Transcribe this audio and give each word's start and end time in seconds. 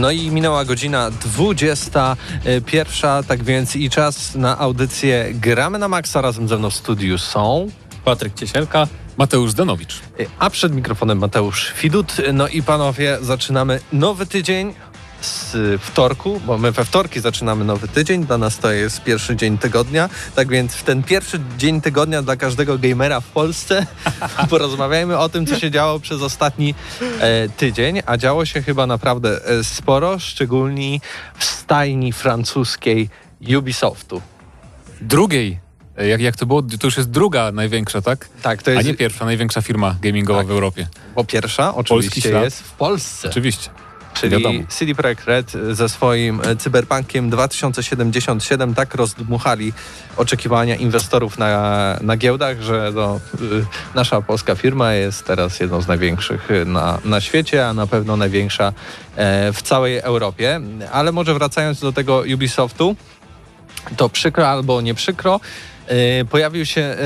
No 0.00 0.10
i 0.10 0.30
minęła 0.30 0.64
godzina 0.64 1.10
21, 1.10 3.24
tak 3.28 3.44
więc 3.44 3.76
i 3.76 3.90
czas 3.90 4.34
na 4.34 4.58
audycję 4.58 5.26
Gramy 5.34 5.78
na 5.78 5.88
Maxa. 5.88 6.20
Razem 6.20 6.48
ze 6.48 6.58
mną 6.58 6.70
w 6.70 6.74
studiu 6.74 7.18
są 7.18 7.68
Patryk 8.04 8.34
Ciesielka, 8.34 8.86
Mateusz 9.16 9.50
Zdanowicz. 9.50 10.00
A 10.38 10.50
przed 10.50 10.74
mikrofonem 10.74 11.18
Mateusz 11.18 11.74
Widut. 11.82 12.16
No 12.32 12.48
i 12.48 12.62
panowie, 12.62 13.18
zaczynamy 13.22 13.80
nowy 13.92 14.26
tydzień 14.26 14.74
z 15.20 15.82
wtorku, 15.82 16.40
bo 16.46 16.58
my 16.58 16.72
we 16.72 16.84
wtorki 16.84 17.20
zaczynamy 17.20 17.64
nowy 17.64 17.88
tydzień, 17.88 18.24
dla 18.24 18.38
nas 18.38 18.58
to 18.58 18.72
jest 18.72 19.02
pierwszy 19.02 19.36
dzień 19.36 19.58
tygodnia, 19.58 20.08
tak 20.34 20.48
więc 20.48 20.74
w 20.74 20.82
ten 20.82 21.02
pierwszy 21.02 21.40
dzień 21.58 21.80
tygodnia 21.80 22.22
dla 22.22 22.36
każdego 22.36 22.78
gamera 22.78 23.20
w 23.20 23.26
Polsce 23.26 23.86
porozmawiajmy 24.50 25.18
o 25.18 25.28
tym, 25.28 25.46
co 25.46 25.58
się 25.58 25.70
działo 25.70 26.00
przez 26.00 26.22
ostatni 26.22 26.74
e, 27.20 27.48
tydzień, 27.48 28.00
a 28.06 28.16
działo 28.16 28.44
się 28.44 28.62
chyba 28.62 28.86
naprawdę 28.86 29.46
e, 29.46 29.64
sporo, 29.64 30.18
szczególnie 30.18 31.00
w 31.38 31.44
stajni 31.44 32.12
francuskiej 32.12 33.08
Ubisoftu. 33.58 34.22
Drugiej 35.00 35.58
e, 35.98 36.08
jak, 36.08 36.20
jak 36.20 36.36
to 36.36 36.46
było? 36.46 36.62
To 36.62 36.86
już 36.86 36.96
jest 36.96 37.10
druga 37.10 37.52
największa, 37.52 38.02
tak? 38.02 38.28
Tak, 38.42 38.62
to 38.62 38.70
jest... 38.70 38.86
A 38.86 38.88
nie 38.88 38.94
pierwsza, 38.94 39.24
największa 39.24 39.62
firma 39.62 39.96
gamingowa 40.02 40.40
tak. 40.40 40.46
w 40.46 40.50
Europie. 40.50 40.86
Bo 41.14 41.24
pierwsza 41.24 41.74
oczywiście 41.74 42.30
jest 42.30 42.62
w 42.62 42.70
Polsce. 42.70 43.28
Oczywiście. 43.28 43.70
Czyli 44.20 44.32
Wiadomo. 44.32 44.64
CD 44.68 44.94
Projekt 44.94 45.24
Red 45.24 45.52
ze 45.70 45.88
swoim 45.88 46.40
e, 46.40 46.56
Cyberpunkiem 46.56 47.30
2077 47.30 48.74
tak 48.74 48.94
rozdmuchali 48.94 49.72
oczekiwania 50.16 50.76
inwestorów 50.76 51.38
na, 51.38 51.98
na 52.00 52.16
giełdach, 52.16 52.60
że 52.60 52.92
no, 52.94 53.20
nasza 53.94 54.22
polska 54.22 54.54
firma 54.54 54.92
jest 54.92 55.24
teraz 55.24 55.60
jedną 55.60 55.80
z 55.80 55.88
największych 55.88 56.48
na, 56.66 56.98
na 57.04 57.20
świecie, 57.20 57.66
a 57.66 57.72
na 57.72 57.86
pewno 57.86 58.16
największa 58.16 58.72
w 59.52 59.62
całej 59.62 59.98
Europie. 59.98 60.60
Ale 60.92 61.12
może 61.12 61.34
wracając 61.34 61.80
do 61.80 61.92
tego 61.92 62.22
Ubisoftu, 62.34 62.96
to 63.96 64.08
przykro 64.08 64.48
albo 64.48 64.80
nie 64.80 64.94
przykro, 64.94 65.40
pojawił 66.30 66.66
się 66.66 66.96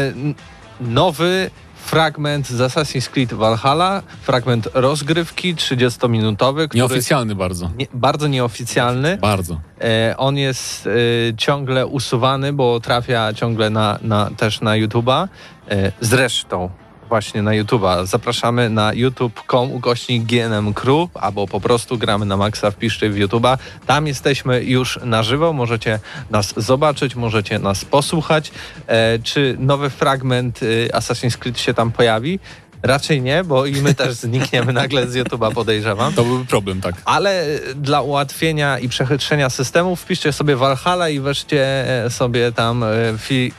nowy 0.81 1.51
fragment 1.85 2.49
z 2.49 2.61
Assassin's 2.61 3.09
Creed 3.09 3.33
Valhalla, 3.33 4.03
fragment 4.23 4.69
rozgrywki 4.75 5.55
30-minutowy. 5.55 6.69
Który 6.69 6.79
nieoficjalny 6.79 7.35
bardzo. 7.35 7.71
Nie, 7.77 7.87
bardzo 7.95 8.27
nieoficjalny. 8.27 9.17
Bardzo. 9.17 9.61
E, 9.81 10.15
on 10.19 10.37
jest 10.37 10.87
e, 10.87 10.91
ciągle 11.37 11.87
usuwany, 11.87 12.53
bo 12.53 12.81
trafia 12.81 13.33
ciągle 13.33 13.71
na, 13.71 13.99
na, 14.03 14.31
też 14.37 14.61
na 14.61 14.71
YouTube'a. 14.71 15.29
E, 15.71 15.93
zresztą 16.01 16.71
właśnie 17.09 17.43
na 17.43 17.51
YouTube'a. 17.51 18.07
Zapraszamy 18.07 18.71
na 18.71 18.93
youtube.com 18.95 19.73
ukośnik 19.73 20.23
GNM 20.23 20.75
Crew, 20.75 21.09
albo 21.15 21.47
po 21.47 21.61
prostu 21.61 21.99
gramy 21.99 22.27
na 22.27 22.37
maksa, 22.37 22.71
wpiszcie 22.71 23.11
w 23.11 23.17
YouTube'a. 23.17 23.59
Tam 23.87 24.07
jesteśmy 24.07 24.65
już 24.65 24.99
na 25.05 25.23
żywo, 25.23 25.53
możecie 25.53 25.99
nas 26.31 26.55
zobaczyć, 26.57 27.17
możecie 27.17 27.59
nas 27.59 27.85
posłuchać. 27.85 28.53
E, 28.87 29.19
czy 29.19 29.57
nowy 29.59 29.91
fragment 29.91 30.63
y, 30.63 30.89
Assassin's 30.93 31.37
Creed 31.37 31.59
się 31.59 31.75
tam 31.75 31.93
pojawi? 31.93 32.39
Raczej 32.83 33.23
nie, 33.23 33.45
bo 33.45 33.67
i 33.67 33.73
my 33.73 33.95
też 33.95 34.15
znikniemy 34.15 34.73
nagle 34.83 35.09
z 35.09 35.17
YouTube'a, 35.17 35.55
podejrzewam. 35.55 36.13
To 36.13 36.25
byłby 36.25 36.45
problem, 36.45 36.81
tak. 36.81 36.95
Ale 37.05 37.45
dla 37.75 38.01
ułatwienia 38.01 38.79
i 38.79 38.89
przechytrzenia 38.89 39.51
systemu 39.51 39.97
wpiszcie 39.97 40.33
sobie 40.33 40.57
Valhalla 40.57 41.09
i 41.09 41.21
weźcie 41.21 41.85
sobie 42.09 42.53
tam 42.53 42.83
e, 42.83 42.87
fi 43.19 43.53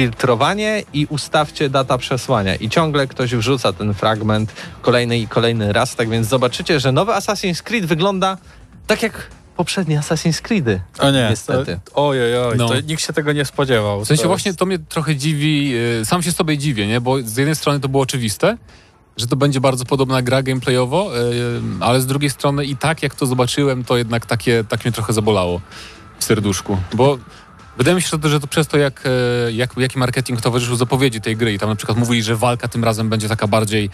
filtrowanie 0.00 0.82
i 0.92 1.06
ustawcie 1.06 1.70
data 1.70 1.98
przesłania. 1.98 2.54
I 2.54 2.68
ciągle 2.68 3.06
ktoś 3.06 3.34
wrzuca 3.34 3.72
ten 3.72 3.94
fragment 3.94 4.52
kolejny 4.82 5.18
i 5.18 5.28
kolejny 5.28 5.72
raz, 5.72 5.96
tak 5.96 6.08
więc 6.08 6.26
zobaczycie, 6.26 6.80
że 6.80 6.92
nowy 6.92 7.12
Assassin's 7.12 7.62
Creed 7.62 7.86
wygląda 7.86 8.36
tak 8.86 9.02
jak 9.02 9.26
poprzednie 9.56 10.00
Assassin's 10.00 10.40
Creedy. 10.40 10.80
O 10.98 11.10
nie, 11.10 11.26
niestety. 11.30 11.80
ojej, 11.94 12.38
oj, 12.38 12.58
no. 12.58 12.80
nikt 12.80 13.02
się 13.02 13.12
tego 13.12 13.32
nie 13.32 13.44
spodziewał. 13.44 14.04
W 14.04 14.06
sensie 14.06 14.22
to 14.22 14.28
właśnie 14.28 14.48
jest... 14.48 14.58
to 14.58 14.66
mnie 14.66 14.78
trochę 14.78 15.16
dziwi, 15.16 15.74
y, 16.00 16.04
sam 16.04 16.22
się 16.22 16.32
sobie 16.32 16.58
dziwię, 16.58 16.86
nie? 16.86 17.00
bo 17.00 17.22
z 17.22 17.36
jednej 17.36 17.56
strony 17.56 17.80
to 17.80 17.88
było 17.88 18.02
oczywiste, 18.02 18.56
że 19.16 19.26
to 19.26 19.36
będzie 19.36 19.60
bardzo 19.60 19.84
podobna 19.84 20.22
gra 20.22 20.42
gameplayowo, 20.42 21.18
y, 21.18 21.60
ale 21.80 22.00
z 22.00 22.06
drugiej 22.06 22.30
strony 22.30 22.64
i 22.64 22.76
tak 22.76 23.02
jak 23.02 23.14
to 23.14 23.26
zobaczyłem, 23.26 23.84
to 23.84 23.96
jednak 23.96 24.26
takie, 24.26 24.64
tak 24.64 24.84
mnie 24.84 24.92
trochę 24.92 25.12
zabolało 25.12 25.60
w 26.18 26.24
serduszku, 26.24 26.78
bo 26.94 27.18
Wydaje 27.80 27.94
mi 27.94 28.02
się, 28.02 28.08
że 28.22 28.40
to 28.40 28.46
przez 28.46 28.66
to, 28.66 28.78
jak, 28.78 29.02
e, 29.46 29.52
jak, 29.52 29.70
jaki 29.76 29.98
marketing 29.98 30.40
towarzyszył 30.40 30.76
zapowiedzi 30.76 31.20
tej 31.20 31.36
gry 31.36 31.52
i 31.52 31.58
tam 31.58 31.68
na 31.68 31.76
przykład 31.76 31.98
mówili, 31.98 32.22
że 32.22 32.36
walka 32.36 32.68
tym 32.68 32.84
razem 32.84 33.08
będzie 33.08 33.28
taka 33.28 33.46
bardziej 33.46 33.90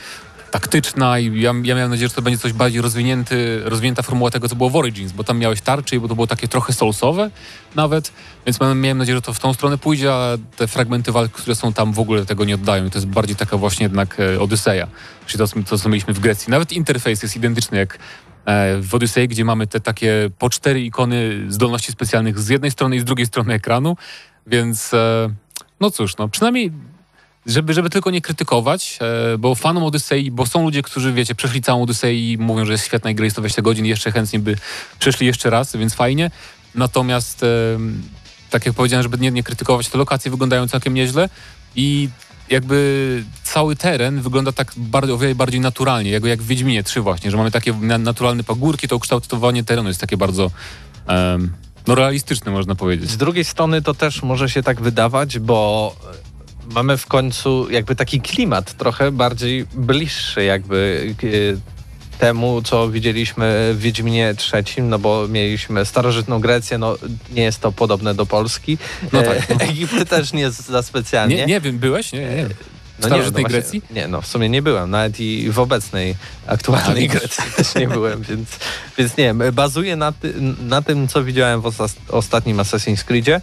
taktyczna 0.50 1.18
i 1.18 1.40
ja, 1.40 1.54
ja 1.62 1.74
miałem 1.74 1.90
nadzieję, 1.90 2.08
że 2.08 2.14
to 2.14 2.22
będzie 2.22 2.38
coś 2.38 2.52
bardziej 2.52 2.80
rozwinięty, 2.80 3.60
rozwinięta 3.64 4.02
formuła 4.02 4.30
tego, 4.30 4.48
co 4.48 4.56
było 4.56 4.70
w 4.70 4.76
Origins, 4.76 5.12
bo 5.12 5.24
tam 5.24 5.38
miałeś 5.38 5.60
tarczy 5.60 5.96
i 5.96 6.00
bo 6.00 6.08
to 6.08 6.14
było 6.14 6.26
takie 6.26 6.48
trochę 6.48 6.72
soulsowe 6.72 7.30
nawet, 7.74 8.12
więc 8.46 8.60
miałem 8.60 8.98
nadzieję, 8.98 9.16
że 9.16 9.22
to 9.22 9.32
w 9.32 9.40
tą 9.40 9.54
stronę 9.54 9.78
pójdzie, 9.78 10.12
a 10.12 10.38
te 10.56 10.68
fragmenty 10.68 11.12
walk, 11.12 11.32
które 11.32 11.54
są 11.56 11.72
tam 11.72 11.92
w 11.92 11.98
ogóle 11.98 12.26
tego 12.26 12.44
nie 12.44 12.54
oddają 12.54 12.86
i 12.86 12.90
to 12.90 12.98
jest 12.98 13.08
bardziej 13.08 13.36
taka 13.36 13.56
właśnie 13.56 13.84
jednak 13.84 14.20
e, 14.20 14.40
Odyseja, 14.40 14.86
czyli 15.26 15.38
to, 15.38 15.62
to 15.68 15.78
co 15.78 15.88
mieliśmy 15.88 16.14
w 16.14 16.20
Grecji. 16.20 16.50
Nawet 16.50 16.72
interfejs 16.72 17.22
jest 17.22 17.36
identyczny 17.36 17.78
jak 17.78 17.98
w 18.80 18.94
Odyssey, 18.94 19.28
gdzie 19.28 19.44
mamy 19.44 19.66
te 19.66 19.80
takie 19.80 20.30
po 20.38 20.50
cztery 20.50 20.80
ikony 20.80 21.46
zdolności 21.48 21.92
specjalnych 21.92 22.38
z 22.38 22.48
jednej 22.48 22.70
strony 22.70 22.96
i 22.96 23.00
z 23.00 23.04
drugiej 23.04 23.26
strony 23.26 23.54
ekranu, 23.54 23.96
więc 24.46 24.94
e, 24.94 25.28
no 25.80 25.90
cóż, 25.90 26.16
no 26.16 26.28
przynajmniej 26.28 26.72
żeby, 27.46 27.74
żeby 27.74 27.90
tylko 27.90 28.10
nie 28.10 28.20
krytykować, 28.20 28.98
e, 29.34 29.38
bo 29.38 29.54
fanom 29.54 29.84
Odyssey, 29.84 30.30
bo 30.30 30.46
są 30.46 30.62
ludzie, 30.62 30.82
którzy, 30.82 31.12
wiecie, 31.12 31.34
przeszli 31.34 31.62
całą 31.62 31.82
Odyssey 31.82 32.32
i 32.32 32.38
mówią, 32.38 32.64
że 32.64 32.72
jest 32.72 32.86
świetna 32.86 33.14
gra 33.14 33.24
jest 33.24 33.34
120 33.34 33.62
godzin 33.62 33.86
jeszcze 33.86 34.12
chętnie 34.12 34.38
by 34.38 34.56
przeszli 34.98 35.26
jeszcze 35.26 35.50
raz, 35.50 35.76
więc 35.76 35.94
fajnie. 35.94 36.30
Natomiast, 36.74 37.44
tak 38.50 38.66
jak 38.66 38.74
powiedziałem, 38.74 39.02
żeby 39.02 39.18
nie, 39.18 39.30
nie 39.30 39.42
krytykować, 39.42 39.88
te 39.88 39.98
lokacje 39.98 40.30
wyglądają 40.30 40.68
całkiem 40.68 40.94
nieźle 40.94 41.28
i 41.76 42.08
jakby 42.50 43.24
cały 43.42 43.76
teren 43.76 44.20
wygląda 44.20 44.52
tak 44.52 44.72
bardziej, 44.76 45.14
o 45.14 45.18
wiele 45.18 45.34
bardziej 45.34 45.60
naturalnie, 45.60 46.10
jak, 46.10 46.24
jak 46.24 46.42
w 46.42 46.46
Wiedźminie 46.46 46.82
3 46.82 47.00
właśnie, 47.00 47.30
że 47.30 47.36
mamy 47.36 47.50
takie 47.50 47.72
naturalne 47.98 48.44
pagórki, 48.44 48.88
to 48.88 48.96
ukształtowanie 48.96 49.64
terenu 49.64 49.88
jest 49.88 50.00
takie 50.00 50.16
bardzo 50.16 50.50
um, 51.08 51.52
no 51.86 51.94
realistyczne 51.94 52.52
można 52.52 52.74
powiedzieć. 52.74 53.10
Z 53.10 53.16
drugiej 53.16 53.44
strony 53.44 53.82
to 53.82 53.94
też 53.94 54.22
może 54.22 54.48
się 54.48 54.62
tak 54.62 54.80
wydawać, 54.80 55.38
bo 55.38 55.96
mamy 56.74 56.96
w 56.96 57.06
końcu 57.06 57.70
jakby 57.70 57.96
taki 57.96 58.20
klimat 58.20 58.76
trochę 58.76 59.12
bardziej 59.12 59.66
bliższy 59.74 60.44
jakby 60.44 61.14
temu, 62.16 62.62
co 62.62 62.90
widzieliśmy 62.90 63.70
w 63.74 63.80
Wiedźminie 63.80 64.34
trzecim, 64.34 64.88
no 64.88 64.98
bo 64.98 65.28
mieliśmy 65.28 65.84
starożytną 65.84 66.40
Grecję, 66.40 66.78
no 66.78 66.96
nie 67.32 67.42
jest 67.42 67.60
to 67.60 67.72
podobne 67.72 68.14
do 68.14 68.26
Polski. 68.26 68.78
No 69.12 69.22
tak, 69.22 69.48
no. 69.48 69.56
Egipty 69.70 70.06
też 70.06 70.32
nie 70.32 70.40
jest 70.40 70.66
za 70.66 70.82
specjalnie. 70.82 71.36
Nie, 71.36 71.46
nie 71.46 71.60
wiem, 71.60 71.78
byłeś? 71.78 72.12
Nie, 72.12 72.20
nie. 72.20 72.46
No 72.98 73.06
starożytnej 73.06 73.42
no 73.42 73.48
Grecji? 73.48 73.82
Nie, 73.90 74.08
no 74.08 74.20
w 74.20 74.26
sumie 74.26 74.48
nie 74.48 74.62
byłem, 74.62 74.90
nawet 74.90 75.20
i 75.20 75.50
w 75.50 75.58
obecnej, 75.58 76.14
aktualnej 76.46 77.08
Grecji 77.08 77.44
też 77.56 77.74
nie 77.74 77.88
byłem, 77.88 78.22
więc, 78.22 78.48
więc 78.98 79.16
nie 79.16 79.24
wiem, 79.24 79.42
bazuję 79.52 79.96
na, 79.96 80.12
ty, 80.12 80.34
na 80.60 80.82
tym, 80.82 81.08
co 81.08 81.24
widziałem 81.24 81.60
w 81.60 81.66
osta 81.66 81.86
ostatnim 82.08 82.56
Assassin's 82.56 83.04
Creedzie, 83.04 83.34
e, 83.36 83.40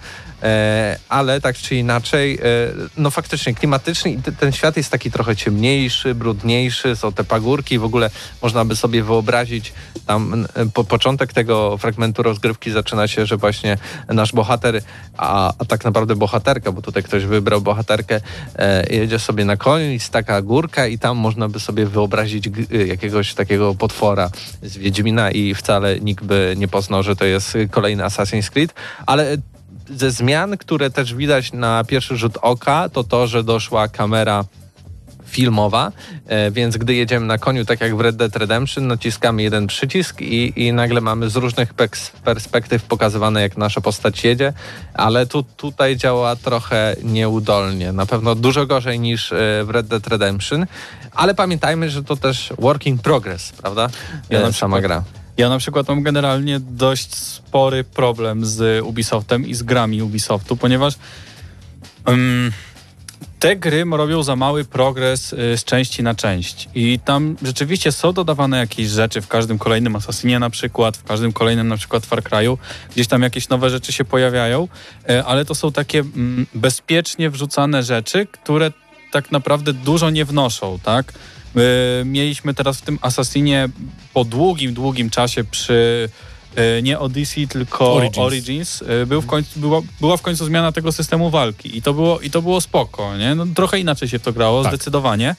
ale 1.10 1.42
tak 1.42 1.56
czy 1.56 1.76
inaczej, 1.76 2.34
e, 2.34 2.40
no 2.98 3.12
faktycznie 3.12 3.56
klimatyczny 3.56 4.12
i 4.12 4.18
ten 4.40 4.52
świat 4.52 4.78
jest 4.78 4.92
taki 4.92 5.12
trochę 5.12 5.36
ciemniejszy, 5.36 6.16
brudniejszy, 6.16 6.96
są 6.96 7.14
te 7.14 7.24
pagórki, 7.24 7.80
w 7.80 7.84
ogóle 7.84 8.10
można 8.42 8.66
by 8.66 8.76
sobie 8.76 9.04
wyobrazić 9.04 9.74
tam 10.06 10.48
po, 10.74 10.84
początek 10.84 11.34
tego 11.34 11.78
fragmentu 11.78 12.24
rozgrywki 12.24 12.72
zaczyna 12.72 13.08
się, 13.08 13.26
że 13.26 13.38
właśnie 13.38 13.78
nasz 14.08 14.32
bohater, 14.32 14.82
a, 15.18 15.54
a 15.58 15.66
tak 15.66 15.84
naprawdę 15.84 16.16
bohaterka, 16.16 16.72
bo 16.72 16.82
tutaj 16.82 17.04
ktoś 17.04 17.26
wybrał 17.26 17.62
bohaterkę, 17.62 18.22
e, 18.56 18.94
jedzie 18.94 19.20
sobie 19.20 19.46
na 19.46 19.58
koniu 19.58 19.86
i 19.90 19.94
jest 19.94 20.10
taka 20.10 20.42
górka 20.42 20.88
i 20.88 21.00
tam 21.00 21.18
można 21.18 21.50
by 21.50 21.60
sobie 21.60 21.86
wyobrazić 21.86 22.50
jakiegoś 22.88 23.34
takiego 23.34 23.76
potwora 23.76 24.30
z 24.62 24.78
Wiedźmina 24.78 25.32
i 25.32 25.56
wcale 25.56 26.00
nikt 26.00 26.24
by 26.24 26.54
nie 26.58 26.68
poznał, 26.68 27.04
że 27.04 27.16
to 27.16 27.26
jest 27.26 27.58
kolejny 27.72 28.04
Assassin's 28.04 28.50
Creed, 28.50 28.74
ale 29.06 29.38
ze 29.98 30.12
zmian, 30.12 30.58
które 30.58 30.90
też 30.90 31.14
widać 31.14 31.54
na 31.54 31.84
pierwszy 31.84 32.18
rzut 32.18 32.38
oka, 32.42 32.90
to 32.90 33.04
to, 33.04 33.28
że 33.28 33.44
doszła 33.44 33.88
kamera 33.88 34.46
filmowa, 35.34 35.92
e, 36.28 36.52
więc 36.52 36.78
gdy 36.78 36.94
jedziemy 36.94 37.26
na 37.26 37.38
koniu, 37.38 37.66
tak 37.66 37.82
jak 37.82 37.96
w 37.98 38.02
Red 38.02 38.16
Dead 38.16 38.36
Redemption, 38.36 38.88
naciskamy 38.88 39.44
jeden 39.44 39.68
przycisk 39.68 40.22
i, 40.22 40.54
i 40.56 40.74
nagle 40.74 41.02
mamy 41.02 41.30
z 41.30 41.36
różnych 41.36 41.74
perspektyw 42.24 42.84
pokazywane, 42.84 43.42
jak 43.42 43.58
nasza 43.58 43.82
postać 43.82 44.24
jedzie, 44.24 44.54
ale 44.94 45.26
tu, 45.26 45.44
tutaj 45.44 45.98
działa 45.98 46.36
trochę 46.36 46.96
nieudolnie. 47.04 47.92
Na 47.92 48.06
pewno 48.06 48.36
dużo 48.36 48.66
gorzej 48.66 49.00
niż 49.00 49.32
e, 49.32 49.36
w 49.64 49.70
Red 49.70 49.88
Dead 49.88 50.08
Redemption, 50.08 50.66
ale 51.14 51.36
pamiętajmy, 51.36 51.90
że 51.90 52.04
to 52.04 52.16
też 52.16 52.54
working 52.60 53.02
progress, 53.02 53.52
prawda? 53.52 53.90
Ja 54.30 54.40
na 54.42 54.52
sama 54.52 54.82
gra. 54.82 55.04
Ja 55.38 55.50
na 55.50 55.58
przykład 55.58 55.88
mam 55.88 56.04
generalnie 56.04 56.60
dość 56.60 57.16
spory 57.16 57.84
problem 57.84 58.46
z 58.46 58.86
Ubisoftem 58.86 59.48
i 59.48 59.54
z 59.54 59.64
grami 59.64 60.02
Ubisoftu, 60.02 60.58
ponieważ 60.58 60.94
um, 62.08 62.52
te 63.40 63.56
gry 63.56 63.86
robią 63.92 64.24
za 64.24 64.36
mały 64.36 64.66
progres 64.66 65.34
y, 65.34 65.58
z 65.58 65.64
części 65.64 66.04
na 66.04 66.16
część. 66.16 66.70
I 66.76 67.00
tam 67.06 67.36
rzeczywiście 67.42 67.92
są 67.92 68.14
dodawane 68.14 68.58
jakieś 68.58 68.88
rzeczy 68.88 69.22
w 69.22 69.28
każdym 69.28 69.60
kolejnym 69.60 69.96
Assassinie 69.96 70.40
na 70.40 70.50
przykład, 70.50 70.98
w 70.98 71.04
każdym 71.04 71.34
kolejnym 71.34 71.68
na 71.68 71.78
przykład 71.78 72.06
Far 72.06 72.24
Cry'u. 72.24 72.58
Gdzieś 72.94 73.08
tam 73.08 73.22
jakieś 73.22 73.50
nowe 73.50 73.70
rzeczy 73.70 73.92
się 73.92 74.06
pojawiają, 74.06 74.68
y, 75.10 75.24
ale 75.24 75.46
to 75.46 75.56
są 75.56 75.72
takie 75.72 76.00
mm, 76.00 76.48
bezpiecznie 76.54 77.30
wrzucane 77.30 77.84
rzeczy, 77.84 78.28
które 78.32 78.72
tak 79.12 79.32
naprawdę 79.32 79.74
dużo 79.74 80.10
nie 80.10 80.26
wnoszą, 80.26 80.80
tak? 80.84 81.14
Mieliśmy 82.06 82.54
teraz 82.54 82.78
w 82.78 82.82
tym 82.82 83.00
Assassinie 83.02 83.70
po 84.14 84.24
długim, 84.24 84.74
długim 84.74 85.10
czasie 85.10 85.44
przy 85.44 86.10
E, 86.56 86.82
nie 86.82 87.00
Odyssey, 87.00 87.48
tylko 87.48 87.94
Origins, 87.94 88.18
Origins 88.18 88.82
e, 88.82 89.06
był 89.06 89.22
w 89.22 89.26
końcu, 89.26 89.60
była, 89.60 89.82
była 90.02 90.18
w 90.18 90.22
końcu 90.22 90.46
zmiana 90.46 90.72
tego 90.72 90.92
systemu 90.92 91.30
walki 91.30 91.78
i 91.78 91.82
to 91.82 91.94
było, 91.94 92.20
i 92.20 92.30
to 92.30 92.42
było 92.42 92.62
spoko, 92.62 93.18
nie? 93.18 93.36
No, 93.36 93.46
trochę 93.56 93.80
inaczej 93.80 94.10
się 94.10 94.20
w 94.20 94.22
to 94.22 94.34
grało, 94.34 94.64
tak. 94.64 94.74
zdecydowanie. 94.74 95.36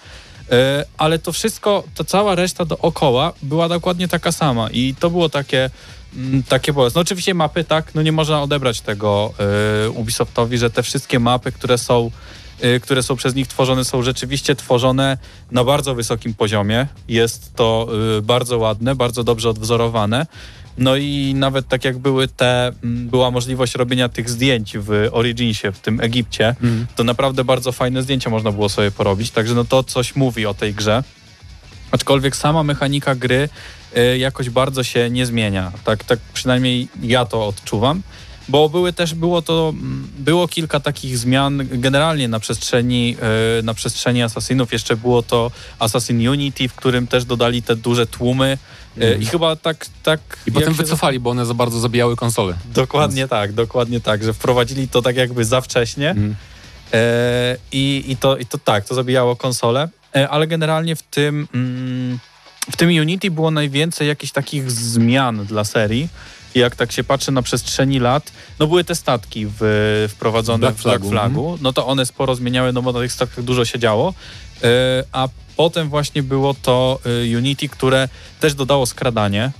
Ale 0.99 1.19
to 1.19 1.32
wszystko, 1.32 1.84
ta 1.94 2.05
cała 2.05 2.34
reszta 2.34 2.64
dookoła 2.64 3.32
była 3.43 3.69
dokładnie 3.69 4.08
taka 4.08 4.32
sama 4.32 4.70
i 4.70 4.94
to 5.00 5.10
było 5.10 5.28
takie 5.28 5.70
mm, 6.17 6.43
takie 6.43 6.72
bolesne. 6.72 6.99
No 6.99 7.02
oczywiście 7.02 7.34
mapy, 7.34 7.64
tak, 7.64 7.94
no 7.94 8.02
nie 8.02 8.12
można 8.12 8.43
odebrać 8.43 8.81
tego 8.81 9.34
Ubisoftowi, 9.94 10.58
że 10.58 10.70
te 10.70 10.82
wszystkie 10.82 11.19
mapy, 11.19 11.52
które 11.52 11.78
są 11.78 12.10
które 12.83 13.03
są 13.03 13.17
przez 13.17 13.35
nich 13.35 13.47
tworzone, 13.47 13.85
są 13.85 14.03
rzeczywiście 14.03 14.56
tworzone 14.56 15.19
na 15.51 15.65
bardzo 15.65 15.95
wysokim 15.95 16.35
poziomie. 16.35 16.87
Jest 17.09 17.55
to 17.55 17.89
bardzo 18.23 18.59
ładne, 18.59 18.95
bardzo 18.95 19.25
dobrze 19.25 19.51
odwzorowane. 19.51 20.27
No 20.79 20.97
i 20.97 21.35
nawet 21.37 21.69
tak 21.69 21.85
jak 21.85 21.99
były 21.99 22.29
te, 22.29 22.73
mm, 22.85 23.09
była 23.09 23.31
możliwość 23.31 23.75
robienia 23.75 24.09
tych 24.09 24.31
zdjęć 24.31 24.79
w 24.79 25.09
Originsie, 25.12 25.73
w 25.73 25.79
tym 25.79 26.01
Egipcie, 26.01 26.56
mm. 26.62 26.87
to 26.97 27.05
naprawdę 27.05 27.45
bardzo 27.45 27.73
fajne 27.73 28.03
zdjęcia 28.03 28.31
można 28.31 28.53
było 28.53 28.69
sobie 28.69 28.91
porobić, 28.91 29.31
także 29.31 29.55
no 29.55 29.65
to 29.65 29.83
coś 29.83 30.17
mówi 30.17 30.47
o 30.47 30.55
tej 30.55 30.75
grze. 30.75 31.03
Aczkolwiek 31.91 32.37
sama 32.37 32.62
mechanika 32.62 33.15
gry 33.15 33.49
y, 33.97 34.19
jakoś 34.19 34.51
bardzo 34.51 34.83
się 34.83 35.11
nie 35.11 35.27
zmienia. 35.27 35.73
Tak, 35.85 36.05
tak 36.05 36.19
przynajmniej 36.35 36.89
ja 37.03 37.25
to 37.25 37.47
odczuwam 37.47 38.03
bo 38.49 38.69
były 38.69 38.93
też, 38.93 39.14
było 39.14 39.43
to, 39.43 39.73
mm, 39.75 40.08
było 40.19 40.49
kilka 40.49 40.81
takich 40.81 41.19
zmian 41.19 41.69
generalnie 41.70 42.29
na 42.29 42.41
przestrzeni, 42.41 43.17
e, 43.58 43.62
na 43.62 43.75
przestrzeni 43.75 44.23
Assassinów. 44.23 44.73
Jeszcze 44.73 44.96
było 44.96 45.23
to 45.23 45.50
Assassin 45.79 46.29
Unity, 46.29 46.69
w 46.69 46.75
którym 46.75 47.06
też 47.06 47.25
dodali 47.25 47.62
te 47.62 47.76
duże 47.76 48.06
tłumy 48.06 48.58
mm. 48.96 49.23
i 49.23 49.26
chyba 49.26 49.56
tak... 49.56 49.87
tak 50.02 50.20
I 50.46 50.52
potem 50.52 50.75
wycofali, 50.75 51.20
bo 51.20 51.31
one 51.31 51.46
za 51.46 51.55
bardzo 51.55 51.81
zabijały 51.81 52.17
konsole. 52.17 52.55
Dokładnie 52.75 53.17
Więc... 53.17 53.31
tak, 53.31 53.52
dokładnie 53.52 54.00
tak, 54.00 54.25
że 54.25 54.32
wprowadzili 54.32 54.88
to 54.88 55.02
tak 55.02 55.17
jakby 55.17 55.44
za 55.44 55.61
wcześnie 55.61 56.11
mm. 56.11 56.37
i, 57.73 58.05
i, 58.08 58.17
to, 58.17 58.37
i 58.37 58.46
to 58.46 58.58
tak, 58.58 58.85
to 58.85 58.94
zabijało 58.94 59.37
konsole, 59.37 59.88
ale 60.31 60.46
generalnie 60.46 60.96
w 60.96 61.02
tym... 61.02 61.49
Mm, 61.55 62.19
w 62.70 62.76
tym 62.76 62.88
Unity 62.88 63.31
było 63.31 63.50
najwięcej 63.50 64.08
jakichś 64.08 64.32
takich 64.32 64.70
zmian 64.70 65.46
dla 65.46 65.64
serii, 65.64 66.08
jak 66.55 66.77
tak 66.77 66.93
się 66.93 67.05
patrzy 67.05 67.33
na 67.33 67.43
przestrzeni 67.43 67.99
lat, 67.99 68.33
no 68.59 68.67
były 68.67 68.85
te 68.85 68.95
statki 68.95 69.47
w, 69.61 69.61
wprowadzone 70.11 70.59
Black 70.59 70.79
w 70.79 70.83
Black 70.83 71.05
Flagu, 71.05 71.45
mhm. 71.45 71.62
no 71.62 71.73
to 71.73 71.87
one 71.87 72.06
sporo 72.06 72.35
zmieniały, 72.35 72.73
no 72.73 72.83
bo 72.83 72.93
na 72.93 73.01
tych 73.01 73.12
statkach 73.12 73.45
dużo 73.45 73.65
się 73.65 73.79
działo, 73.79 74.15
e, 74.62 75.05
a 75.12 75.29
potem 75.56 75.89
właśnie 75.89 76.23
było 76.23 76.55
to 76.55 76.99
e, 77.33 77.39
Unity, 77.39 77.69
które 77.69 78.09
też 78.41 78.55
dodało 78.55 78.87
skradanie, 78.87 79.51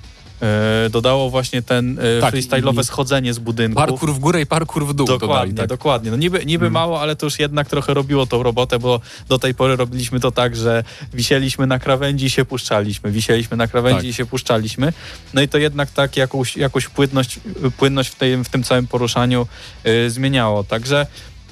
dodało 0.91 1.31
właśnie 1.31 1.63
ten 1.63 1.99
e, 1.99 2.21
tak, 2.21 2.35
freestyle'owe 2.35 2.85
schodzenie 2.85 3.35
z 3.35 3.39
budynku. 3.39 3.77
Parkour 3.77 4.15
w 4.15 4.19
górę 4.19 4.41
i 4.41 4.47
parkour 4.47 4.87
w 4.87 4.95
dół 4.95 5.07
Dokładnie, 5.07 5.29
dodali, 5.29 5.55
tak. 5.55 5.69
dokładnie. 5.69 6.11
No 6.11 6.17
niby, 6.17 6.39
niby 6.39 6.65
hmm. 6.65 6.73
mało, 6.73 7.01
ale 7.01 7.17
to 7.17 7.27
już 7.27 7.39
jednak 7.39 7.69
trochę 7.69 7.95
robiło 7.95 8.27
tą 8.27 8.43
robotę, 8.43 8.79
bo 8.79 9.01
do 9.29 9.39
tej 9.39 9.55
pory 9.55 9.77
robiliśmy 9.77 10.21
to 10.21 10.31
tak, 10.31 10.57
że 10.57 10.85
wisieliśmy 11.15 11.67
na 11.67 11.79
krawędzi 11.79 12.27
i 12.27 12.31
się 12.31 12.45
puszczaliśmy, 12.45 13.11
wisieliśmy 13.11 13.57
na 13.57 13.67
krawędzi 13.67 14.01
tak. 14.01 14.11
i 14.11 14.15
się 14.15 14.27
puszczaliśmy. 14.27 14.93
No 15.35 15.43
i 15.43 15.49
to 15.49 15.59
jednak 15.59 15.91
tak 15.91 16.17
jakąś, 16.17 16.57
jakąś 16.57 16.89
płynność, 16.89 17.41
płynność 17.77 18.11
w, 18.11 18.15
tej, 18.15 18.37
w 18.45 18.49
tym 18.49 18.63
całym 18.63 18.87
poruszaniu 18.87 19.47
y, 19.87 20.11
zmieniało. 20.11 20.65
Także 20.65 21.07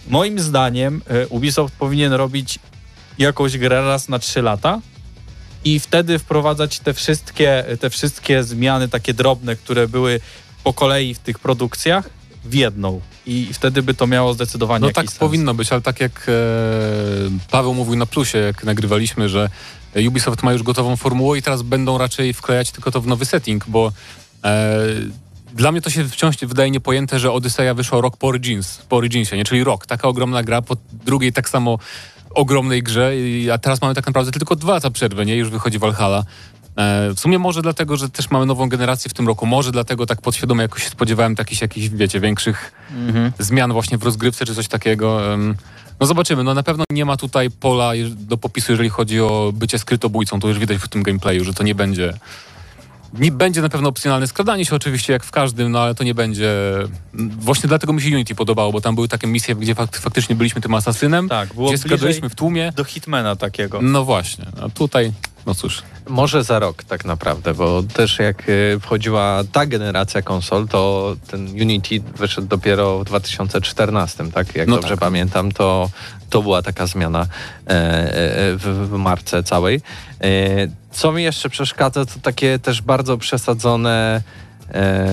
moim 0.09 0.41
zdaniem 0.41 1.03
y, 1.25 1.29
Ubisoft 1.29 1.75
powinien 1.75 2.13
robić 2.13 2.59
jakąś 3.19 3.59
grę 3.59 3.83
raz 3.83 4.09
na 4.09 4.19
trzy 4.19 4.43
lata, 4.43 4.81
i 5.65 5.81
wtedy 5.81 6.19
wprowadzać 6.19 6.79
te 6.79 6.95
wszystkie, 6.95 7.65
te 7.81 7.91
wszystkie 7.91 8.45
zmiany 8.45 8.89
takie 8.89 9.15
drobne, 9.15 9.57
które 9.57 9.89
były 9.89 10.21
po 10.65 10.73
kolei 10.73 11.15
w 11.15 11.19
tych 11.19 11.39
produkcjach 11.39 12.11
w 12.45 12.55
jedną. 12.55 13.01
I 13.27 13.49
wtedy 13.53 13.83
by 13.83 13.95
to 13.95 14.07
miało 14.07 14.35
zdecydowanie 14.35 14.87
No 14.87 14.93
tak 14.93 15.07
sens. 15.07 15.19
powinno 15.19 15.55
być, 15.55 15.73
ale 15.73 15.81
tak 15.83 16.01
jak 16.01 16.27
e, 16.29 16.33
Paweł 17.51 17.75
mówił 17.75 17.97
na 17.97 18.07
plusie, 18.07 18.39
jak 18.39 18.65
nagrywaliśmy, 18.65 19.29
że 19.29 19.51
Ubisoft 20.09 20.43
ma 20.43 20.53
już 20.53 20.63
gotową 20.63 20.97
formułę 20.97 21.39
i 21.39 21.43
teraz 21.43 21.63
będą 21.63 21.99
raczej 21.99 22.33
wklejać 22.33 22.71
tylko 22.71 22.91
to 22.91 23.01
w 23.01 23.07
nowy 23.07 23.25
setting, 23.25 23.65
bo 23.69 23.93
e, 24.45 24.77
dla 25.55 25.73
mnie 25.73 25.81
to 25.81 25.91
się 25.91 26.09
wciąż 26.09 26.37
wydaje 26.37 26.71
niepojęte, 26.71 27.19
że 27.19 27.33
Odyseja 27.33 27.75
wyszła 27.75 28.01
rok 28.01 28.17
po, 28.17 28.27
Origins, 28.27 28.79
po 28.89 28.97
Originsie, 28.97 29.37
nie? 29.37 29.45
czyli 29.45 29.65
rok. 29.65 29.87
Taka 29.87 30.09
ogromna 30.09 30.43
gra, 30.43 30.63
po 30.63 30.77
drugiej 31.05 31.33
tak 31.33 31.49
samo 31.49 31.79
ogromnej 32.35 32.83
grze, 32.83 33.13
a 33.55 33.59
teraz 33.59 33.83
mamy 33.83 33.95
tak 33.95 34.07
naprawdę 34.07 34.33
tylko 34.33 34.57
dwa 34.57 34.73
lata 34.73 34.91
przerwy, 34.91 35.27
nie? 35.27 35.37
Już 35.37 35.51
wychodzi 35.51 35.79
Valhalla. 35.79 36.25
E, 36.77 37.11
w 37.15 37.21
sumie 37.21 37.39
może 37.39 37.63
dlatego, 37.63 37.97
że 37.97 38.09
też 38.09 38.31
mamy 38.31 38.47
nową 38.47 38.69
generację 38.69 39.11
w 39.11 39.15
tym 39.15 39.27
roku, 39.27 39.47
może 39.47 39.73
dlatego 39.73 40.07
tak 40.07 40.21
podświadomie 40.21 40.63
jakoś 40.63 40.85
się 40.85 40.91
spodziewałem 40.91 41.35
jakichś, 41.39 41.63
jakichś 41.63 41.89
wiecie, 41.89 42.21
większych 42.21 42.73
mhm. 42.91 43.33
zmian 43.39 43.73
właśnie 43.73 43.99
w 43.99 44.03
rozgrywce 44.03 44.47
czy 44.47 44.55
coś 44.55 44.69
takiego. 44.69 45.21
No 46.01 46.07
zobaczymy, 46.07 46.45
no 46.45 46.55
na 46.55 46.63
pewno 46.63 46.85
nie 46.91 47.05
ma 47.05 47.17
tutaj 47.17 47.51
pola 47.51 47.93
do 48.17 48.37
popisu, 48.37 48.73
jeżeli 48.73 48.89
chodzi 48.89 49.21
o 49.21 49.53
bycie 49.55 49.79
skrytobójcą, 49.79 50.41
to 50.41 50.49
już 50.49 50.59
widać 50.59 50.79
w 50.79 50.89
tym 50.89 51.03
gameplayu, 51.03 51.45
że 51.45 51.55
to 51.55 51.63
nie 51.63 51.75
będzie 51.75 52.15
nie 53.15 53.33
będzie 53.33 53.63
na 53.63 53.69
pewno 53.69 53.89
opcjonalne 53.89 54.27
skradanie 54.27 54.65
się 54.65 54.77
oczywiście 54.77 55.13
jak 55.13 55.25
w 55.25 55.31
każdym, 55.31 55.73
no 55.73 55.81
ale 55.81 55.95
to 55.95 56.05
nie 56.05 56.15
będzie... 56.15 56.53
Właśnie 57.39 57.69
dlatego 57.69 57.93
mi 57.93 58.03
się 58.03 58.15
Unity 58.15 58.35
podobało, 58.35 58.73
bo 58.73 58.81
tam 58.81 58.95
były 58.95 59.09
takie 59.09 59.27
misje, 59.27 59.55
gdzie 59.55 59.75
fakt, 59.75 59.97
faktycznie 59.97 60.37
byliśmy 60.37 60.61
tym 60.61 60.75
asasynem, 60.75 61.29
tak, 61.29 61.55
było 61.55 61.69
gdzie 61.69 61.79
skradaliśmy 61.79 62.29
w 62.29 62.35
tłumie. 62.35 62.73
Do 62.77 62.85
Hitmana 62.85 63.37
takiego. 63.37 63.83
No 63.83 64.05
właśnie, 64.05 64.45
a 64.63 64.69
tutaj, 64.69 65.13
no 65.47 65.55
cóż... 65.55 65.83
Może 66.09 66.45
za 66.45 66.59
rok 66.59 66.85
tak 66.85 67.05
naprawdę, 67.05 67.55
bo 67.55 67.83
też 67.83 68.19
jak 68.19 68.49
y, 68.49 68.79
wchodziła 68.81 69.43
ta 69.53 69.67
generacja 69.67 70.23
konsol, 70.23 70.69
to 70.69 71.17
ten 71.31 71.47
Unity 71.47 72.01
wyszedł 72.17 72.49
dopiero 72.49 72.99
w 72.99 73.05
2014, 73.05 74.31
tak? 74.31 74.55
Jak 74.55 74.69
no 74.69 74.77
dobrze 74.77 74.91
tak. 74.91 75.01
pamiętam, 75.01 75.53
to, 75.53 75.91
to 76.31 76.43
była 76.43 76.63
taka 76.63 76.87
zmiana 76.87 77.27
e, 77.67 77.71
e, 77.71 78.57
w, 78.57 78.89
w 78.91 78.93
marce 78.93 79.43
całej. 79.43 79.81
E, 80.21 80.29
co 80.91 81.13
mi 81.13 81.23
jeszcze 81.23 81.49
przeszkadza, 81.49 82.07
to 82.07 82.13
takie 82.23 82.59
też 82.59 82.83
bardzo 82.83 83.19
przesadzone, 83.19 84.23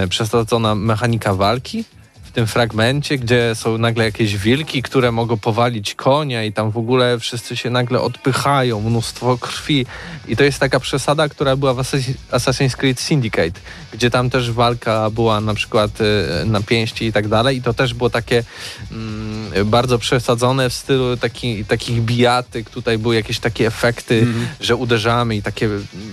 przesadzona 0.09 0.75
mechanika 0.75 1.33
walki 1.33 1.85
w 2.29 2.31
tym 2.31 2.47
fragmencie, 2.47 3.17
gdzie 3.17 3.55
są 3.55 3.77
nagle 3.77 4.03
jakieś 4.05 4.37
wilki, 4.37 4.81
które 4.81 5.11
mogą 5.11 5.37
powalić 5.37 5.95
konia 5.95 6.43
i 6.43 6.53
tam 6.53 6.71
w 6.71 6.77
ogóle 6.77 7.19
wszyscy 7.19 7.57
się 7.57 7.69
nagle 7.69 8.01
odpychają, 8.01 8.81
mnóstwo 8.81 9.37
krwi. 9.37 9.85
I 10.27 10.35
to 10.37 10.43
jest 10.43 10.59
taka 10.59 10.79
przesada, 10.79 11.29
która 11.29 11.55
była 11.55 11.73
w 11.73 11.77
Assassin- 11.77 12.13
Assassin's 12.31 12.75
Creed 12.75 12.99
Syndicate, 12.99 13.59
gdzie 13.93 14.09
tam 14.09 14.29
też 14.29 14.51
walka 14.51 15.09
była 15.09 15.41
na 15.41 15.53
przykład 15.53 15.91
y, 16.01 16.45
na 16.45 16.61
pięści 16.61 17.05
i 17.05 17.13
tak 17.13 17.27
dalej. 17.27 17.57
I 17.57 17.61
to 17.61 17.73
też 17.73 17.93
było 17.93 18.09
takie 18.09 18.43
mm, 18.91 19.69
bardzo 19.69 19.99
przesadzone 19.99 20.69
w 20.69 20.73
stylu 20.73 21.17
taki, 21.17 21.65
takich 21.65 22.01
bijatyk. 22.01 22.69
Tutaj 22.69 22.97
były 22.97 23.15
jakieś 23.15 23.39
takie 23.39 23.67
efekty, 23.67 24.27
że 24.61 24.75
uderzamy 24.75 25.35
i 25.35 25.41
takie 25.41 25.69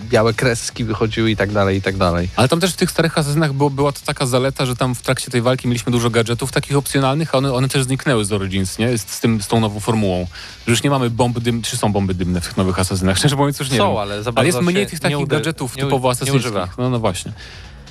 białe 0.08 0.35
kreski 0.35 0.85
wychodziły 0.85 1.30
i 1.30 1.37
tak 1.37 1.52
dalej, 1.52 1.78
i 1.78 1.82
tak 1.82 1.96
dalej. 1.96 2.28
Ale 2.37 2.49
tam 2.49 2.61
też 2.61 2.73
w 2.73 2.76
tych 2.76 2.90
starych 2.90 3.18
asasynach 3.18 3.52
było, 3.52 3.70
była 3.70 3.92
to 3.92 4.00
taka 4.06 4.26
zaleta, 4.26 4.66
że 4.66 4.76
tam 4.76 4.94
w 4.94 5.02
trakcie 5.02 5.30
tej 5.30 5.42
walki 5.42 5.68
mieliśmy 5.68 5.92
dużo 5.92 6.05
gadżetów 6.10 6.52
takich 6.52 6.76
opcjonalnych, 6.76 7.34
a 7.34 7.38
one, 7.38 7.52
one 7.52 7.68
też 7.68 7.82
zniknęły 7.82 8.25
z 8.25 8.32
Origins, 8.32 8.78
nie? 8.78 8.98
Z, 8.98 9.20
tym, 9.20 9.42
z 9.42 9.46
tą 9.48 9.60
nową 9.60 9.80
formułą. 9.80 10.26
Że 10.66 10.70
już 10.70 10.82
nie 10.82 10.90
mamy 10.90 11.10
bomb 11.10 11.38
dym, 11.40 11.62
czy 11.62 11.76
są 11.76 11.92
bomby 11.92 12.14
dymne 12.14 12.40
w 12.40 12.44
tych 12.44 12.56
nowych 12.56 12.78
asasynach? 12.78 13.18
Szczerze 13.18 13.36
mówiąc 13.36 13.58
już 13.58 13.70
nie 13.70 13.76
Są, 13.78 13.88
wiem. 13.88 13.96
ale 13.96 14.22
za 14.22 14.32
Ale 14.34 14.46
jest 14.46 14.60
mniej 14.60 14.86
tych 14.86 15.00
takich 15.00 15.26
gadżetów 15.26 15.76
nie- 15.76 15.82
typowo 15.82 16.12
używa. 16.34 16.68
No, 16.78 16.90
no 16.90 16.98
właśnie. 16.98 17.32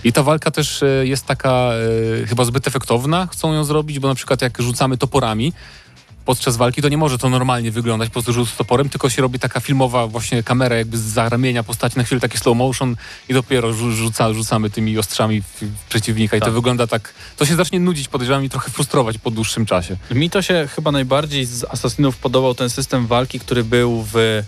I 0.04 0.14
ta 0.14 0.24
walka 0.24 0.52
też 0.52 0.84
e, 0.84 1.08
jest 1.08 1.26
taka 1.26 1.70
e, 2.24 2.28
chyba 2.28 2.46
zbyt 2.46 2.68
efektowna, 2.68 3.28
chcą 3.32 3.54
ją 3.54 3.64
zrobić, 3.64 4.00
bo 4.00 4.08
na 4.08 4.16
przykład 4.16 4.42
jak 4.42 4.62
rzucamy 4.62 4.98
toporami 4.98 5.54
podczas 6.26 6.58
walki, 6.58 6.82
to 6.82 6.90
nie 6.90 6.98
może 6.98 7.18
to 7.18 7.30
normalnie 7.30 7.72
wyglądać 7.72 8.10
po 8.10 8.14
prostu 8.14 8.34
rzut 8.34 8.50
z 8.50 8.56
toporem, 8.56 8.90
tylko 8.90 9.10
się 9.10 9.22
robi 9.22 9.40
taka 9.40 9.60
filmowa 9.60 10.08
właśnie 10.08 10.44
kamera 10.44 10.76
jakby 10.76 10.98
z 10.98 11.18
ramienia 11.18 11.64
postaci, 11.64 11.98
na 11.98 12.04
chwilę 12.04 12.22
taki 12.22 12.38
slow 12.38 12.58
motion 12.58 12.96
i 13.30 13.34
dopiero 13.34 13.74
rzu- 13.74 13.92
rzuca, 13.92 14.34
rzucamy 14.34 14.70
tymi 14.70 14.98
ostrzami 14.98 15.42
w, 15.42 15.64
przeciwnika 15.90 16.38
i 16.38 16.40
to 16.40 16.46
Tak. 16.46 16.54
wygląda 16.56 16.88
tak, 16.88 17.14
to 17.38 17.46
się 17.46 17.56
zacznie 17.56 17.80
nudzić, 17.80 18.08
podejrzewam 18.08 18.44
i 18.46 18.50
trochę 18.50 18.72
frustrować 18.72 19.18
po 19.18 19.32
dłuższym 19.32 19.66
czasie. 19.66 19.98
Mi 20.12 20.30
to 20.30 20.42
się 20.42 20.68
chyba 20.76 20.92
najbardziej 20.92 21.46
z 21.46 21.64
Assassinów 21.64 22.18
podobał 22.18 22.56
ten 22.56 22.70
system 22.70 23.08
walki, 23.08 23.40
który 23.40 23.64
był 23.64 24.06
w 24.14 24.44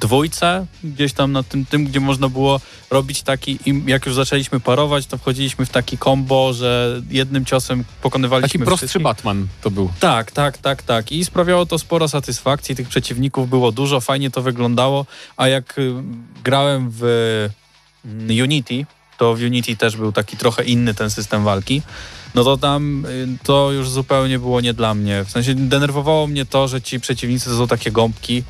dwójce, 0.00 0.66
gdzieś 0.84 1.12
tam 1.12 1.32
na 1.32 1.42
tym, 1.42 1.66
tym, 1.66 1.84
gdzie 1.84 2.00
można 2.00 2.28
było 2.28 2.60
robić 2.90 3.22
taki, 3.22 3.58
jak 3.86 4.06
już 4.06 4.14
zaczęliśmy 4.14 4.60
parować, 4.60 5.06
to 5.06 5.18
wchodziliśmy 5.18 5.66
w 5.66 5.70
taki 5.70 5.98
combo, 5.98 6.52
że 6.52 7.02
jednym 7.10 7.44
ciosem 7.44 7.84
pokonywaliśmy 8.02 8.48
Taki 8.48 8.58
prostszy 8.58 8.86
wszystkich. 8.86 9.02
Batman 9.02 9.46
to 9.62 9.70
był. 9.70 9.90
Tak, 10.00 10.32
tak, 10.32 10.58
tak, 10.58 10.82
tak. 10.82 11.12
I 11.12 11.24
sprawiało 11.24 11.66
to 11.66 11.78
sporo 11.78 12.08
satysfakcji. 12.08 12.76
Tych 12.76 12.88
przeciwników 12.88 13.50
było 13.50 13.72
dużo, 13.72 14.00
fajnie 14.00 14.30
to 14.30 14.42
wyglądało. 14.42 15.06
A 15.36 15.48
jak 15.48 15.78
y, 15.78 15.92
grałem 16.44 16.90
w 16.90 17.02
mm, 18.04 18.42
Unity, 18.42 18.86
to 19.18 19.34
w 19.34 19.40
Unity 19.40 19.76
też 19.76 19.96
był 19.96 20.12
taki 20.12 20.36
trochę 20.36 20.64
inny 20.64 20.94
ten 20.94 21.10
system 21.10 21.44
walki. 21.44 21.82
No 22.34 22.44
to 22.44 22.56
tam 22.56 23.06
y, 23.06 23.28
to 23.42 23.72
już 23.72 23.90
zupełnie 23.90 24.38
było 24.38 24.60
nie 24.60 24.74
dla 24.74 24.94
mnie. 24.94 25.24
W 25.24 25.30
sensie 25.30 25.54
denerwowało 25.54 26.26
mnie 26.26 26.46
to, 26.46 26.68
że 26.68 26.82
ci 26.82 27.00
przeciwnicy 27.00 27.50
to 27.50 27.56
są 27.56 27.68
takie 27.68 27.90
gąbki 27.90 28.42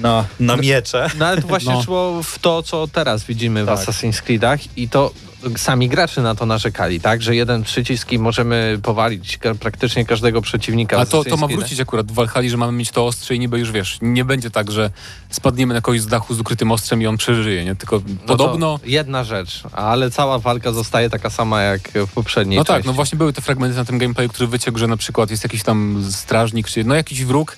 na, 0.00 0.24
na 0.40 0.56
miecze. 0.56 1.06
No 1.18 1.26
ale 1.26 1.42
to 1.42 1.48
właśnie 1.48 1.72
No. 1.72 1.82
szło 1.82 2.22
w 2.22 2.38
to, 2.38 2.62
co 2.62 2.88
teraz 2.88 3.24
widzimy 3.24 3.66
Tak. 3.66 3.78
w 3.78 3.82
Assassin's 3.82 4.22
Creedach 4.22 4.78
i 4.78 4.88
to 4.88 5.10
sami 5.56 5.88
gracze 5.88 6.22
na 6.22 6.34
to 6.34 6.46
narzekali, 6.46 7.00
tak? 7.00 7.22
Że 7.22 7.36
jeden 7.36 7.62
przycisk 7.62 8.12
i 8.12 8.18
możemy 8.18 8.78
powalić 8.82 9.38
praktycznie 9.60 10.04
każdego 10.04 10.42
przeciwnika. 10.42 10.96
w 10.96 11.00
A 11.00 11.06
to, 11.06 11.24
to 11.24 11.36
ma 11.36 11.46
wrócić 11.46 11.80
akurat 11.80 12.06
w 12.06 12.14
Walhali, 12.14 12.50
że 12.50 12.56
mamy 12.56 12.72
mieć 12.72 12.90
to 12.90 13.06
ostrze 13.06 13.34
i 13.34 13.38
niby 13.38 13.58
już 13.58 13.72
wiesz, 13.72 13.98
nie 14.02 14.24
będzie 14.24 14.50
tak, 14.50 14.70
że 14.70 14.90
spadniemy 15.30 15.74
na 15.74 15.80
kogoś 15.80 16.00
z 16.00 16.06
dachu 16.06 16.34
z 16.34 16.40
ukrytym 16.40 16.72
ostrzem 16.72 17.02
i 17.02 17.06
on 17.06 17.16
przeżyje, 17.16 17.64
nie? 17.64 17.76
Tylko 17.76 17.96
No 17.96 18.16
podobno... 18.26 18.80
Jedna 18.84 19.24
rzecz, 19.24 19.62
ale 19.72 20.10
cała 20.10 20.38
walka 20.38 20.72
zostaje 20.72 21.10
taka 21.10 21.30
sama 21.30 21.62
jak 21.62 21.88
w 21.94 22.12
poprzedniej 22.12 22.58
No 22.58 22.64
tak, 22.64 22.76
części. 22.76 22.86
no 22.86 22.92
właśnie 22.92 23.18
były 23.18 23.32
te 23.32 23.42
fragmenty 23.42 23.76
na 23.76 23.84
tym 23.84 23.98
gameplayu, 23.98 24.28
który 24.28 24.46
wyciekł, 24.46 24.78
że 24.78 24.86
na 24.86 24.96
przykład 24.96 25.30
jest 25.30 25.42
jakiś 25.44 25.62
tam 25.62 26.04
strażnik, 26.10 26.68
czy 26.68 26.84
no 26.84 26.94
jakiś 26.94 27.24
wróg 27.24 27.56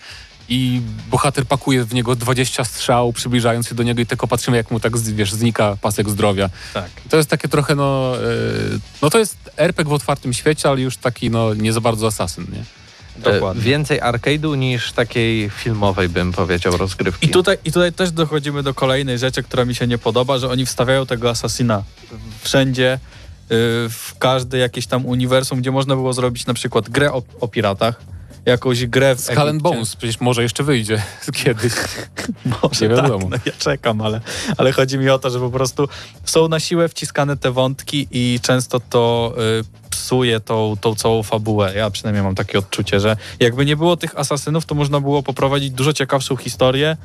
i 0.53 0.81
bohater 1.11 1.47
pakuje 1.47 1.85
w 1.85 1.95
niego 1.95 2.17
20 2.17 2.65
strzał, 2.65 3.13
przybliżając 3.13 3.69
się 3.69 3.75
do 3.75 3.83
niego 3.83 4.01
i 4.01 4.07
tylko 4.07 4.29
patrzymy, 4.29 4.57
jak 4.57 4.71
mu 4.71 4.81
tak, 4.81 4.99
wiesz, 4.99 5.33
znika 5.33 5.77
pasek 5.81 6.11
zdrowia. 6.11 6.51
Tak. 6.75 6.91
To 7.11 7.17
jest 7.17 7.31
takie 7.31 7.49
trochę, 7.49 7.75
no, 7.75 8.13
yy, 8.71 8.81
no 9.03 9.11
to 9.11 9.19
jest 9.19 9.37
RPG 9.57 9.91
w 9.91 9.93
otwartym 9.93 10.33
świecie, 10.33 10.69
ale 10.69 10.81
już 10.81 10.97
taki, 10.97 11.31
no, 11.31 11.55
nie 11.55 11.73
za 11.73 11.81
bardzo 11.81 12.07
asasyn, 12.07 12.47
nie? 12.53 12.65
E, 13.31 13.33
Dokładnie. 13.33 13.63
Więcej 13.63 14.01
arcade'u 14.01 14.59
niż 14.59 14.93
takiej 14.93 15.51
filmowej, 15.51 16.09
bym 16.09 16.33
powiedział, 16.33 16.77
rozgrywki. 16.77 17.27
I 17.27 17.31
tutaj, 17.31 17.59
I 17.65 17.73
tutaj 17.73 17.93
też 17.93 18.11
dochodzimy 18.11 18.63
do 18.63 18.75
kolejnej 18.75 19.19
rzeczy, 19.19 19.43
która 19.43 19.65
mi 19.65 19.75
się 19.75 19.87
nie 19.87 19.99
podoba, 19.99 20.39
że 20.39 20.49
oni 20.49 20.67
wstawiają 20.67 21.07
tego 21.07 21.31
Assassina 21.31 21.83
wszędzie, 22.43 22.95
y, 22.95 22.99
w 23.89 24.15
każde 24.19 24.59
jakieś 24.59 24.87
tam 24.87 25.07
uniwersum, 25.07 25.61
gdzie 25.61 25.71
można 25.71 25.95
było 25.95 26.13
zrobić 26.13 26.47
na 26.47 26.55
przykład 26.55 26.89
grę 26.89 27.13
o, 27.13 27.23
o 27.41 27.49
piratach, 27.49 28.12
jakąś 28.47 28.87
grę 28.87 29.17
w 29.17 29.21
Skull 29.21 29.49
and. 29.49 29.63
Bones 29.63 29.97
przecież 29.97 30.21
może 30.21 30.43
jeszcze 30.43 30.63
wyjdzie 30.65 31.03
kiedyś. 31.45 31.73
Może 32.63 32.89
Nie 32.89 32.95
tak, 32.97 33.05
wiadomo. 33.05 33.29
no 33.31 33.37
ja 33.47 33.53
czekam, 33.59 34.01
ale, 34.01 34.21
ale 34.57 34.73
chodzi 34.73 34.99
mi 34.99 35.09
o 35.11 35.19
to, 35.19 35.31
że 35.31 35.41
po 35.41 35.51
prostu 35.51 35.89
są 36.25 36.49
na 36.49 36.61
siłę 36.61 36.89
wciskane 36.89 37.37
te 37.37 37.51
wątki 37.53 38.09
i 38.11 38.41
często 38.43 38.81
to 38.81 39.35
y, 39.61 39.82
psuje 40.03 40.41
tą, 40.41 40.77
tą 40.81 40.95
całą 40.95 41.23
fabułę. 41.23 41.73
Ja 41.77 41.91
przynajmniej 41.91 42.23
mam 42.25 42.35
takie 42.35 42.59
odczucie, 42.59 43.01
że 43.01 43.17
jakby 43.41 43.65
nie 43.67 43.77
było 43.77 43.97
tych 43.97 44.19
asasynów, 44.19 44.67
to 44.67 44.75
można 44.75 45.01
było 45.01 45.23
poprowadzić 45.23 45.71
dużo 45.71 45.93
ciekawszą 45.93 46.37
historię 46.37 46.97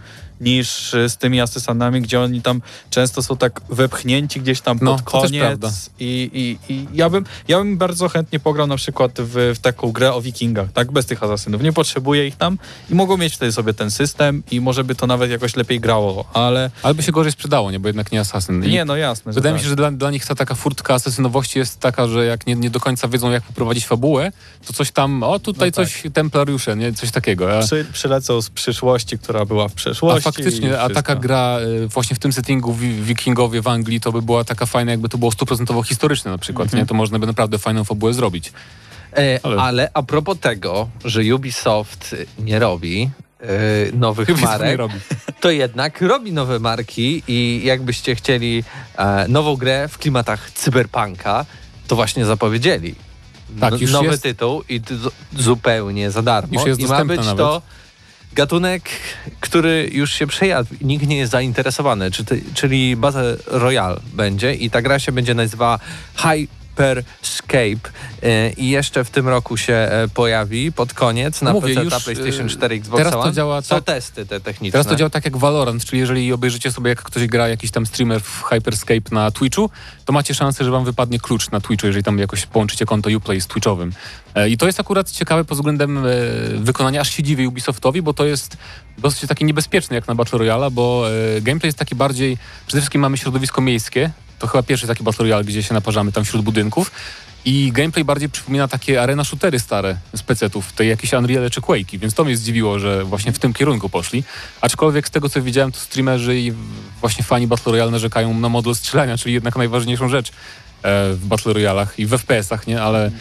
niż 0.42 0.94
y, 0.94 1.10
z 1.10 1.18
tymi 1.18 1.42
asesynami, 1.42 2.02
gdzie 2.02 2.22
oni 2.22 2.42
tam 2.42 2.62
często 2.90 3.24
są 3.24 3.38
tak 3.38 3.62
wepchnięci 3.70 4.42
gdzieś 4.42 4.62
tam 4.62 4.80
No, 4.82 4.96
pod 4.96 5.12
to 5.12 5.22
też 5.22 5.32
prawda. 5.40 5.68
koniec. 5.68 5.90
I, 6.00 6.30
i, 6.70 6.74
I 6.74 6.88
ja 6.94 7.10
bym 7.10 7.26
ja 7.48 7.58
bym 7.58 7.78
bardzo 7.78 8.10
chętnie 8.10 8.40
pograł 8.40 8.68
na 8.68 8.76
przykład 8.78 9.12
w, 9.18 9.54
w 9.56 9.60
taką 9.60 9.92
grę 9.92 10.14
o 10.14 10.22
wikingach, 10.22 10.72
tak? 10.74 10.92
Bez 10.92 11.06
tych 11.06 11.24
asasynów. 11.24 11.62
Nie 11.62 11.74
potrzebuję 11.74 12.28
ich 12.28 12.36
tam 12.36 12.58
i 12.90 12.96
mogą 12.96 13.18
mieć 13.18 13.34
wtedy 13.36 13.52
sobie 13.52 13.74
ten 13.74 13.92
system 13.92 14.44
i 14.52 14.62
może 14.62 14.84
by 14.84 14.96
to 14.96 15.08
nawet 15.08 15.32
jakoś 15.32 15.56
lepiej 15.56 15.80
grało, 15.80 16.26
ale 16.34 16.72
Ale 16.84 16.94
by 16.94 17.04
się 17.04 17.12
gorzej 17.12 17.32
sprzedało, 17.32 17.72
nie? 17.72 17.80
Bo 17.80 17.88
jednak 17.90 18.12
nie 18.12 18.20
asasyn. 18.20 18.64
I 18.64 18.70
nie, 18.70 18.86
no 18.86 18.96
jasne. 18.96 19.32
Wydaje 19.34 19.54
mi 19.54 19.60
tak. 19.60 19.64
się, 19.64 19.70
że 19.70 19.76
dla, 19.76 19.92
dla 19.92 20.12
nich 20.12 20.26
ta 20.26 20.36
taka 20.36 20.56
furtka 20.56 20.94
asesynowości 20.94 21.60
jest 21.60 21.80
taka, 21.80 22.08
że 22.08 22.26
jak 22.26 22.48
nie, 22.48 22.56
nie 22.56 22.70
do 22.70 22.80
końca 22.88 23.08
wiedzą, 23.08 23.32
jak 23.32 23.44
poprowadzić 23.44 23.86
fabułę, 23.86 24.32
to 24.68 24.74
coś 24.74 24.92
tam, 24.92 25.24
o 25.24 25.40
tutaj 25.40 25.68
No 25.70 25.76
tak. 25.76 25.88
coś, 25.88 26.04
templariusze, 26.14 26.76
nie? 26.76 26.94
Coś 26.94 27.12
takiego. 27.12 27.58
A, 27.58 27.62
Przy, 27.62 27.86
przylecą 27.94 28.42
z 28.42 28.50
przyszłości, 28.50 29.18
która 29.20 29.46
była 29.46 29.68
w 29.68 29.72
a 29.72 29.76
przeszłości. 29.76 30.24
faktycznie, 30.24 30.70
i 30.70 30.74
a 30.74 30.90
taka 30.90 31.16
gra 31.16 31.60
y, 31.84 31.88
właśnie 31.88 32.16
w 32.16 32.20
tym 32.20 32.34
settingu 32.34 32.74
wi- 32.74 33.02
wikingowie 33.02 33.62
w 33.62 33.68
Anglii, 33.68 34.00
to 34.02 34.12
by 34.12 34.22
była 34.22 34.44
taka 34.44 34.66
fajna, 34.66 34.92
jakby 34.92 35.10
to 35.10 35.18
było 35.18 35.32
stuprocentowo 35.32 35.84
historyczne 35.84 36.32
na 36.32 36.38
przykład, 36.38 36.66
Mhm. 36.66 36.82
nie? 36.84 36.88
To 36.88 36.94
można 36.94 37.20
by 37.20 37.28
naprawdę 37.28 37.58
fajną 37.58 37.84
fabułę 37.84 38.14
zrobić. 38.14 38.52
E, 39.18 39.40
Ale- 39.44 39.62
ale... 39.62 39.90
a 39.94 40.04
propos 40.04 40.38
tego, 40.40 40.90
że 41.06 41.36
Ubisoft 41.36 42.16
nie 42.40 42.60
robi 42.60 43.10
e, 43.42 43.48
nowych 43.98 44.30
nie 44.30 44.36
marek, 44.36 44.78
robi. 44.78 44.94
to 45.42 45.52
jednak 45.52 46.02
robi 46.02 46.32
nowe 46.32 46.60
marki 46.60 47.24
i 47.28 47.62
jakbyście 47.64 48.16
chcieli 48.16 48.64
e, 48.98 49.28
nową 49.28 49.56
grę 49.56 49.88
w 49.88 49.98
klimatach 49.98 50.52
cyberpunka, 50.52 51.46
to 51.88 51.96
właśnie 51.96 52.26
zapowiedzieli. 52.26 52.96
Tak, 53.60 53.72
No- 53.72 53.78
już 53.78 53.92
nowy 53.92 54.08
jest- 54.08 54.24
tytuł 54.24 54.64
i 54.70 54.82
zupełnie 55.38 56.12
za 56.12 56.22
darmo. 56.22 56.54
Już 56.54 56.68
jest 56.68 56.80
I 56.80 56.86
ma 56.86 57.06
być 57.06 57.18
nawet. 57.18 57.38
to 57.38 57.62
gatunek, 58.34 58.90
który 59.40 59.90
już 59.94 60.12
się 60.14 60.28
przejadł 60.28 60.70
i 60.82 60.86
nikt 60.86 61.08
nie 61.08 61.18
jest 61.18 61.32
zainteresowany, 61.32 62.12
czy 62.12 62.26
ty, 62.26 62.42
czyli 62.54 62.96
Battle 62.96 63.38
Royale 63.48 64.00
będzie 64.14 64.54
i 64.54 64.70
ta 64.70 64.82
gra 64.82 65.00
się 65.00 65.12
będzie 65.12 65.34
nazywała 65.34 65.80
Hyperscape 66.78 67.90
e, 68.24 68.52
i 68.52 68.70
jeszcze 68.70 69.04
w 69.04 69.10
tym 69.10 69.28
roku 69.28 69.58
się 69.58 69.74
e, 69.74 70.08
pojawi 70.14 70.72
pod 70.72 70.94
koniec 70.94 71.42
na 71.42 71.54
Mówię, 71.54 71.76
PC, 71.76 71.84
już, 71.84 72.04
PlayStation 72.04 72.46
e, 72.46 72.50
4, 72.50 72.76
Xbox 72.76 72.98
teraz 72.98 73.14
to 73.14 73.20
One. 73.20 73.34
działa 73.34 73.62
Są 73.62 73.76
tak- 73.76 73.84
testy 73.84 74.26
te 74.26 74.40
techniczne. 74.40 74.72
Teraz 74.72 74.88
to 74.88 74.96
działa 74.96 75.10
tak 75.10 75.26
jak 75.26 75.38
Valorant, 75.38 75.86
czyli 75.86 76.00
jeżeli 76.00 76.34
obejrzycie 76.34 76.72
sobie, 76.72 76.90
jak 76.90 77.04
ktoś 77.04 77.28
gra, 77.28 77.48
jakiś 77.48 77.72
tam 77.72 77.86
streamer 77.86 78.22
w 78.22 78.44
Hyperscape 78.44 79.02
na 79.12 79.32
Twitchu, 79.32 79.70
to 80.06 80.14
macie 80.14 80.34
szansę, 80.34 80.64
że 80.64 80.72
wam 80.72 80.86
wypadnie 80.86 81.20
klucz 81.20 81.52
na 81.52 81.62
Twitchu, 81.62 81.88
jeżeli 81.88 82.04
tam 82.04 82.20
jakoś 82.20 82.46
połączycie 82.46 82.86
konto 82.86 83.10
Uplay 83.18 83.42
z 83.42 83.48
Twitchowym. 83.48 83.92
E, 84.36 84.50
I 84.50 84.58
to 84.58 84.66
jest 84.66 84.80
akurat 84.80 85.12
ciekawe 85.12 85.46
pod 85.46 85.58
względem 85.58 86.00
wykonania, 86.56 87.02
aż 87.02 87.10
się 87.10 87.24
dziwię 87.24 87.48
Ubisoftowi, 87.48 88.02
bo 88.02 88.14
to 88.14 88.26
jest 88.26 88.58
dosyć 88.98 89.30
taki 89.30 89.46
niebezpieczny 89.46 89.96
jak 89.96 90.08
na 90.08 90.16
Battle 90.16 90.40
Royale, 90.40 90.72
bo 90.72 91.04
gameplay 91.42 91.68
jest 91.68 91.78
taki 91.78 91.96
bardziej, 91.96 92.38
przede 92.68 92.82
wszystkim 92.82 93.02
mamy 93.02 93.18
środowisko 93.18 93.62
miejskie, 93.62 94.12
to 94.40 94.48
chyba 94.48 94.64
pierwszy 94.64 94.88
taki 94.88 95.04
Battle 95.04 95.24
Royale, 95.24 95.44
gdzie 95.44 95.64
się 95.64 95.74
naparzamy 95.74 96.12
tam 96.12 96.24
wśród 96.24 96.42
budynków, 96.42 96.92
i 97.46 97.72
gameplay 97.72 98.06
bardziej 98.06 98.30
przypomina 98.30 98.68
takie 98.68 99.02
arena 99.02 99.24
shootery 99.24 99.60
stare 99.60 99.98
z 100.16 100.24
PC-ów, 100.24 100.74
te 100.74 100.86
jakieś 100.86 101.14
Unreal 101.14 101.50
czy 101.50 101.62
Quake'i, 101.62 102.00
więc 102.00 102.14
to 102.14 102.24
mnie 102.24 102.38
zdziwiło, 102.38 102.80
że 102.80 103.04
właśnie 103.04 103.32
w 103.32 103.40
tym 103.40 103.54
kierunku 103.54 103.90
poszli. 103.90 104.24
Aczkolwiek 104.62 105.08
z 105.08 105.12
tego 105.12 105.30
co 105.30 105.42
widziałem, 105.42 105.72
to 105.72 105.80
streamerzy 105.80 106.40
i 106.40 106.54
właśnie 107.02 107.24
fani 107.24 107.48
Battle 107.48 107.72
Royale 107.72 107.92
narzekają 107.92 108.40
na 108.40 108.50
model 108.50 108.76
strzelania, 108.76 109.18
czyli 109.18 109.34
jednak 109.34 109.56
najważniejszą 109.56 110.10
rzecz 110.10 110.30
e, 110.30 110.34
w 111.14 111.26
Battle 111.26 111.54
Royalach 111.54 112.00
i 112.00 112.06
w 112.06 112.10
FPS-ach, 112.10 112.68
nie? 112.68 112.82
Ale 112.82 113.12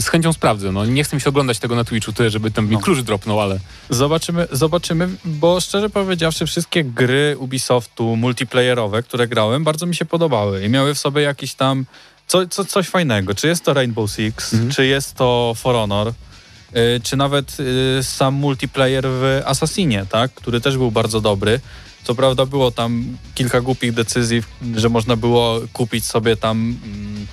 z 0.00 0.08
chęcią 0.08 0.32
sprawdzę. 0.32 0.72
No, 0.72 0.84
nie 0.86 1.04
chcę 1.04 1.16
mi 1.16 1.20
się 1.22 1.28
oglądać 1.28 1.58
tego 1.58 1.74
na 1.76 1.84
Twitchu, 1.84 2.12
tyle, 2.12 2.30
żeby 2.30 2.50
ten 2.50 2.64
mi 2.68 2.72
No. 2.72 2.80
klucz 2.80 3.00
dropnął, 3.00 3.40
ale 3.40 3.58
Zobaczymy, 3.90 4.46
zobaczymy, 4.52 5.08
bo 5.24 5.60
szczerze 5.60 5.90
powiedziawszy, 5.90 6.46
wszystkie 6.46 6.84
gry 6.84 7.36
Ubisoftu 7.38 8.16
multiplayerowe, 8.16 9.02
które 9.02 9.28
grałem, 9.28 9.64
bardzo 9.64 9.86
mi 9.86 9.94
się 9.94 10.04
podobały 10.04 10.64
i 10.64 10.68
miały 10.68 10.94
w 10.94 10.98
sobie 10.98 11.22
jakiś 11.22 11.54
tam 11.54 11.86
co, 12.26 12.46
co, 12.46 12.64
coś 12.64 12.88
fajnego. 12.88 13.34
Czy 13.34 13.46
jest 13.48 13.64
to 13.64 13.74
Rainbow 13.74 14.10
Six, 14.10 14.52
Mhm. 14.54 14.72
czy 14.72 14.86
jest 14.86 15.14
to 15.14 15.54
For 15.56 15.74
Honor, 15.74 16.08
y, 16.08 17.00
czy 17.02 17.16
nawet 17.16 17.56
y, 17.60 18.02
sam 18.02 18.34
multiplayer 18.34 19.04
w 19.08 19.42
Assassinie, 19.46 20.06
tak? 20.10 20.34
który 20.34 20.60
też 20.60 20.76
był 20.76 20.90
bardzo 20.90 21.20
dobry. 21.20 21.60
Co 22.04 22.14
prawda 22.14 22.46
było 22.46 22.70
tam 22.70 23.16
kilka 23.34 23.60
głupich 23.60 23.92
decyzji, 23.92 24.42
że 24.76 24.88
można 24.88 25.16
było 25.16 25.60
kupić 25.72 26.04
sobie 26.04 26.36
tam 26.36 26.76
mm, 26.84 27.26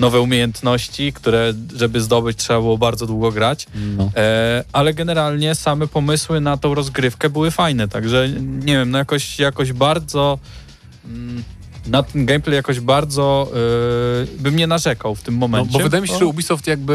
nowe 0.00 0.20
umiejętności, 0.20 1.12
które 1.12 1.52
żeby 1.76 2.00
zdobyć 2.00 2.38
trzeba 2.38 2.60
było 2.60 2.78
bardzo 2.78 3.06
długo 3.06 3.32
grać. 3.32 3.66
No. 3.96 4.10
E, 4.16 4.64
ale 4.72 4.94
generalnie 4.94 5.54
same 5.54 5.86
pomysły 5.86 6.40
na 6.40 6.56
tą 6.56 6.74
rozgrywkę 6.74 7.30
były 7.30 7.50
fajne, 7.50 7.88
także 7.88 8.28
nie 8.40 8.72
wiem, 8.76 8.90
no 8.90 8.98
jakoś, 8.98 9.38
jakoś 9.38 9.72
bardzo 9.72 10.38
mm, 11.04 11.44
na 11.86 12.02
ten 12.02 12.26
gameplay 12.26 12.56
jakoś 12.56 12.80
bardzo 12.80 13.50
e, 13.52 14.42
bym 14.42 14.56
nie 14.56 14.66
narzekał 14.66 15.14
w 15.14 15.22
tym 15.22 15.34
No, 15.34 15.40
momencie. 15.40 15.72
bo 15.72 15.78
wydaje 15.78 16.02
mi 16.02 16.08
się, 16.08 16.18
że 16.18 16.26
Ubisoft 16.26 16.66
jakby, 16.66 16.92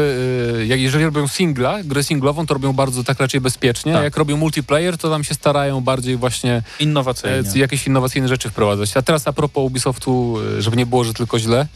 y, 0.60 0.66
jak 0.66 0.80
jeżeli 0.80 1.04
robią 1.04 1.28
singla, 1.28 1.82
grę 1.84 2.04
singlową, 2.04 2.46
to 2.46 2.54
robią 2.54 2.72
bardzo 2.72 3.04
tak 3.04 3.20
raczej 3.20 3.40
bezpiecznie, 3.40 3.92
Tak. 3.92 4.00
a 4.00 4.04
jak 4.04 4.16
robią 4.16 4.36
multiplayer, 4.36 4.98
to 4.98 5.10
tam 5.10 5.24
się 5.24 5.34
starają 5.34 5.80
bardziej 5.80 6.16
właśnie 6.16 6.62
innowacyjnie. 6.80 7.36
e, 7.54 7.58
jakieś 7.58 7.86
innowacyjne 7.86 8.28
rzeczy 8.28 8.50
wprowadzać. 8.50 8.96
A 8.96 9.02
teraz 9.02 9.28
a 9.28 9.32
propos 9.32 9.64
Ubisoftu, 9.66 10.36
żeby 10.58 10.76
nie 10.76 10.86
było, 10.86 11.04
że 11.04 11.14
tylko 11.14 11.38
źle, 11.38 11.66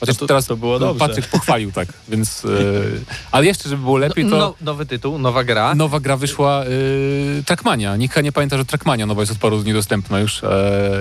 chociaż 0.00 0.16
To- 0.16 0.20
to- 0.20 0.26
teraz 0.26 0.46
to 0.46 0.56
było 0.56 0.72
no, 0.72 0.78
dobrze. 0.78 0.98
Patryk 1.08 1.26
pochwalił 1.26 1.72
tak, 1.72 1.88
więc... 2.08 2.44
y, 2.44 3.00
ale 3.32 3.46
jeszcze, 3.46 3.68
żeby 3.68 3.82
było 3.82 3.96
lepiej, 3.98 4.24
to... 4.30 4.36
No, 4.36 4.54
nowy 4.60 4.86
tytuł, 4.86 5.18
nowa 5.18 5.44
gra. 5.44 5.74
Nowa 5.74 6.00
gra 6.00 6.16
wyszła 6.16 6.64
y, 6.64 7.42
Trackmania. 7.46 7.96
Nikt 7.96 8.22
nie 8.22 8.32
pamięta, 8.32 8.56
że 8.56 8.64
Trackmania 8.64 9.06
nowa 9.06 9.22
jest 9.22 9.32
od 9.32 9.38
paru 9.38 9.62
dni 9.62 9.72
dostępna 9.72 10.20
już. 10.20 10.44
E, 10.44 11.00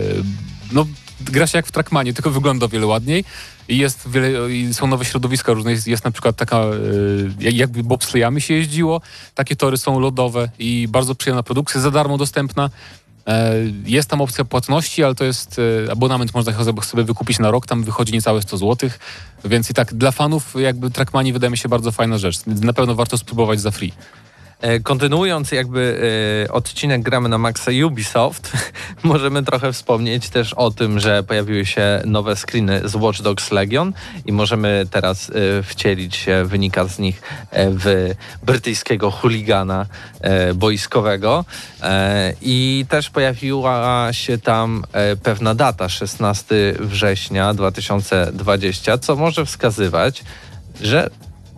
no, 0.72 0.86
gra 1.22 1.48
się 1.48 1.58
jak 1.58 1.68
w 1.68 1.72
Trackmanie, 1.72 2.14
tylko 2.14 2.32
wygląda 2.32 2.66
o 2.66 2.70
wiele 2.70 2.86
ładniej. 2.86 3.24
I 3.68 3.78
jest 3.78 4.10
wiele, 4.10 4.52
i 4.54 4.74
są 4.74 4.88
nowe 4.88 5.06
środowiska 5.06 5.54
różne. 5.54 5.72
Jest, 5.72 5.88
jest 5.88 6.06
na 6.06 6.12
przykład 6.12 6.36
taka, 6.36 6.64
y, 6.64 7.32
jak- 7.40 7.56
jakby 7.56 7.84
bobslejami 7.84 8.42
się 8.42 8.54
jeździło. 8.54 9.02
Takie 9.36 9.56
tory 9.56 9.78
są 9.78 10.00
lodowe 10.00 10.50
i 10.60 10.88
bardzo 10.90 11.16
przyjemna 11.16 11.44
produkcja, 11.44 11.82
za 11.82 11.92
darmo 11.92 12.18
dostępna. 12.18 12.70
E, 13.28 13.54
Jest 13.86 14.10
tam 14.10 14.22
opcja 14.22 14.46
płatności, 14.46 15.04
ale 15.04 15.16
to 15.16 15.24
jest 15.24 15.62
e, 15.88 15.92
abonament, 15.92 16.34
można 16.34 16.54
sobie 16.84 17.04
wykupić 17.04 17.40
na 17.40 17.52
rok, 17.52 17.68
tam 17.68 17.84
wychodzi 17.84 18.14
niecałe 18.14 18.42
100 18.42 18.58
zł, 18.58 18.90
więc 19.46 19.70
i 19.70 19.74
tak 19.74 19.94
dla 19.94 20.12
fanów 20.12 20.54
jakby 20.60 20.92
Trackmanii 20.92 21.34
wydaje 21.34 21.52
mi 21.52 21.58
się 21.58 21.70
bardzo 21.70 21.92
fajna 21.92 22.18
rzecz. 22.18 22.46
Na 22.46 22.74
pewno 22.74 22.96
warto 22.96 23.18
spróbować 23.18 23.62
za 23.62 23.72
free. 23.72 23.92
E, 24.62 24.80
Kontynuując 24.80 25.52
jakby 25.52 26.02
e, 26.46 26.52
odcinek 26.52 27.02
Gramy 27.02 27.30
na 27.30 27.38
Maxa 27.38 27.72
Ubisoft, 27.86 28.52
możemy 29.04 29.44
trochę 29.44 29.74
wspomnieć 29.74 30.30
też 30.30 30.54
o 30.54 30.72
tym, 30.72 31.00
że 31.00 31.24
pojawiły 31.24 31.66
się 31.66 32.02
nowe 32.06 32.36
screeny 32.36 32.82
z 32.90 32.96
Watch 32.96 33.22
Dogs 33.22 33.52
Legion 33.52 33.94
i 34.26 34.32
możemy 34.32 34.86
teraz 34.92 35.30
e, 35.30 35.64
wcielić 35.64 36.16
się, 36.16 36.46
wynika 36.46 36.88
z 36.88 37.00
nich, 37.00 37.22
w 37.54 38.14
brytyjskiego 38.44 39.12
chuligana 39.12 39.86
boiskowego. 40.56 41.46
I 42.42 42.86
też 42.90 43.10
pojawiła 43.10 44.08
się 44.12 44.38
tam 44.38 44.84
pewna 45.24 45.56
data, 45.56 45.90
16 45.90 46.56
września 46.80 47.54
2020, 47.54 48.98
co 48.98 49.16
może 49.16 49.46
wskazywać, 49.46 50.24
że 50.82 51.10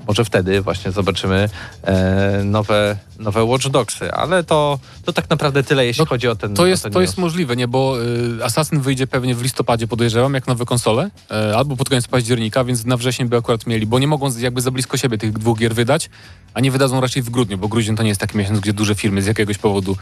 może 0.08 0.26
wtedy 0.26 0.62
właśnie 0.62 0.92
zobaczymy 0.92 1.50
e, 1.84 2.42
nowe, 2.44 2.98
nowe 3.20 3.44
Watch 3.44 3.68
Dogsy, 3.68 4.12
ale 4.12 4.44
to, 4.44 4.80
to 5.06 5.14
tak 5.14 5.30
naprawdę 5.30 5.64
tyle, 5.64 5.86
jeśli 5.86 6.02
No, 6.02 6.06
chodzi 6.06 6.28
o 6.28 6.36
ten 6.36 6.56
To 6.56 6.66
jest, 6.66 6.84
ten 6.84 6.92
to 6.92 7.02
jest 7.02 7.18
możliwe, 7.18 7.56
nie? 7.56 7.68
Bo 7.68 7.98
y, 8.40 8.44
Assassin 8.44 8.80
wyjdzie 8.80 9.08
pewnie 9.08 9.36
w 9.36 9.42
listopadzie, 9.42 9.88
podejrzewam, 9.88 10.34
jak 10.34 10.48
nowe 10.48 10.66
konsole, 10.66 11.10
y, 11.52 11.56
albo 11.56 11.78
pod 11.78 11.90
koniec 11.90 12.08
października, 12.08 12.64
więc 12.64 12.86
na 12.86 12.98
wrzesień 12.98 13.28
by 13.28 13.38
akurat 13.38 13.68
mieli, 13.68 13.86
bo 13.86 14.00
nie 14.00 14.08
mogą 14.08 14.30
jakby 14.40 14.62
za 14.62 14.72
blisko 14.72 14.98
siebie 14.98 15.18
tych 15.18 15.34
dwóch 15.34 15.60
gier 15.60 15.76
wydać, 15.76 16.10
a 16.54 16.60
nie 16.60 16.72
wydadzą 16.72 17.02
raczej 17.02 17.22
w 17.22 17.30
grudniu, 17.30 17.58
bo 17.58 17.68
grudzień 17.68 17.96
to 17.96 18.04
nie 18.04 18.10
jest 18.10 18.22
taki 18.22 18.38
miesiąc, 18.38 18.60
gdzie 18.60 18.74
duże 18.74 18.96
firmy 18.96 19.22
z 19.22 19.26
jakiegoś 19.26 19.58
powodu 19.58 19.98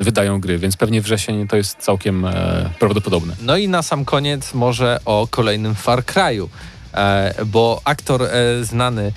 wydają 0.00 0.40
gry, 0.40 0.58
więc 0.58 0.76
pewnie 0.76 1.00
wrzesień 1.02 1.48
to 1.48 1.56
jest 1.56 1.78
całkiem 1.78 2.24
e, 2.24 2.70
prawdopodobne. 2.78 3.36
No 3.42 3.56
i 3.56 3.68
na 3.68 3.82
sam 3.82 4.04
koniec 4.04 4.54
może 4.54 5.00
o 5.04 5.28
kolejnym 5.30 5.74
Far 5.74 6.02
Cry'u, 6.04 6.48
e, 6.94 7.34
bo 7.46 7.80
aktor 7.84 8.22
e, 8.22 8.64
znany 8.64 9.02
e, 9.02 9.12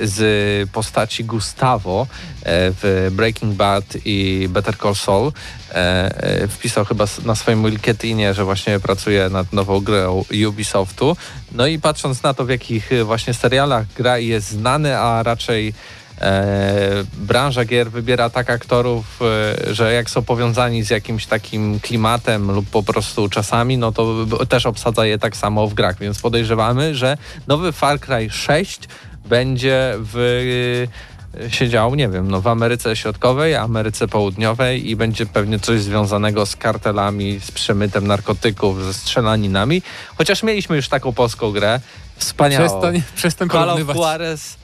z 0.00 0.70
postaci 0.70 1.24
Gustavo 1.24 2.06
e, 2.42 2.70
w 2.82 3.08
Breaking 3.12 3.54
Bad 3.54 3.84
i 4.04 4.48
Better 4.50 4.76
Call 4.78 4.94
Saul 4.94 5.32
e, 5.70 5.74
e, 5.74 6.48
wpisał 6.48 6.84
chyba 6.84 7.04
na 7.24 7.34
swoim 7.34 7.68
LinkedInie, 7.68 8.34
że 8.34 8.44
właśnie 8.44 8.80
pracuje 8.80 9.28
nad 9.28 9.52
nową 9.52 9.80
grą 9.80 10.24
Ubisoftu. 10.48 11.16
No 11.52 11.66
i 11.66 11.78
patrząc 11.78 12.22
na 12.22 12.34
to, 12.34 12.44
w 12.44 12.48
jakich 12.48 12.92
e, 12.92 13.04
właśnie 13.04 13.34
serialach 13.34 13.86
gra 13.96 14.18
jest 14.18 14.50
znany, 14.50 14.98
a 14.98 15.22
raczej 15.22 15.74
e, 16.20 17.04
branża 17.18 17.64
gier 17.64 17.90
wybiera 17.90 18.30
tak 18.30 18.50
aktorów, 18.50 19.20
e, 19.68 19.74
że 19.74 19.92
jak 19.92 20.10
są 20.10 20.22
powiązani 20.22 20.82
z 20.82 20.90
jakimś 20.90 21.26
takim 21.26 21.80
klimatem 21.80 22.50
lub 22.50 22.70
po 22.70 22.82
prostu 22.82 23.28
czasami, 23.28 23.78
no 23.78 23.92
to 23.92 24.26
też 24.48 24.66
obsadza 24.66 25.06
je 25.06 25.18
tak 25.18 25.36
samo 25.36 25.66
w 25.66 25.74
grach, 25.74 25.98
więc 25.98 26.20
podejrzewamy, 26.20 26.94
że 26.94 27.16
nowy 27.46 27.72
Far 27.72 28.00
Cry 28.00 28.30
6 28.30 28.80
będzie 29.28 29.94
w 29.96 30.16
e, 31.40 31.50
siedział, 31.50 31.94
nie 31.94 32.08
wiem, 32.08 32.30
no 32.30 32.40
w 32.40 32.46
Ameryce 32.46 32.96
Środkowej, 32.96 33.54
Ameryce 33.54 34.08
Południowej 34.08 34.90
i 34.90 34.96
będzie 34.96 35.26
pewnie 35.26 35.58
coś 35.58 35.80
związanego 35.80 36.46
z 36.46 36.56
kartelami, 36.56 37.40
z 37.40 37.50
przemytem 37.50 38.06
narkotyków, 38.06 38.84
ze 38.84 38.94
strzelaninami. 38.94 39.82
Chociaż 40.16 40.42
mieliśmy 40.42 40.76
już 40.76 40.88
taką 40.88 41.12
polską 41.12 41.50
grę, 41.52 41.80
wspaniałą. 42.16 42.68
Przestań, 42.68 43.02
przestań 43.16 43.48
porównywać. 43.48 43.96
Juarez 43.96 44.56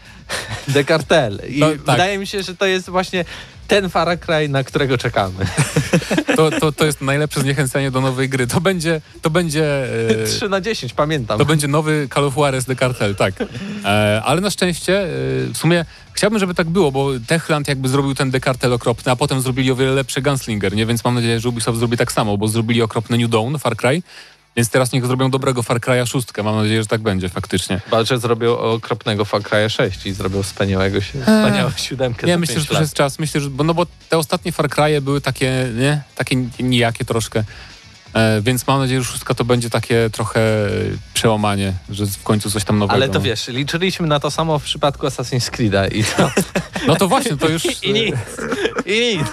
The 0.74 0.84
Cartel. 0.84 1.40
I 1.48 1.60
To- 1.60 1.70
tak. 1.70 1.78
wydaje 1.80 2.18
mi 2.18 2.26
się, 2.26 2.42
że 2.42 2.54
to 2.56 2.66
jest 2.66 2.90
właśnie 2.90 3.24
ten 3.68 3.90
Far 3.90 4.20
Cry, 4.20 4.48
na 4.48 4.64
którego 4.64 4.98
czekamy. 4.98 5.46
To, 6.36 6.50
to, 6.50 6.72
to 6.72 6.84
jest 6.84 7.00
najlepsze 7.00 7.40
zniechęcenie 7.40 7.90
do 7.90 8.00
nowej 8.00 8.28
gry. 8.28 8.46
To 8.46 8.60
będzie, 8.60 9.00
to 9.22 9.30
będzie 9.30 9.64
e, 10.22 10.26
3 10.26 10.48
na 10.48 10.60
10, 10.60 10.92
pamiętam. 10.92 11.38
To 11.38 11.44
będzie 11.44 11.68
nowy 11.68 12.08
Call 12.14 12.24
of 12.24 12.36
Juarez 12.36 12.64
The 12.64 12.76
Cartel, 12.76 13.14
tak. 13.14 13.34
E, 13.84 14.22
ale 14.24 14.40
na 14.40 14.50
szczęście, 14.50 15.02
e, 15.02 15.06
w 15.52 15.56
sumie 15.56 15.84
chciałbym, 16.12 16.38
żeby 16.38 16.54
tak 16.54 16.70
było, 16.70 16.92
bo 16.92 17.10
Techland 17.26 17.68
jakby 17.68 17.88
zrobił 17.88 18.14
ten 18.14 18.32
The 18.32 18.40
Cartel 18.40 18.72
okropny, 18.72 19.12
a 19.12 19.16
potem 19.16 19.40
zrobili 19.40 19.70
o 19.70 19.76
wiele 19.76 19.92
lepszy 19.92 20.22
Gunslinger, 20.22 20.76
nie? 20.76 20.86
Więc 20.86 21.04
mam 21.04 21.14
nadzieję, 21.14 21.40
że 21.40 21.48
Ubisoft 21.48 21.78
zrobi 21.78 21.96
tak 21.96 22.12
samo, 22.12 22.38
bo 22.38 22.48
zrobili 22.48 22.82
okropny 22.82 23.18
New 23.18 23.30
Dawn, 23.30 23.58
Far 23.58 23.76
Cry, 23.76 24.02
więc 24.56 24.70
teraz 24.70 24.92
niech 24.92 25.06
zrobią 25.06 25.30
dobrego 25.30 25.62
Far 25.62 25.80
Cry'a 25.80 26.06
szóstkę. 26.06 26.42
Mam 26.42 26.56
nadzieję, 26.56 26.82
że 26.82 26.86
tak 26.88 27.00
będzie 27.00 27.28
faktycznie. 27.28 27.80
Że 28.02 28.18
zrobił 28.18 28.54
okropnego 28.54 29.24
Far 29.24 29.42
Cry 29.42 29.70
6 29.70 30.06
i 30.06 30.12
zrobił 30.12 30.42
wspaniałego, 30.42 31.00
si- 31.00 31.20
wspaniałą 31.20 31.70
siódemkę 31.76 32.26
Nie, 32.26 32.38
myślę, 32.38 32.60
że 32.60 32.66
to 32.66 32.74
lat. 32.74 32.82
jest 32.82 32.94
czas. 32.94 33.18
Myślę, 33.18 33.40
że, 33.40 33.50
bo, 33.50 33.64
no 33.64 33.74
bo 33.74 33.86
te 34.08 34.18
ostatnie 34.18 34.52
Far 34.52 34.68
Cry'e 34.68 35.00
były 35.00 35.20
takie, 35.20 35.68
nie? 35.76 36.02
Takie 36.14 36.36
nijakie 36.60 37.04
troszkę. 37.04 37.44
E, 38.14 38.42
więc 38.42 38.66
mam 38.66 38.78
nadzieję, 38.78 39.02
że 39.02 39.12
szóstka 39.12 39.34
to 39.34 39.44
będzie 39.44 39.70
takie 39.70 40.10
trochę 40.12 40.40
przełamanie, 41.14 41.72
że 41.90 42.06
w 42.06 42.22
końcu 42.22 42.50
coś 42.50 42.64
tam 42.64 42.78
nowego. 42.78 42.94
Ale 42.94 43.08
to 43.08 43.20
wiesz, 43.20 43.48
liczyliśmy 43.48 44.06
na 44.06 44.20
to 44.20 44.30
samo 44.30 44.58
w 44.58 44.62
przypadku 44.62 45.06
Assassin's 45.06 45.50
Creed'a 45.50 45.94
i 45.96 46.04
to 46.04 46.30
No 46.86 46.96
to 46.96 47.08
właśnie, 47.08 47.36
to 47.36 47.48
już... 47.48 47.64
I 47.82 47.92
nic. 47.92 48.16
I 48.86 49.00
nic. 49.00 49.28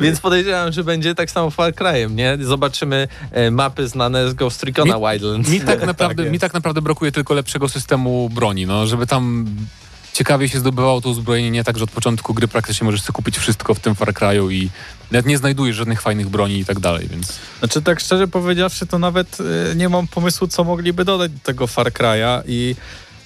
Więc 0.00 0.20
podejrzewam, 0.20 0.72
że 0.72 0.84
będzie 0.84 1.14
tak 1.14 1.30
samo 1.30 1.50
Far 1.50 1.72
Cry'em, 1.72 2.10
nie? 2.10 2.38
Zobaczymy 2.40 3.08
e, 3.30 3.50
mapy 3.50 3.88
znane 3.88 4.30
z 4.30 4.34
Ghost 4.34 4.62
Recona 4.62 4.96
Mi- 4.96 5.00
Wildlands. 5.00 5.50
Mi 5.50 5.60
tak, 5.60 5.86
naprawdę, 5.92 6.22
jest. 6.22 6.32
mi 6.32 6.38
tak 6.38 6.54
naprawdę 6.54 6.82
brakuje 6.82 7.12
tylko 7.12 7.34
lepszego 7.34 7.68
systemu 7.68 8.28
broni, 8.28 8.66
no, 8.66 8.86
żeby 8.86 9.06
tam 9.06 9.46
ciekawie 10.12 10.48
się 10.48 10.58
zdobywało 10.58 11.00
to 11.00 11.08
uzbrojenie, 11.08 11.50
nie 11.50 11.64
tak, 11.64 11.78
że 11.78 11.84
od 11.84 11.90
początku 11.90 12.34
gry 12.34 12.48
praktycznie 12.48 12.84
możesz 12.84 13.02
sobie 13.02 13.14
kupić 13.14 13.38
wszystko 13.38 13.74
w 13.74 13.80
tym 13.80 13.94
Far 13.94 14.12
Cry'u 14.12 14.52
i 14.52 14.70
nawet 15.10 15.26
nie 15.26 15.38
znajdujesz 15.38 15.76
żadnych 15.76 16.02
fajnych 16.02 16.28
broni 16.28 16.58
i 16.58 16.64
tak 16.64 16.80
dalej, 16.80 17.08
więc... 17.10 17.32
Znaczy 17.58 17.82
tak 17.82 18.00
szczerze 18.00 18.28
powiedziawszy, 18.28 18.86
to 18.86 18.98
nawet 18.98 19.40
y, 19.40 19.76
nie 19.76 19.88
mam 19.88 20.06
pomysłu, 20.06 20.48
co 20.48 20.64
mogliby 20.64 21.04
dodać 21.04 21.32
do 21.32 21.38
tego 21.38 21.66
Far 21.66 21.92
Cry'a 21.92 22.42
i 22.46 22.76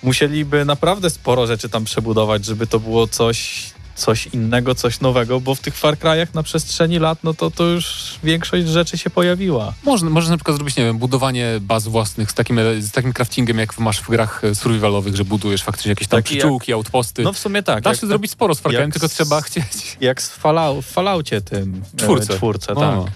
musieliby 0.03 0.64
naprawdę 0.64 1.11
sporo 1.11 1.47
rzeczy 1.47 1.69
tam 1.69 1.85
przebudować, 1.85 2.45
żeby 2.45 2.67
to 2.67 2.81
było 2.81 3.07
coś, 3.07 3.71
coś 3.98 4.26
innego, 4.26 4.74
coś 4.74 5.00
nowego, 5.00 5.40
bo 5.40 5.54
w 5.54 5.61
tych 5.61 5.76
Far 5.76 5.94
Cry'ach 5.96 6.26
na 6.34 6.42
przestrzeni 6.42 6.98
lat, 6.98 7.18
no 7.24 7.34
to, 7.34 7.50
to 7.50 7.64
już 7.64 8.14
większość 8.24 8.66
rzeczy 8.68 8.98
się 8.98 9.11
pojawiła. 9.11 9.72
Można, 9.84 10.11
możesz 10.11 10.30
na 10.30 10.37
przykład 10.37 10.56
zrobić, 10.56 10.76
nie 10.76 10.84
wiem, 10.84 10.98
budowanie 10.98 11.46
baz 11.61 11.88
własnych 11.88 12.30
z 12.30 12.34
takim, 12.34 12.61
z 12.80 12.90
takim 12.90 13.12
craftingiem, 13.12 13.58
jak 13.58 13.78
masz 13.78 14.00
w 14.00 14.08
grach 14.11 14.44
e, 14.44 14.54
survivalowych, 14.54 15.16
że 15.16 15.24
budujesz 15.24 15.62
faktycznie 15.62 15.88
jakieś 15.90 16.08
tam 16.08 16.18
Taki 16.22 16.34
przyczółki, 16.38 16.72
outposty. 16.72 17.22
No 17.22 17.32
w 17.32 17.38
sumie 17.38 17.62
tak. 17.62 17.84
da 17.84 17.90
jak- 17.90 18.00
się 18.00 18.06
zrobić 18.06 18.30
sporo 18.30 18.54
z 18.54 18.61
Far 18.61 18.72
Cry'em, 18.72 18.80
jak 18.80 18.92
tylko 18.92 19.08
z- 19.08 19.12
trzeba 19.12 19.40
chcieć. 19.40 19.96
Jak 20.00 20.22
z 20.22 20.28
Fallout, 20.30 20.84
w 20.84 20.88
Falloutie 20.88 21.40
tym. 21.40 21.82
e, 21.94 21.96
Czwórce. 22.00 22.34
czwórce, 22.34 22.74
No, 22.74 22.80
tak. 22.80 22.94
no. 22.94 23.04
Więc 23.04 23.11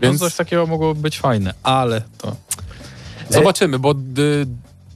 Więc 0.00 0.20
coś 0.20 0.34
takiego 0.34 0.66
mogłoby 0.66 1.00
być 1.00 1.18
fajne, 1.18 1.54
ale 1.62 2.02
to... 2.18 2.36
zobaczymy, 3.30 3.78
bo 3.78 3.92
y, 3.92 4.46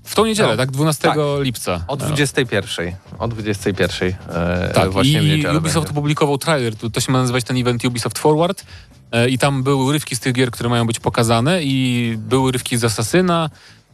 w 0.09 0.15
tą 0.15 0.25
niedzielę, 0.27 0.49
No. 0.51 0.57
tak, 0.57 0.71
12 0.71 1.09
Tak. 1.09 1.19
lipca. 1.41 1.85
O 1.89 1.97
No. 1.97 2.07
21. 2.07 2.95
O 3.19 3.29
21. 3.29 4.15
E, 4.29 4.71
Tak, 4.75 4.91
właśnie 4.91 5.23
i 5.23 5.47
Ubisoft 5.47 5.63
będzie. 5.63 5.91
opublikował 5.91 6.39
trailer, 6.39 6.77
to, 6.77 6.91
to 6.91 7.01
się 7.01 7.13
ma 7.13 7.21
nazywać 7.21 7.45
ten 7.45 7.57
event 7.57 7.85
Ubisoft 7.85 8.19
Forward 8.19 8.65
e, 9.13 9.29
i 9.29 9.39
tam 9.39 9.63
były 9.63 9.85
urywki 9.85 10.17
z 10.17 10.21
tych 10.21 10.33
gier, 10.33 10.51
które 10.51 10.69
mają 10.69 10.87
być 10.87 11.01
pokazane 11.01 11.63
i 11.63 12.15
były 12.19 12.43
urywki 12.43 12.77
z 12.77 12.85
Assassina, 12.85 13.51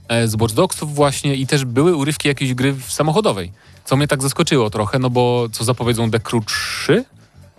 e, 0.08 0.28
z 0.28 0.34
Watch 0.40 0.54
Dogsów 0.54 0.94
właśnie 0.94 1.34
i 1.34 1.46
też 1.46 1.64
były 1.64 1.96
urywki 1.96 2.28
jakiejś 2.28 2.54
gry 2.54 2.72
w 2.72 2.92
samochodowej, 2.92 3.52
co 3.84 3.96
mnie 3.96 4.08
tak 4.08 4.22
zaskoczyło 4.22 4.70
trochę, 4.70 4.98
no 4.98 5.10
bo 5.10 5.46
co 5.52 5.64
zapowiedzą 5.64 6.10
The 6.10 6.20
Crew 6.20 6.44
3? 6.46 7.04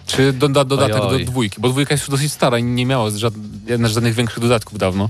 Czy 0.07 0.33
doda, 0.33 0.63
dodatek 0.65 0.95
Oj, 1.01 1.15
oj. 1.15 1.25
do 1.25 1.31
dwójki? 1.31 1.61
Bo 1.61 1.69
dwójka 1.69 1.93
jest 1.93 2.03
już 2.03 2.09
dosyć 2.09 2.31
stara 2.31 2.57
i 2.57 2.63
nie 2.63 2.85
miała 2.85 3.09
żad, 3.09 3.33
żadnych 3.85 4.13
większych 4.13 4.39
dodatków 4.39 4.77
dawno. 4.79 5.09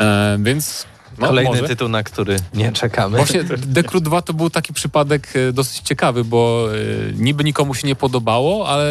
E, 0.00 0.38
więc 0.40 0.86
no, 1.18 1.26
Kolejny 1.26 1.50
może. 1.50 1.68
tytuł, 1.68 1.88
na 1.88 2.02
który 2.02 2.36
nie 2.54 2.72
czekamy. 2.72 3.16
Właśnie 3.16 3.44
Crew 3.86 4.02
2 4.02 4.22
to 4.22 4.34
był 4.34 4.50
taki 4.50 4.72
przypadek 4.72 5.28
e, 5.36 5.52
dosyć 5.52 5.80
ciekawy, 5.80 6.24
bo 6.24 6.68
e, 6.74 7.12
niby 7.12 7.44
nikomu 7.44 7.74
się 7.74 7.88
nie 7.88 7.94
podobało, 7.94 8.68
ale 8.68 8.86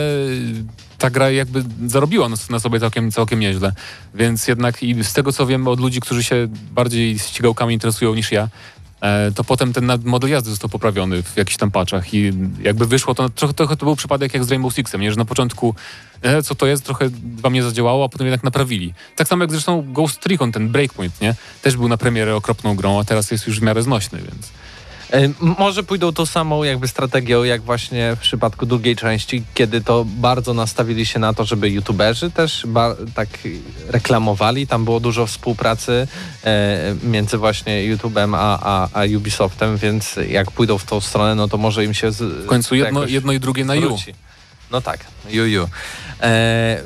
ta 0.98 1.10
gra 1.10 1.30
jakby 1.32 1.64
zarobiła 1.86 2.30
na, 2.50 2.60
sobie 2.60 2.80
całkiem, 2.80 3.12
całkiem 3.12 3.40
nieźle. 3.40 3.74
Więc 4.16 4.48
jednak 4.48 4.84
i 4.84 5.04
z 5.04 5.14
tego 5.14 5.34
co 5.34 5.46
wiem 5.46 5.68
od 5.68 5.80
ludzi, 5.80 6.00
którzy 6.00 6.24
się 6.24 6.48
bardziej 6.72 7.20
ścigałkami 7.20 7.74
interesują 7.74 8.16
niż 8.16 8.32
ja, 8.32 8.50
to 9.36 9.44
potem 9.44 9.74
ten 9.74 9.92
model 10.04 10.30
jazdy 10.30 10.50
został 10.50 10.70
poprawiony 10.70 11.24
w 11.24 11.38
jakichś 11.38 11.58
tam 11.58 11.72
patchach 11.72 12.14
i 12.14 12.34
jakby 12.62 12.86
wyszło 12.86 13.16
to, 13.16 13.30
trochę, 13.30 13.54
trochę 13.54 13.78
to 13.78 13.86
był 13.86 13.96
przypadek 13.96 14.34
jak 14.34 14.44
z 14.44 14.50
Rainbow 14.50 14.74
Sixem, 14.74 15.02
nie? 15.02 15.12
że 15.12 15.18
na 15.18 15.26
początku 15.26 15.76
e, 16.22 16.44
co 16.44 16.56
to 16.56 16.68
jest, 16.68 16.86
trochę 16.86 17.10
wam 17.36 17.54
nie 17.54 17.64
zadziałało, 17.64 18.06
a 18.06 18.10
potem 18.10 18.28
jednak 18.28 18.44
naprawili. 18.44 18.94
Tak 19.16 19.28
samo 19.28 19.44
jak 19.44 19.52
zresztą 19.52 19.94
Ghost 19.94 20.26
Recon, 20.26 20.52
ten 20.52 20.70
Breakpoint, 20.70 21.22
nie? 21.22 21.36
Też 21.62 21.78
był 21.78 21.88
na 21.88 21.98
premierę 21.98 22.36
okropną 22.36 22.76
grą, 22.76 23.00
a 23.00 23.04
teraz 23.04 23.32
jest 23.32 23.48
już 23.48 23.60
w 23.60 23.64
miarę 23.64 23.84
znośny, 23.84 24.20
więc... 24.20 24.52
E, 25.14 25.30
Może 25.40 25.84
pójdą 25.84 26.14
tą 26.14 26.26
samą 26.26 26.64
jakby 26.64 26.88
strategią, 26.88 27.44
jak 27.44 27.62
właśnie 27.62 28.16
w 28.16 28.20
przypadku 28.20 28.66
drugiej 28.66 28.96
części, 28.96 29.44
kiedy 29.54 29.82
to 29.82 30.06
bardzo 30.08 30.54
nastawili 30.54 31.06
się 31.06 31.20
na 31.20 31.34
to, 31.34 31.46
żeby 31.46 31.70
youtuberzy 31.70 32.32
też 32.32 32.66
tak 33.16 33.30
reklamowali. 33.88 34.68
Tam 34.68 34.86
było 34.86 35.00
dużo 35.00 35.28
współpracy 35.28 36.08
e, 36.44 36.96
między 37.04 37.38
właśnie 37.38 37.96
YouTube'em 37.96 38.36
a, 38.36 38.60
a, 38.62 38.90
a 38.94 39.06
Ubisoftem, 39.18 39.78
więc 39.78 40.16
jak 40.30 40.52
pójdą 40.52 40.78
w 40.78 40.84
tą 40.86 41.02
stronę, 41.02 41.36
no 41.36 41.48
to 41.48 41.58
może 41.58 41.86
im 41.86 41.94
się 41.94 42.12
z, 42.12 42.22
W 42.24 42.46
końcu 42.46 42.76
jedno, 42.76 43.06
jedno 43.06 43.34
i 43.34 43.40
drugie 43.40 43.66
na 43.66 43.76
ju. 43.76 43.82
wróci. 43.82 44.14
No 44.72 44.82
tak, 44.82 45.00
Juju. 45.30 45.64
E, 45.64 45.68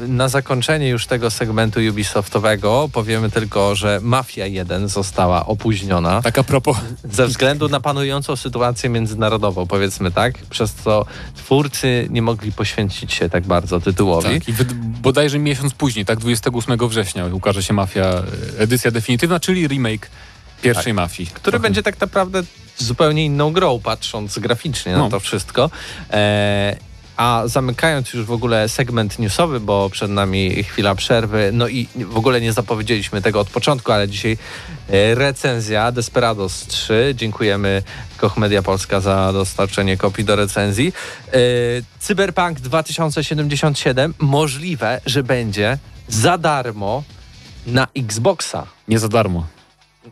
na 0.08 0.30
zakończenie 0.30 0.89
już 0.89 1.06
tego 1.06 1.32
segmentu 1.32 1.80
Ubisoftowego 1.89 2.89
powiemy 2.94 3.30
tylko, 3.32 3.76
że 3.76 4.00
Mafia 4.04 4.46
1 4.46 4.88
została 4.88 5.46
opóźniona 5.46 6.22
Tak 6.22 6.38
a 6.38 6.44
propos, 6.44 6.78
ze 7.12 7.28
względu 7.28 7.70
na 7.70 7.80
panującą 7.80 8.36
sytuację 8.36 8.89
międzynarodową, 8.89 9.67
powiedzmy 9.67 10.12
tak, 10.12 10.34
przez 10.50 10.74
co 10.74 11.06
twórcy 11.36 12.08
nie 12.10 12.22
mogli 12.22 12.52
poświęcić 12.52 13.13
się 13.13 13.30
tak 13.30 13.44
bardzo 13.44 13.80
tytułowi. 13.80 14.39
tak, 14.39 14.48
i 14.50 14.54
wyd- 14.54 14.74
bodajże 15.02 15.39
miesiąc 15.39 15.74
później, 15.74 16.06
tak 16.06 16.20
28 16.20 16.88
września 16.89 17.26
ukaże 17.26 17.63
się 17.63 17.74
Mafia 17.74 18.04
e, 18.06 18.24
edycja 18.58 18.91
definitywna, 18.91 19.39
czyli 19.39 19.67
remake 19.67 20.10
pierwszej 20.62 20.94
Mafii. 20.94 21.30
Który 21.34 21.60
będzie 21.60 21.84
tak 21.84 22.02
naprawdę 22.02 22.44
zupełnie 22.78 23.26
inną 23.26 23.52
grą, 23.54 23.80
patrząc 23.84 24.39
graficznie 24.39 24.91
na 24.91 24.98
No. 24.98 25.10
to 25.10 25.20
wszystko. 25.20 25.70
E, 26.12 26.76
a 27.21 27.47
zamykając 27.47 28.13
już 28.13 28.25
w 28.25 28.31
ogóle 28.31 28.69
segment 28.69 29.19
newsowy, 29.19 29.60
bo 29.60 29.89
przed 29.89 30.12
nami 30.12 30.63
chwila 30.63 30.95
przerwy, 30.95 31.49
no 31.53 31.67
i 31.67 31.88
w 31.95 32.17
ogóle 32.17 32.41
nie 32.41 32.53
zapowiedzieliśmy 32.53 33.21
tego 33.21 33.39
od 33.39 33.49
początku, 33.49 33.91
ale 33.91 34.07
dzisiaj 34.07 34.38
e, 34.89 35.15
recenzja 35.15 35.91
Desperados 35.91 36.67
3. 36.67 37.13
Dziękujemy 37.17 37.84
Koch 38.17 38.38
Media 38.38 38.62
Polska 38.62 38.99
za 38.99 39.34
dostarczenie 39.34 39.97
kopii 39.97 40.23
do 40.23 40.36
recenzji. 40.36 40.93
E, 41.27 41.38
Cyberpunk 41.99 42.60
2077 42.60 44.13
możliwe, 44.19 45.01
że 45.05 45.23
będzie 45.23 45.77
za 46.07 46.38
darmo 46.38 47.03
na 47.67 47.88
Xboxa 47.95 48.67
Nie 48.88 48.99
za 48.99 49.07
darmo. 49.07 49.61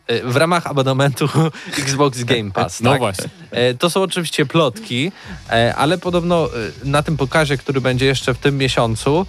E, 0.09 0.23
w 0.23 0.35
ramach 0.35 0.67
abonamentu 0.67 1.29
Xbox 1.83 2.23
Game 2.23 2.51
Pass. 2.51 2.81
No 2.81 2.91
tak? 2.91 2.99
właśnie. 2.99 3.29
E, 3.51 3.73
To 3.73 3.89
są 3.89 4.01
oczywiście 4.01 4.45
plotki, 4.45 5.11
e, 5.49 5.75
ale 5.75 5.97
podobno 5.97 6.49
na 6.83 7.03
tym 7.03 7.17
pokazie, 7.17 7.57
który 7.57 7.81
będzie 7.81 8.05
jeszcze 8.05 8.33
w 8.33 8.37
tym 8.37 8.57
miesiącu, 8.57 9.25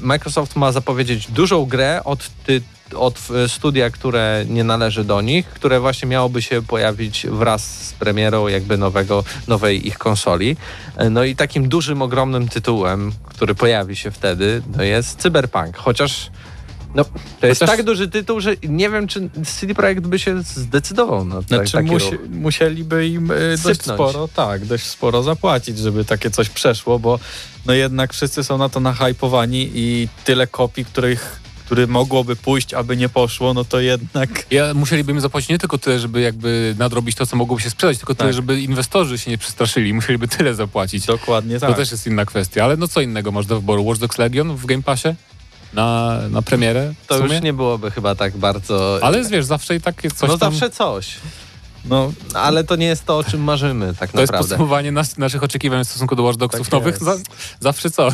Microsoft 0.00 0.56
ma 0.56 0.72
zapowiedzieć 0.72 1.30
dużą 1.30 1.64
grę 1.64 2.00
od, 2.04 2.30
ty, 2.46 2.62
od 2.94 3.18
studia, 3.48 3.90
które 3.90 4.44
nie 4.48 4.64
należy 4.64 5.04
do 5.04 5.20
nich, 5.20 5.46
które 5.46 5.80
właśnie 5.80 6.08
miałoby 6.08 6.42
się 6.42 6.62
pojawić 6.62 7.26
wraz 7.30 7.86
z 7.88 7.92
premierą 7.92 8.48
jakby 8.48 8.78
nowego, 8.78 9.24
nowej 9.48 9.86
ich 9.86 9.98
konsoli. 9.98 10.56
No 11.10 11.24
i 11.24 11.36
takim 11.36 11.68
dużym, 11.68 12.02
ogromnym 12.02 12.48
tytułem, 12.48 13.12
który 13.24 13.54
pojawi 13.54 13.96
się 13.96 14.10
wtedy, 14.10 14.62
no 14.76 14.82
jest 14.82 15.18
Cyberpunk. 15.18 15.76
Chociaż 15.76 16.30
no, 16.94 17.04
to 17.40 17.46
jest 17.46 17.60
Chociaż- 17.60 17.76
tak 17.76 17.86
duży 17.86 18.08
tytuł, 18.08 18.40
że 18.40 18.54
nie 18.68 18.90
wiem, 18.90 19.06
czy 19.06 19.30
CD 19.46 19.74
Projekt 19.74 20.06
by 20.06 20.18
się 20.18 20.42
zdecydował 20.42 21.24
na 21.24 21.34
tak, 21.36 21.44
Znaczy 21.48 21.72
taki 21.72 21.90
musi, 21.90 22.10
ruch. 22.10 22.20
musieliby 22.30 23.08
im 23.08 23.30
e, 23.30 23.34
dość 23.64 23.82
sporo, 23.82 24.28
tak, 24.28 24.64
dość 24.66 24.84
sporo 24.84 25.22
zapłacić, 25.22 25.78
żeby 25.78 26.04
takie 26.04 26.30
coś 26.30 26.48
przeszło, 26.48 26.98
bo 26.98 27.18
no 27.66 27.72
jednak 27.72 28.12
wszyscy 28.12 28.44
są 28.44 28.58
na 28.58 28.68
to 28.68 28.80
nahypowani 28.80 29.70
i 29.74 30.08
tyle 30.24 30.46
kopii, 30.46 30.84
których, 30.84 31.40
które 31.66 31.86
mogłoby 31.86 32.36
pójść, 32.36 32.74
aby 32.74 32.96
nie 32.96 33.08
poszło, 33.08 33.54
no 33.54 33.64
to 33.64 33.80
jednak 33.80 34.46
Ja 34.50 34.74
musieliby 34.74 35.12
im 35.12 35.20
zapłacić 35.20 35.48
nie 35.50 35.58
tylko 35.58 35.78
tyle, 35.78 35.98
żeby 35.98 36.20
jakby 36.20 36.74
nadrobić 36.78 37.16
to, 37.16 37.26
co 37.26 37.36
mogłoby 37.36 37.62
się 37.62 37.70
sprzedać, 37.70 37.98
tylko 37.98 38.14
tyle, 38.14 38.28
Tak. 38.28 38.34
żeby 38.36 38.60
inwestorzy 38.60 39.18
się 39.18 39.30
nie 39.30 39.38
przestraszyli. 39.38 39.94
Musieliby 39.94 40.28
tyle 40.28 40.54
zapłacić. 40.54 41.06
dokładnie 41.06 41.60
tak. 41.60 41.70
To 41.70 41.76
też 41.76 41.90
jest 41.90 42.06
inna 42.06 42.24
kwestia. 42.24 42.64
Ale 42.64 42.76
no 42.76 42.88
co 42.88 43.00
innego 43.00 43.32
masz 43.32 43.46
do 43.46 43.60
wyboru? 43.60 43.84
Watch 43.84 44.00
Dogs 44.00 44.18
Legion 44.18 44.56
w 44.56 44.66
Game 44.66 44.82
Passie? 44.82 45.08
Na, 45.74 46.18
na 46.30 46.42
premierę? 46.42 46.94
To 47.06 47.18
już 47.18 47.40
nie 47.42 47.52
byłoby 47.52 47.90
chyba 47.90 48.14
tak 48.14 48.36
bardzo... 48.36 48.98
Ale 49.02 49.24
wiesz, 49.24 49.44
zawsze 49.44 49.76
i 49.76 49.80
tak 49.80 50.04
jest 50.04 50.16
coś 50.16 50.28
no 50.28 50.38
tam... 50.38 50.52
zawsze 50.52 50.70
coś. 50.70 51.16
No, 51.84 52.12
Ale 52.34 52.64
to 52.64 52.76
nie 52.76 52.86
jest 52.86 53.04
to, 53.04 53.18
o 53.18 53.24
czym 53.24 53.40
marzymy 53.40 53.94
tak 53.98 54.12
To 54.12 54.20
jest 54.20 54.32
naprawdę. 54.32 54.48
podsumowanie 54.48 54.92
nas, 54.92 55.18
naszych 55.18 55.42
oczekiwań 55.42 55.84
w 55.84 55.88
stosunku 55.88 56.16
do 56.16 56.22
Watch 56.22 56.38
Dogsów 56.38 56.68
Tak 56.68 56.72
nowych. 56.72 56.94
jest. 56.94 57.04
Za, 57.04 57.16
zawsze 57.60 57.90
co? 57.90 58.08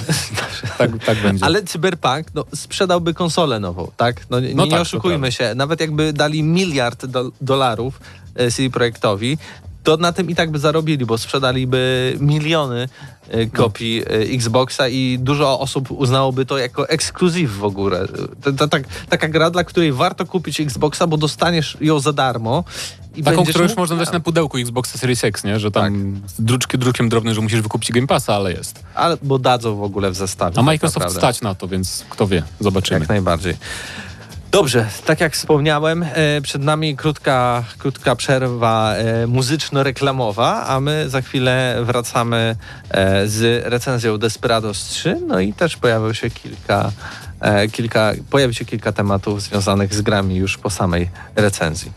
tak, 0.79 0.90
tak 1.07 1.23
będzie. 1.23 1.44
Ale 1.44 1.62
Cyberpunk 1.62 2.27
no, 2.35 2.44
sprzedałby 2.55 3.14
konsolę 3.14 3.61
nową, 3.61 3.90
tak? 3.97 4.27
No, 4.31 4.40
nie, 4.40 4.55
No 4.55 4.64
nie 4.64 4.71
tak, 4.71 4.79
to 4.79 4.83
oszukujmy 4.83 5.33
się. 5.33 5.55
Nawet 5.55 5.81
jakby 5.81 6.12
dali 6.12 6.42
miliard 6.42 7.07
do, 7.07 7.31
dolarów 7.40 8.01
e, 8.35 8.51
CD 8.51 8.71
Projektowi, 8.71 9.38
to 9.85 9.97
na 9.97 10.12
tym 10.12 10.31
i 10.31 10.35
tak 10.35 10.51
by 10.51 10.59
zarobili, 10.59 11.07
bo 11.07 11.18
sprzedaliby 11.18 12.16
miliony 12.21 12.83
e, 12.83 12.88
kopii 13.53 14.03
e, 14.03 14.35
Xboxa 14.35 14.88
i 14.88 15.19
dużo 15.21 15.61
osób 15.61 15.91
uznałoby 15.91 16.47
to 16.47 16.59
jako 16.59 16.88
ekskluzyw 16.88 17.51
w 17.51 17.64
ogóle. 17.64 18.07
Tak, 18.71 18.83
taka 19.09 19.29
gra, 19.29 19.51
dla 19.51 19.64
której 19.64 19.93
warto 19.93 20.27
kupić 20.27 20.61
Xboxa, 20.61 21.07
bo 21.07 21.17
dostaniesz 21.17 21.77
ją 21.81 22.01
za 22.01 22.12
darmo. 22.12 22.64
I 23.17 23.23
Taką, 23.23 23.45
którą 23.45 23.64
już 23.64 23.77
można 23.77 23.97
dać 23.97 24.12
na 24.12 24.21
pudełku 24.21 24.59
Xboxa 24.59 24.99
Series 24.99 25.25
X, 25.25 25.45
nie? 25.45 25.61
Że 25.61 25.71
tam 25.71 25.83
Tak. 25.83 26.31
z 26.31 26.43
druczki, 26.43 26.79
drukiem 26.79 27.09
drobnym, 27.09 27.35
że 27.35 27.41
musisz 27.41 27.61
wykupić 27.61 27.93
Game 27.93 28.07
Passa, 28.07 28.35
ale 28.35 28.53
jest. 28.53 28.85
Albo 28.95 29.38
dadzą 29.38 29.77
w 29.77 29.83
ogóle 29.83 30.11
w 30.11 30.14
zestawie. 30.14 30.53
A 30.53 30.55
tak 30.55 30.64
Microsoft 30.64 30.97
naprawdę. 30.97 31.21
stać 31.21 31.41
na 31.41 31.55
to, 31.55 31.69
więc 31.69 32.05
kto 32.11 32.27
wie, 32.27 32.43
zobaczymy. 32.61 33.01
Jak 33.01 33.09
najbardziej. 33.09 33.55
Dobrze, 34.51 34.87
tak 35.05 35.21
jak 35.21 35.35
wspomniałem, 35.35 36.03
e, 36.03 36.41
przed 36.41 36.63
nami 36.63 36.97
krótka, 36.97 37.65
krótka 37.79 38.17
przerwa 38.17 38.95
e, 38.95 39.27
muzyczno-reklamowa, 39.27 40.65
a 40.67 40.81
my 40.81 41.11
za 41.11 41.23
chwilę 41.23 41.79
wracamy 41.83 42.57
e, 42.91 43.29
z 43.29 43.65
recenzją 43.67 44.19
Desperados 44.19 44.85
3, 44.85 45.21
no 45.27 45.41
i 45.41 45.53
też 45.53 45.77
pojawiło 45.77 46.15
się 46.15 46.31
kilka, 46.31 46.93
kilka, 47.73 48.13
pojawi 48.31 48.55
się 48.55 48.65
kilka 48.65 48.93
tematów 48.93 49.43
związanych 49.43 49.95
z 49.95 50.01
grami 50.01 50.37
już 50.37 50.59
po 50.59 50.71
samej 50.71 51.11
recenzji. 51.37 51.93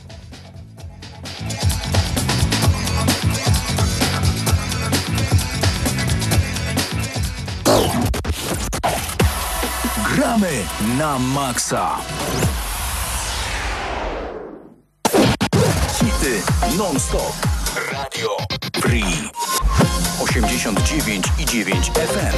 Na 10.97 11.17
maksa. 11.17 11.97
Hity 15.99 16.43
non-stop. 16.77 17.33
Radio 17.91 18.35
Free. 18.79 19.29
89 20.19 21.31
i 21.37 21.45
9 21.45 21.91
FM. 21.93 22.35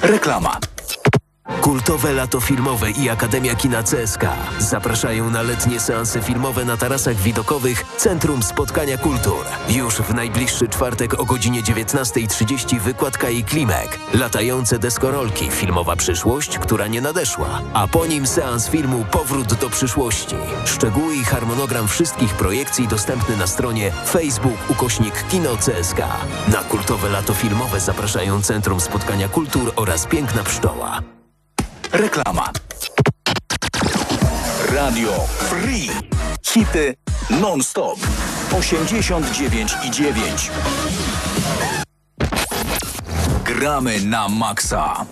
Reklama. 0.00 0.65
Kultowe 1.66 2.12
lato 2.12 2.40
filmowe 2.40 2.90
i 2.90 3.10
Akademia 3.10 3.54
Kina 3.54 3.82
CSK 3.82 4.24
zapraszają 4.58 5.30
na 5.30 5.42
letnie 5.42 5.80
seanse 5.80 6.22
filmowe 6.22 6.64
na 6.64 6.76
tarasach 6.76 7.16
widokowych 7.16 7.84
Centrum 7.96 8.42
Spotkania 8.42 8.98
Kultur. 8.98 9.44
Już 9.68 9.94
w 9.94 10.14
najbliższy 10.14 10.68
czwartek 10.68 11.20
o 11.20 11.24
godzinie 11.24 11.62
19.30 11.62 12.80
wykładka 12.80 13.30
i 13.30 13.44
klimek. 13.44 13.98
Latające 14.14 14.78
deskorolki, 14.78 15.50
filmowa 15.50 15.96
przyszłość, 15.96 16.58
która 16.58 16.86
nie 16.86 17.00
nadeszła. 17.00 17.62
A 17.74 17.86
po 17.86 18.06
nim 18.06 18.26
seans 18.26 18.68
filmu 18.68 19.04
Powrót 19.10 19.54
do 19.54 19.70
przyszłości. 19.70 20.36
Szczegóły 20.64 21.16
i 21.16 21.24
harmonogram 21.24 21.88
wszystkich 21.88 22.34
projekcji 22.34 22.88
dostępny 22.88 23.36
na 23.36 23.46
stronie 23.46 23.92
Facebook 24.08 24.70
ukośnik 24.70 25.24
Kino 25.30 25.56
CSK. 25.56 25.98
Na 26.48 26.58
kultowe 26.58 27.08
lato 27.08 27.34
filmowe 27.34 27.80
zapraszają 27.80 28.42
Centrum 28.42 28.80
Spotkania 28.80 29.28
Kultur 29.28 29.72
oraz 29.76 30.06
Piękna 30.06 30.44
Pszczoła. 30.44 31.15
Reklama. 31.96 32.52
Radio 34.68 35.12
Free. 35.48 35.88
Hity 36.42 36.98
non-stop. 37.40 37.98
89,9. 38.50 40.50
Gramy 43.44 44.00
na 44.04 44.28
maksa. 44.28 45.06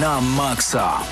Na 0.00 0.20
maksa. 0.20 1.02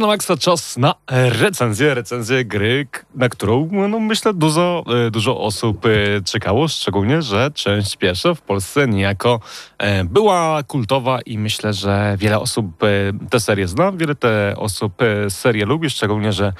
Na 0.00 0.06
maksa 0.06 0.36
czas 0.36 0.76
na 0.76 0.94
recenzję, 1.40 1.94
recenzję 1.94 2.44
gry, 2.44 2.86
na 3.14 3.28
którą 3.28 3.68
no, 3.72 4.00
myślę 4.00 4.34
dużo, 4.34 4.84
e, 5.06 5.10
dużo 5.10 5.40
osób 5.40 5.86
e, 5.86 5.90
czekało, 6.24 6.68
szczególnie, 6.68 7.22
że 7.22 7.50
część 7.54 7.96
pierwsza 7.96 8.34
w 8.34 8.40
Polsce 8.40 8.88
niejako 8.88 9.40
e, 9.78 10.04
była 10.04 10.62
kultowa 10.62 11.20
i 11.20 11.38
myślę, 11.38 11.72
że 11.72 12.16
wiele 12.18 12.38
osób 12.38 12.66
tę 13.30 13.40
serię 13.40 13.68
zna, 13.68 13.92
wiele 13.92 14.14
te 14.14 14.54
osób 14.56 14.92
serię 15.28 15.66
lubi, 15.66 15.90
szczególnie, 15.90 16.32
że 16.32 16.52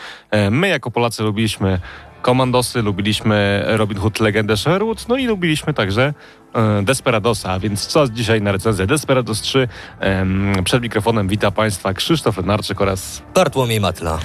my 0.51 0.69
jako 0.69 0.91
Polacy 0.91 1.23
lubiliśmy 1.23 1.81
Komandosy, 2.23 2.83
lubiliśmy 2.83 3.65
Robin 3.67 3.99
Hood, 3.99 4.21
Legendę 4.21 4.57
Sherwood, 4.57 5.09
no 5.09 5.17
i 5.17 5.27
lubiliśmy 5.27 5.75
także 5.75 6.15
e, 6.55 6.83
Desperadosa, 6.83 7.59
więc 7.59 7.89
czas 7.89 8.11
dzisiaj 8.11 8.43
na 8.43 8.53
recenzję 8.53 8.87
Desperados 8.87 9.41
3. 9.41 9.69
Em, 10.01 10.53
Przed 10.65 10.83
mikrofonem 10.83 11.29
wita 11.29 11.51
Państwa 11.51 11.95
Krzysztof 11.95 12.37
Lenarczyk 12.37 12.81
oraz 12.81 13.23
Bartłomiej 13.35 13.81
Matla. 13.81 14.19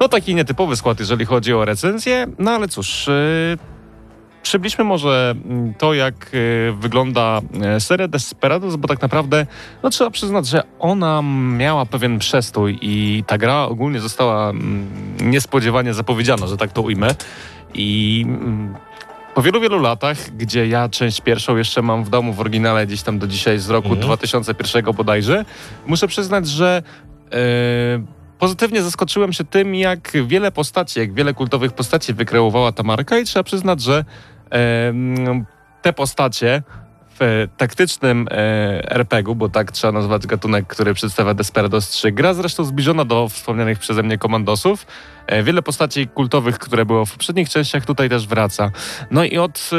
no 0.00 0.08
taki 0.08 0.34
nietypowy 0.34 0.76
skład, 0.76 1.00
jeżeli 1.00 1.24
chodzi 1.24 1.54
o 1.54 1.64
recenzję, 1.64 2.26
no 2.38 2.50
ale 2.50 2.68
cóż, 2.68 3.06
yy, 3.06 3.58
przybliżmy 4.42 4.84
może 4.84 5.34
mm, 5.44 5.74
to, 5.74 5.94
jak 5.94 6.30
yy, 6.32 6.72
wygląda 6.72 7.40
yy, 7.52 7.80
seria 7.80 8.08
Desperados, 8.08 8.76
bo 8.76 8.88
tak 8.88 9.02
naprawdę 9.02 9.46
no, 9.82 9.90
trzeba 9.90 10.10
przyznać, 10.10 10.46
że 10.46 10.62
ona 10.78 11.22
miała 11.56 11.86
pewien 11.86 12.18
przestój 12.18 12.78
i 12.82 13.24
ta 13.26 13.38
gra 13.38 13.62
ogólnie 13.62 14.00
została 14.00 14.50
mm, 14.50 14.88
niespodziewanie 15.20 15.94
zapowiedziana, 15.94 16.46
że 16.46 16.56
tak 16.56 16.72
to 16.72 16.82
ujmę. 16.82 17.14
I 17.74 18.22
mm, 18.28 18.74
po 19.34 19.42
wielu, 19.42 19.60
wielu 19.60 19.78
latach, 19.78 20.16
gdzie 20.36 20.68
ja 20.68 20.88
część 20.88 21.20
pierwszą 21.20 21.56
jeszcze 21.56 21.82
mam 21.82 22.04
w 22.04 22.10
domu 22.10 22.32
w 22.32 22.40
oryginale 22.40 22.86
gdzieś 22.86 23.02
tam 23.02 23.18
do 23.18 23.26
dzisiaj 23.26 23.58
z 23.58 23.70
roku 23.70 23.88
Mhm. 23.88 24.06
2001 24.06 24.84
bodajże, 24.94 25.44
muszę 25.86 26.08
przyznać, 26.08 26.48
że 26.48 26.82
e, 27.32 28.19
pozytywnie 28.40 28.82
zaskoczyłem 28.82 29.32
się 29.32 29.44
tym, 29.44 29.74
jak 29.74 30.12
wiele 30.26 30.52
postaci, 30.52 31.00
jak 31.00 31.14
wiele 31.14 31.34
kultowych 31.34 31.72
postaci 31.72 32.14
wykreowała 32.14 32.72
ta 32.72 32.82
marka 32.82 33.18
i 33.18 33.24
trzeba 33.24 33.42
przyznać, 33.42 33.82
że 33.82 34.04
e, 34.52 34.92
te 35.82 35.92
postacie 35.92 36.62
taktycznym 37.56 38.26
e, 38.30 38.34
RPG-u, 38.90 39.34
bo 39.34 39.48
tak 39.48 39.72
trzeba 39.72 39.92
nazwać 39.92 40.26
gatunek, 40.26 40.66
który 40.66 40.94
przedstawia 40.94 41.34
Desperados 41.34 41.88
3. 41.88 42.12
Gra 42.12 42.34
zresztą 42.34 42.64
zbliżona 42.64 43.04
do 43.04 43.28
wspomnianych 43.28 43.78
przeze 43.78 44.02
mnie 44.02 44.18
komandosów. 44.18 44.86
E, 45.26 45.42
wiele 45.42 45.62
postaci 45.62 46.08
kultowych, 46.08 46.58
które 46.58 46.86
było 46.86 47.06
w 47.06 47.12
poprzednich 47.12 47.48
częściach, 47.48 47.86
tutaj 47.86 48.08
też 48.08 48.26
wraca. 48.26 48.70
No 49.10 49.24
i 49.24 49.38
od 49.38 49.70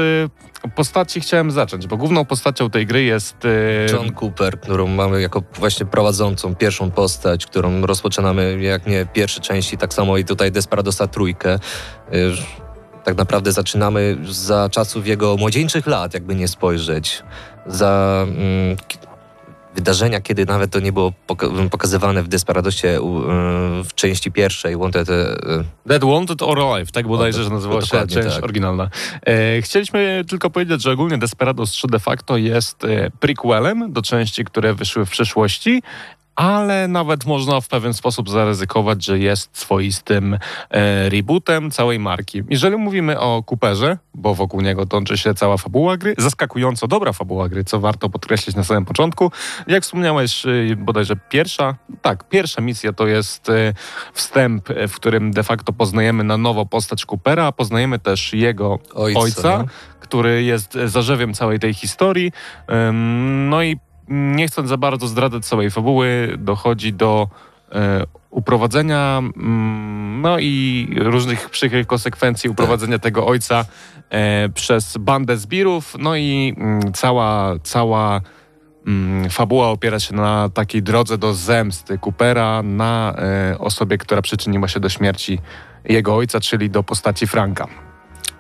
e, 0.64 0.70
postaci 0.70 1.22
chciałem 1.22 1.52
zacząć, 1.52 1.88
bo 1.88 1.98
główną 1.98 2.26
postacią 2.26 2.70
tej 2.70 2.86
gry 2.86 3.04
jest... 3.04 3.46
E, 3.46 3.92
John 3.92 4.12
Cooper, 4.22 4.60
którą 4.60 4.88
mamy 4.88 5.22
jako 5.22 5.44
właśnie 5.54 5.86
prowadzącą 5.86 6.56
pierwszą 6.56 6.92
postać, 6.92 7.46
którą 7.46 7.82
rozpoczynamy 7.82 8.62
jak 8.62 8.88
nie 8.88 9.06
pierwsze 9.06 9.42
części, 9.42 9.78
tak 9.78 9.94
samo 9.94 10.18
i 10.18 10.26
tutaj 10.26 10.52
Desperadosa 10.52 11.08
trójkę. 11.08 11.60
Tak 13.04 13.18
naprawdę 13.18 13.52
zaczynamy 13.52 14.18
za 14.30 14.70
czasów 14.70 15.08
jego 15.08 15.38
młodzieńczych 15.38 15.88
lat, 15.88 16.14
jakby 16.14 16.36
nie 16.36 16.48
spojrzeć. 16.48 17.24
Za 17.68 18.26
mm, 18.28 18.78
wydarzenia, 19.76 20.22
kiedy 20.22 20.46
nawet 20.46 20.72
to 20.72 20.80
nie 20.80 20.92
było 20.92 21.14
poka- 21.28 21.70
pokazywane 21.70 22.24
w 22.24 22.28
Desperadosie 22.28 22.88
y, 22.88 23.00
w 23.84 23.94
części 23.96 24.32
pierwszej, 24.32 24.78
Wanted, 24.78 25.10
y, 25.10 25.14
Dead 25.86 26.04
Wanted 26.04 26.42
or 26.42 26.60
Alive, 26.60 26.92
tak 26.92 27.08
bodajże, 27.08 27.44
że 27.44 27.50
nazywała 27.50 27.82
się 27.82 28.08
część 28.08 28.36
tak. 28.36 28.44
oryginalna. 28.44 28.90
E, 29.28 29.62
chcieliśmy 29.62 30.24
tylko 30.30 30.50
powiedzieć, 30.50 30.82
że 30.82 30.92
ogólnie 30.92 31.18
Desperados 31.18 31.72
3 31.72 31.88
de 31.88 32.00
facto 32.00 32.38
jest 32.38 32.84
e, 32.84 33.12
prequelem 33.20 33.94
do 33.94 34.02
części, 34.02 34.46
które 34.46 34.74
wyszły 34.74 35.06
w 35.06 35.10
przyszłości, 35.10 35.82
ale 36.42 36.88
nawet 36.88 37.26
można 37.26 37.62
w 37.62 37.68
pewien 37.68 37.94
sposób 37.94 38.30
zaryzykować, 38.30 39.06
że 39.06 39.20
jest 39.20 39.58
swoistym 39.58 40.38
e, 40.70 41.10
rebootem 41.10 41.72
całej 41.72 42.00
marki. 42.00 42.44
Jeżeli 42.50 42.78
mówimy 42.78 43.20
o 43.20 43.44
Cooperze, 43.44 43.98
bo 44.14 44.36
wokół 44.36 44.62
niego 44.62 44.86
toczy 44.86 45.18
się 45.18 45.34
cała 45.34 45.58
fabuła 45.58 45.98
gry, 45.98 46.14
zaskakująco 46.18 46.88
dobra 46.88 47.14
fabuła 47.14 47.50
gry, 47.50 47.64
co 47.64 47.80
warto 47.80 48.10
podkreślić 48.10 48.56
na 48.56 48.64
samym 48.64 48.86
początku. 48.86 49.32
Jak 49.68 49.84
wspomniałeś, 49.84 50.46
e, 50.46 50.76
bodajże 50.76 51.16
pierwsza, 51.30 51.76
tak, 52.02 52.30
pierwsza 52.30 52.62
misja 52.62 52.94
to 52.94 53.08
jest 53.08 53.50
e, 53.50 53.74
wstęp, 54.14 54.70
e, 54.70 54.88
w 54.88 54.96
którym 54.96 55.32
de 55.32 55.44
facto 55.44 55.74
poznajemy 55.74 56.24
na 56.24 56.38
nowo 56.38 56.66
postać 56.66 57.06
Coopera, 57.06 57.46
a 57.46 57.52
poznajemy 57.52 58.00
też 58.00 58.34
jego 58.34 58.80
ojca. 58.94 59.20
ojca, 59.20 59.58
no. 59.58 59.66
który 60.00 60.44
jest 60.44 60.78
zarzewiem 60.86 61.34
całej 61.34 61.60
tej 61.60 61.74
historii. 61.74 62.32
No 63.50 63.64
i 63.64 63.78
nie 64.12 64.48
chcąc 64.48 64.70
za 64.70 64.78
bardzo 64.78 65.08
zdradzać 65.08 65.46
całej 65.46 65.72
fabuły, 65.72 66.36
dochodzi 66.38 66.94
do 66.94 67.28
e, 67.72 68.04
uprowadzenia, 68.30 69.18
mm, 69.18 70.22
no 70.22 70.40
i 70.40 70.88
różnych 70.98 71.50
przykrych 71.50 71.88
konsekwencji 71.88 72.50
uprowadzenia 72.50 73.00
tego 73.00 73.28
ojca 73.28 73.66
e, 74.10 74.50
przez 74.50 74.98
bandę 74.98 75.38
zbirów, 75.38 75.96
no 76.00 76.16
i 76.16 76.56
mm, 76.58 76.94
cała, 76.94 77.54
cała 77.64 78.22
mm, 78.88 79.30
fabuła 79.30 79.70
opiera 79.70 80.00
się 80.00 80.16
na 80.16 80.50
takiej 80.50 80.84
drodze 80.84 81.18
do 81.18 81.34
zemsty 81.34 81.98
Coopera 81.98 82.64
na 82.64 83.16
e, 83.18 83.60
osobie, 83.60 83.98
która 83.98 84.22
przyczyniła 84.22 84.68
się 84.68 84.80
do 84.80 84.90
śmierci 84.90 85.40
jego 85.86 86.16
ojca, 86.16 86.40
czyli 86.40 86.70
do 86.70 86.84
postaci 86.84 87.28
Franka. 87.28 87.68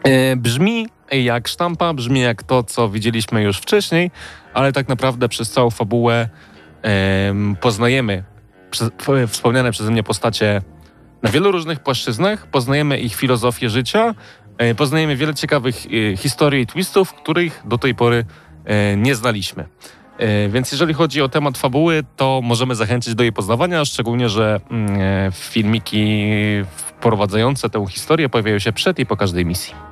E, 0.04 0.36
brzmi 0.36 0.88
jak 1.12 1.48
sztampa, 1.48 1.94
brzmi 1.94 2.20
jak 2.20 2.44
to, 2.44 2.64
co 2.64 2.90
widzieliśmy 2.90 3.44
już 3.44 3.58
wcześniej, 3.58 4.12
ale 4.54 4.72
tak 4.74 4.88
naprawdę 4.88 5.30
przez 5.30 5.52
całą 5.52 5.70
fabułę 5.70 6.30
em, 6.82 7.56
poznajemy 7.62 8.24
wspomniane 9.28 9.72
przeze 9.72 9.92
mnie 9.92 10.04
postacie 10.04 10.62
na 11.22 11.30
wielu 11.30 11.52
różnych 11.52 11.80
płaszczyznach, 11.80 12.48
poznajemy 12.48 13.00
ich 13.00 13.16
filozofię 13.16 13.70
życia, 13.70 14.16
e, 14.58 14.76
poznajemy 14.76 15.16
wiele 15.16 15.34
ciekawych 15.34 15.76
e, 15.86 16.18
historii 16.18 16.62
i 16.62 16.68
twistów, 16.68 17.14
których 17.14 17.62
do 17.66 17.78
tej 17.78 17.96
pory 17.96 18.26
e, 18.66 18.98
nie 18.98 19.16
znaliśmy. 19.16 19.66
Więc 20.50 20.72
jeżeli 20.72 20.94
chodzi 20.94 21.22
o 21.22 21.30
temat 21.30 21.58
fabuły, 21.58 22.04
to 22.16 22.40
możemy 22.44 22.76
zachęcić 22.76 23.16
do 23.16 23.24
jej 23.24 23.34
poznawania, 23.34 23.86
szczególnie, 23.86 24.30
że 24.30 24.60
mm, 24.72 25.32
filmiki 25.32 26.26
wprowadzające 26.76 27.70
tę 27.70 27.86
historię 27.90 28.30
pojawiają 28.30 28.60
się 28.60 28.74
przed 28.74 29.00
i 29.00 29.06
po 29.06 29.18
każdej 29.18 29.46
misji. 29.46 29.91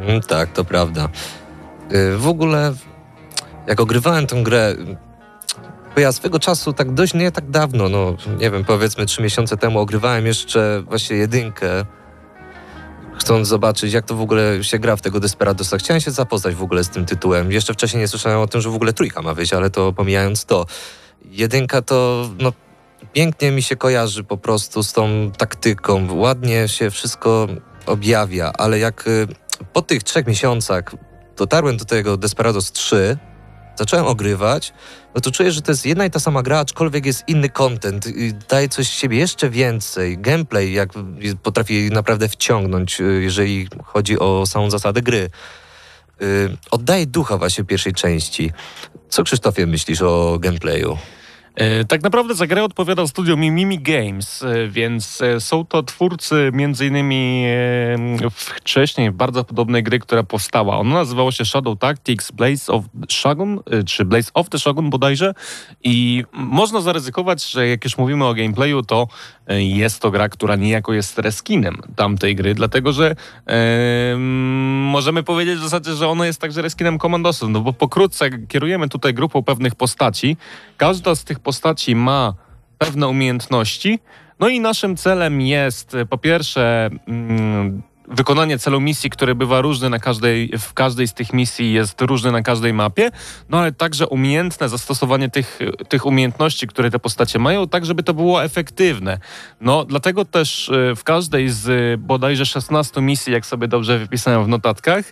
Mm, 0.00 0.20
tak, 0.20 0.52
to 0.52 0.64
prawda. 0.64 1.08
Y, 1.92 2.18
W 2.18 2.28
ogóle, 2.28 2.74
jak 3.66 3.80
ogrywałem 3.80 4.26
tę 4.26 4.42
grę, 4.42 4.74
bo 5.94 6.00
ja 6.00 6.12
swego 6.12 6.38
czasu, 6.38 6.72
tak 6.72 6.94
dość 6.94 7.14
nie 7.14 7.32
tak 7.32 7.50
dawno, 7.50 7.88
no 7.88 8.16
nie 8.40 8.50
wiem, 8.50 8.64
powiedzmy 8.64 9.06
trzy 9.06 9.22
miesiące 9.22 9.56
temu, 9.56 9.78
ogrywałem 9.78 10.26
jeszcze 10.26 10.82
właśnie 10.86 11.16
jedynkę, 11.16 11.84
chcąc 13.18 13.48
zobaczyć, 13.48 13.92
jak 13.92 14.04
to 14.04 14.14
w 14.14 14.20
ogóle 14.20 14.64
się 14.64 14.78
gra 14.78 14.96
w 14.96 15.00
tego 15.00 15.20
Desperadosa. 15.20 15.78
Chciałem 15.78 16.00
się 16.00 16.10
zapoznać 16.10 16.54
w 16.54 16.62
ogóle 16.62 16.84
z 16.84 16.88
tym 16.88 17.04
tytułem. 17.04 17.52
Jeszcze 17.52 17.72
wcześniej 17.74 18.00
nie 18.00 18.08
słyszałem 18.08 18.40
o 18.40 18.46
tym, 18.46 18.60
że 18.60 18.70
w 18.70 18.74
ogóle 18.74 18.92
trójka 18.92 19.22
ma 19.22 19.34
wyjść, 19.34 19.52
ale 19.52 19.70
to 19.70 19.92
pomijając 19.92 20.44
to. 20.44 20.66
Jedynka 21.24 21.82
to, 21.82 22.28
no, 22.38 22.52
pięknie 23.12 23.50
mi 23.50 23.62
się 23.62 23.76
kojarzy 23.76 24.24
po 24.24 24.36
prostu 24.36 24.82
z 24.82 24.92
tą 24.92 25.30
taktyką. 25.38 26.14
Ładnie 26.14 26.68
się 26.68 26.90
wszystko 26.90 27.46
objawia, 27.86 28.52
ale 28.58 28.78
jak 28.78 29.06
y, 29.08 29.26
po 29.72 29.82
tych 29.82 30.02
trzech 30.02 30.26
miesiącach 30.26 30.94
dotarłem 31.36 31.76
do 31.76 31.84
tego 31.84 32.16
Desperados 32.16 32.72
3, 32.72 33.18
zacząłem 33.76 34.06
ogrywać, 34.06 34.72
no 35.14 35.20
to 35.20 35.30
czuję, 35.30 35.52
że 35.52 35.62
to 35.62 35.72
jest 35.72 35.86
jedna 35.86 36.06
i 36.06 36.10
ta 36.10 36.20
sama 36.20 36.42
gra, 36.42 36.58
aczkolwiek 36.58 37.06
jest 37.06 37.24
inny 37.28 37.48
content, 37.48 38.06
y, 38.06 38.32
daje 38.48 38.68
coś 38.68 38.86
z 38.86 38.92
siebie 38.92 39.18
jeszcze 39.18 39.50
więcej. 39.50 40.18
Gameplay 40.18 40.72
jak 40.72 40.88
potrafi 41.42 41.90
naprawdę 41.90 42.28
wciągnąć, 42.28 43.00
y, 43.00 43.04
jeżeli 43.04 43.68
chodzi 43.84 44.18
o 44.18 44.46
samą 44.46 44.70
zasadę 44.70 45.02
gry. 45.02 45.30
Y, 46.22 46.56
Oddaje 46.70 47.06
ducha 47.06 47.38
właśnie 47.38 47.64
pierwszej 47.64 47.92
części. 47.92 48.52
Co 49.08 49.24
Krzysztofie 49.24 49.66
myślisz 49.66 50.02
o 50.02 50.38
gameplayu? 50.40 50.98
E, 51.58 51.84
Tak 51.84 52.02
naprawdę 52.02 52.34
za 52.34 52.46
grę 52.46 52.64
odpowiada 52.64 53.06
studio 53.06 53.36
Mimimi 53.36 53.78
Games, 53.78 54.42
e, 54.42 54.68
więc 54.68 55.22
e, 55.22 55.40
są 55.40 55.64
to 55.66 55.82
twórcy 55.82 56.50
między 56.52 56.86
innymi 56.86 57.44
wcześniej 58.32 59.10
bardzo 59.10 59.44
podobnej 59.44 59.82
gry, 59.82 59.98
która 59.98 60.22
powstała. 60.22 60.78
Ona 60.78 60.94
nazywała 60.94 61.32
się 61.32 61.44
Shadow 61.44 61.78
Tactics 61.78 62.30
Blaze 62.30 62.72
of 62.72 62.84
Shogun, 63.08 63.60
czy 63.86 64.04
Blaze 64.04 64.30
of 64.34 64.48
the 64.48 64.58
Shogun 64.58 64.90
bodajże 64.90 65.34
i 65.84 66.24
można 66.32 66.80
zaryzykować, 66.80 67.50
że 67.50 67.68
jak 67.68 67.84
już 67.84 67.98
mówimy 67.98 68.24
o 68.24 68.34
gameplayu, 68.34 68.82
to 68.82 69.08
jest 69.56 70.02
to 70.02 70.10
gra, 70.10 70.28
która 70.28 70.56
niejako 70.56 70.92
jest 70.92 71.18
reskinem 71.18 71.76
tamtej 71.96 72.36
gry, 72.36 72.54
dlatego 72.54 72.92
że 72.92 73.16
e, 73.46 74.16
możemy 74.92 75.22
powiedzieć 75.22 75.58
w 75.58 75.62
zasadzie, 75.62 75.94
że 75.94 76.08
ona 76.08 76.26
jest 76.26 76.40
także 76.40 76.62
reskinem 76.62 76.98
Commandosu, 76.98 77.48
no 77.48 77.60
bo 77.60 77.72
pokrótce 77.72 78.30
kierujemy 78.48 78.88
tutaj 78.88 79.14
grupą 79.14 79.42
pewnych 79.42 79.74
postaci, 79.74 80.36
każda 80.76 81.14
z 81.14 81.24
tych 81.24 81.40
postaci 81.40 81.96
ma 81.96 82.34
pewne 82.78 83.08
umiejętności. 83.08 83.98
No 84.40 84.48
i 84.48 84.60
naszym 84.60 84.96
celem 84.96 85.40
jest 85.40 85.94
e, 85.94 86.06
po 86.06 86.18
pierwsze 86.18 86.90
mm, 87.06 87.82
wykonanie 88.10 88.58
celu 88.58 88.80
misji, 88.80 89.10
który 89.10 89.34
bywa 89.34 89.60
różny 89.60 89.90
na 89.90 89.98
każdej, 89.98 90.52
w 90.58 90.74
każdej 90.74 91.08
z 91.08 91.14
tych 91.14 91.32
misji 91.32 91.72
jest 91.72 92.00
różny 92.00 92.32
na 92.32 92.42
każdej 92.42 92.72
mapie, 92.72 93.10
no 93.48 93.58
ale 93.58 93.72
także 93.72 94.06
umiejętne 94.06 94.68
zastosowanie 94.68 95.30
tych, 95.30 95.58
tych 95.88 96.06
umiejętności, 96.06 96.66
które 96.66 96.90
te 96.90 96.98
postacie 96.98 97.38
mają, 97.38 97.68
tak 97.68 97.86
żeby 97.86 98.02
to 98.02 98.14
było 98.14 98.44
efektywne. 98.44 99.18
No 99.60 99.84
dlatego 99.84 100.24
też 100.24 100.68
e, 100.68 100.96
w 100.96 101.04
każdej 101.04 101.48
z 101.48 102.00
bodajże 102.00 102.46
16 102.46 103.00
misji, 103.00 103.32
jak 103.32 103.46
sobie 103.46 103.68
dobrze 103.68 103.98
wypisałem 103.98 104.44
w 104.44 104.48
notatkach, 104.48 105.04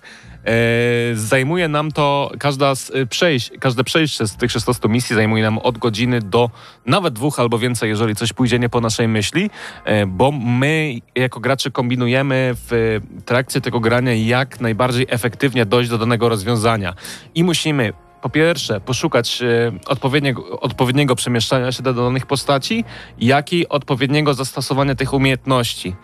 zajmuje 1.14 1.68
nam 1.68 1.92
to, 1.92 2.32
każda 2.38 2.74
z 2.74 2.90
e, 2.90 3.06
przejść, 3.06 3.50
każde 3.60 3.84
przejście 3.84 4.26
z 4.26 4.36
tych 4.36 4.50
16 4.52 4.88
misji 4.88 5.16
zajmuje 5.16 5.42
nam 5.42 5.58
od 5.58 5.78
godziny 5.78 6.20
do 6.20 6.50
nawet 6.86 7.14
dwóch 7.14 7.40
albo 7.40 7.58
więcej, 7.58 7.88
jeżeli 7.88 8.14
coś 8.14 8.32
pójdzie 8.32 8.58
nie 8.58 8.68
po 8.68 8.80
naszej 8.80 9.08
myśli, 9.08 9.50
e, 9.84 10.06
bo 10.06 10.32
my 10.32 10.94
jako 11.14 11.40
gracze 11.40 11.70
kombinujemy 11.70 12.50
w 12.54 13.00
trakcie 13.24 13.60
tego 13.60 13.80
grania 13.80 14.14
jak 14.14 14.60
najbardziej 14.60 15.06
efektywnie 15.08 15.66
dojść 15.66 15.90
do 15.90 15.98
danego 15.98 16.28
rozwiązania. 16.28 16.94
I 17.34 17.44
musimy 17.44 17.92
po 18.22 18.30
pierwsze, 18.30 18.80
poszukać 18.80 19.42
e, 19.42 19.72
odpowiedniego, 19.86 20.60
odpowiedniego 20.60 21.14
przemieszczania 21.14 21.72
się 21.72 21.82
do 21.82 21.94
danych 21.94 22.26
postaci, 22.26 22.84
jak 23.18 23.52
i 23.52 23.68
odpowiedniego 23.68 24.34
zastosowania 24.34 24.94
tych 24.94 25.12
umiejętności. 25.14 25.96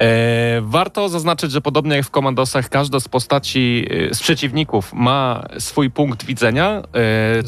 E, 0.00 0.60
warto 0.62 1.08
zaznaczyć, 1.08 1.52
że 1.52 1.60
podobnie 1.60 1.96
jak 1.96 2.04
w 2.06 2.10
komandosach, 2.10 2.68
każda 2.68 3.00
z 3.00 3.08
postaci, 3.08 3.86
e, 4.10 4.14
z 4.14 4.20
przeciwników 4.20 4.92
ma 4.92 5.44
swój 5.58 5.90
punkt 5.90 6.24
widzenia. 6.24 6.82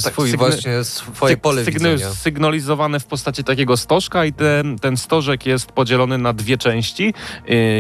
Tak 0.03 0.13
Swój 0.13 0.37
właśnie, 0.37 0.85
swoje 0.85 1.37
pole 1.37 1.65
sygna- 1.65 1.73
widzenia. 1.95 2.15
Sygnalizowane 2.15 3.01
w 3.01 3.07
postaci 3.07 3.45
takiego 3.45 3.77
stożka 3.77 4.25
i 4.25 4.33
ten, 4.33 4.79
ten 4.79 4.97
stożek 4.97 5.47
jest 5.47 5.73
podzielony 5.73 6.19
na 6.19 6.33
dwie 6.33 6.59
części. 6.59 7.15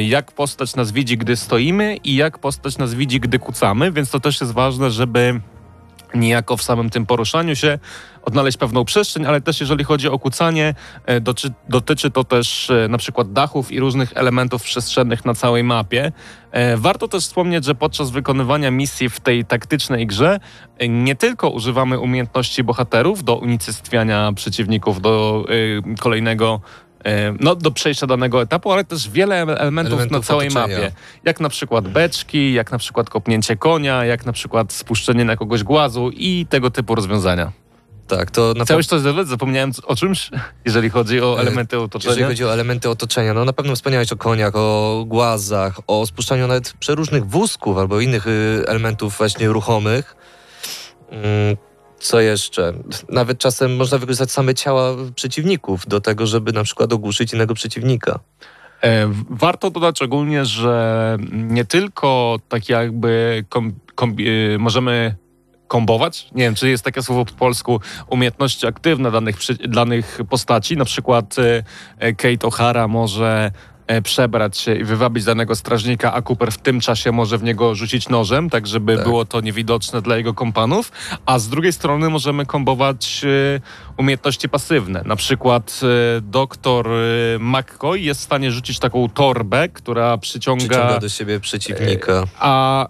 Jak 0.09 0.33
postać 0.33 0.76
nas 0.76 0.92
widzi, 0.92 1.18
gdy 1.18 1.37
stoimy 1.37 1.96
i 2.05 2.16
jak 2.16 2.38
postać 2.38 2.79
nas 2.79 2.94
widzi, 2.94 3.20
gdy 3.20 3.38
kucamy, 3.38 3.92
więc 3.92 4.11
to 4.11 4.20
też 4.20 4.40
jest 4.40 4.53
ważne, 4.53 4.90
żeby 4.90 5.40
niejako 6.14 6.57
w 6.57 6.62
samym 6.62 6.90
tym 6.90 7.07
poruszaniu 7.07 7.57
się 7.57 7.79
odnaleźć 8.23 8.59
pewną 8.59 8.85
przestrzeń, 8.85 9.27
ale 9.27 9.40
też 9.40 9.61
jeżeli 9.61 9.85
chodzi 9.85 10.09
o 10.09 10.18
kucanie, 10.18 10.75
e, 11.07 11.20
doczy, 11.20 11.53
dotyczy 11.68 12.11
to 12.11 12.25
też 12.25 12.70
e, 12.70 12.88
na 12.88 12.99
przykład 12.99 13.33
dachów 13.33 13.73
i 13.73 13.81
różnych 13.81 14.16
elementów 14.16 14.62
przestrzennych 14.62 15.25
na 15.25 15.35
całej 15.35 15.64
mapie. 15.64 16.12
E, 16.53 16.77
Warto 16.77 17.09
też 17.09 17.25
wspomnieć, 17.25 17.64
że 17.64 17.75
podczas 17.75 18.11
wykonywania 18.11 18.70
misji 18.70 19.09
w 19.09 19.20
tej 19.20 19.44
taktycznej 19.44 20.07
grze 20.07 20.40
nie 20.88 21.14
tylko 21.14 21.51
używamy 21.51 21.99
umiejętności 21.99 22.64
bohaterów 22.64 23.25
do 23.25 23.37
unicestwiania 23.37 24.33
przeciwników 24.33 25.01
do 25.01 25.44
kolejnego 26.01 26.61
no, 27.41 27.55
do 27.57 27.71
przejścia 27.71 28.07
danego 28.07 28.43
etapu, 28.43 28.73
ale 28.73 28.85
też 28.85 29.09
wiele 29.11 29.45
ele- 29.47 29.57
elementów, 29.57 29.93
na 29.99 30.03
Elementów 30.03 30.27
całej 30.27 30.49
otoczenia. 30.49 30.77
mapie. 30.77 30.93
Jak 31.25 31.41
na 31.41 31.49
przykład 31.49 31.89
beczki, 31.89 32.53
jak 32.53 32.73
na 32.73 32.79
przykład 32.79 33.11
kopnięcie 33.11 33.57
konia, 33.57 34.05
jak 34.05 34.27
na 34.27 34.33
przykład 34.33 34.73
spuszczenie 34.73 35.25
na 35.25 35.37
kogoś 35.37 35.63
głazu 35.63 36.11
i 36.13 36.47
tego 36.51 36.71
typu 36.71 36.95
rozwiązania. 36.95 37.53
Tak, 38.07 38.31
to 38.31 38.55
na 38.57 38.65
Chciałeś 38.65 38.87
coś 38.87 39.03
dodać? 39.03 39.29
Zapomniałem 39.29 39.71
o 39.87 39.97
czymś, 39.97 40.31
jeżeli 40.67 40.91
chodzi 40.91 41.21
o 41.21 41.37
E, 41.39 41.41
elementy 41.41 41.77
Jeżeli 41.77 41.85
otoczenia? 41.87 42.27
chodzi 42.27 42.45
o 42.45 42.53
elementy 42.53 42.91
otoczenia, 42.91 43.35
no 43.35 43.45
na 43.45 43.53
pewno 43.53 43.75
wspomniałeś 43.77 44.13
o 44.13 44.17
koniach, 44.17 44.53
o 44.55 45.05
głazach, 45.07 45.81
o 45.87 46.07
spuszczaniu 46.07 46.47
nawet 46.47 46.73
przeróżnych 46.73 47.27
wózków 47.27 47.79
albo 47.79 48.01
innych 48.01 48.27
y, 48.27 48.65
elementów 48.67 49.19
właśnie 49.19 49.49
ruchomych. 49.49 50.17
Co 52.01 52.21
jeszcze? 52.21 52.73
Nawet 53.09 53.39
czasem 53.39 53.77
można 53.77 53.99
wykorzystać 53.99 54.31
same 54.31 54.55
ciała 54.55 54.97
przeciwników 55.15 55.87
do 55.87 56.01
tego, 56.01 56.27
żeby 56.27 56.53
na 56.53 56.65
przykład 56.65 56.93
ogłuszyć 56.93 57.33
innego 57.33 57.55
przeciwnika. 57.55 58.21
E, 58.83 59.13
Warto 59.31 59.71
dodać 59.71 60.03
ogólnie, 60.03 60.45
że 60.45 61.17
nie 61.33 61.65
tylko 61.65 62.37
tak 62.49 62.69
jakby 62.69 63.45
kom, 63.49 63.73
kombi- 63.97 64.55
e, 64.55 64.59
możemy 64.59 65.15
kombować, 65.69 66.29
nie 66.35 66.43
wiem, 66.43 66.55
czy 66.55 66.69
jest 66.71 66.85
takie 66.85 67.03
słowo 67.03 67.25
po 67.25 67.33
polsku, 67.33 67.81
umiejętności 68.09 68.67
aktywne 68.67 69.11
danych, 69.11 69.37
danych 69.69 70.21
postaci, 70.31 70.77
na 70.77 70.85
przykład 70.85 71.37
e, 71.99 72.13
Kate 72.13 72.47
O'Hara 72.49 72.89
może 72.89 73.51
przebrać 74.05 74.59
się 74.59 74.74
i 74.74 74.85
wywabić 74.85 75.24
danego 75.24 75.57
strażnika, 75.57 76.12
a 76.12 76.22
Cooper 76.22 76.53
w 76.53 76.59
tym 76.59 76.81
czasie 76.81 77.12
może 77.12 77.38
w 77.38 77.42
niego 77.42 77.74
rzucić 77.74 78.09
nożem, 78.09 78.50
tak 78.50 78.66
żeby 78.66 78.96
Tak. 78.96 79.05
było 79.05 79.24
to 79.24 79.40
niewidoczne 79.40 80.03
dla 80.03 80.16
jego 80.16 80.35
kompanów, 80.35 80.92
a 81.26 81.38
z 81.38 81.48
drugiej 81.48 81.72
strony 81.72 82.09
możemy 82.09 82.46
kombować 82.46 83.22
e, 83.57 83.61
umiejętności 83.96 84.48
pasywne. 84.48 85.03
Na 85.05 85.16
przykład 85.16 85.81
e, 85.83 86.20
doktor 86.20 86.88
e, 86.88 87.38
McCoy 87.38 88.00
jest 88.00 88.20
w 88.20 88.24
stanie 88.24 88.50
rzucić 88.50 88.79
taką 88.79 89.09
torbę, 89.09 89.68
która 89.68 90.18
przyciąga... 90.18 90.64
Przyciąga 90.64 90.98
do 90.98 91.09
siebie 91.09 91.40
przeciwnika. 91.40 92.24
A 92.38 92.87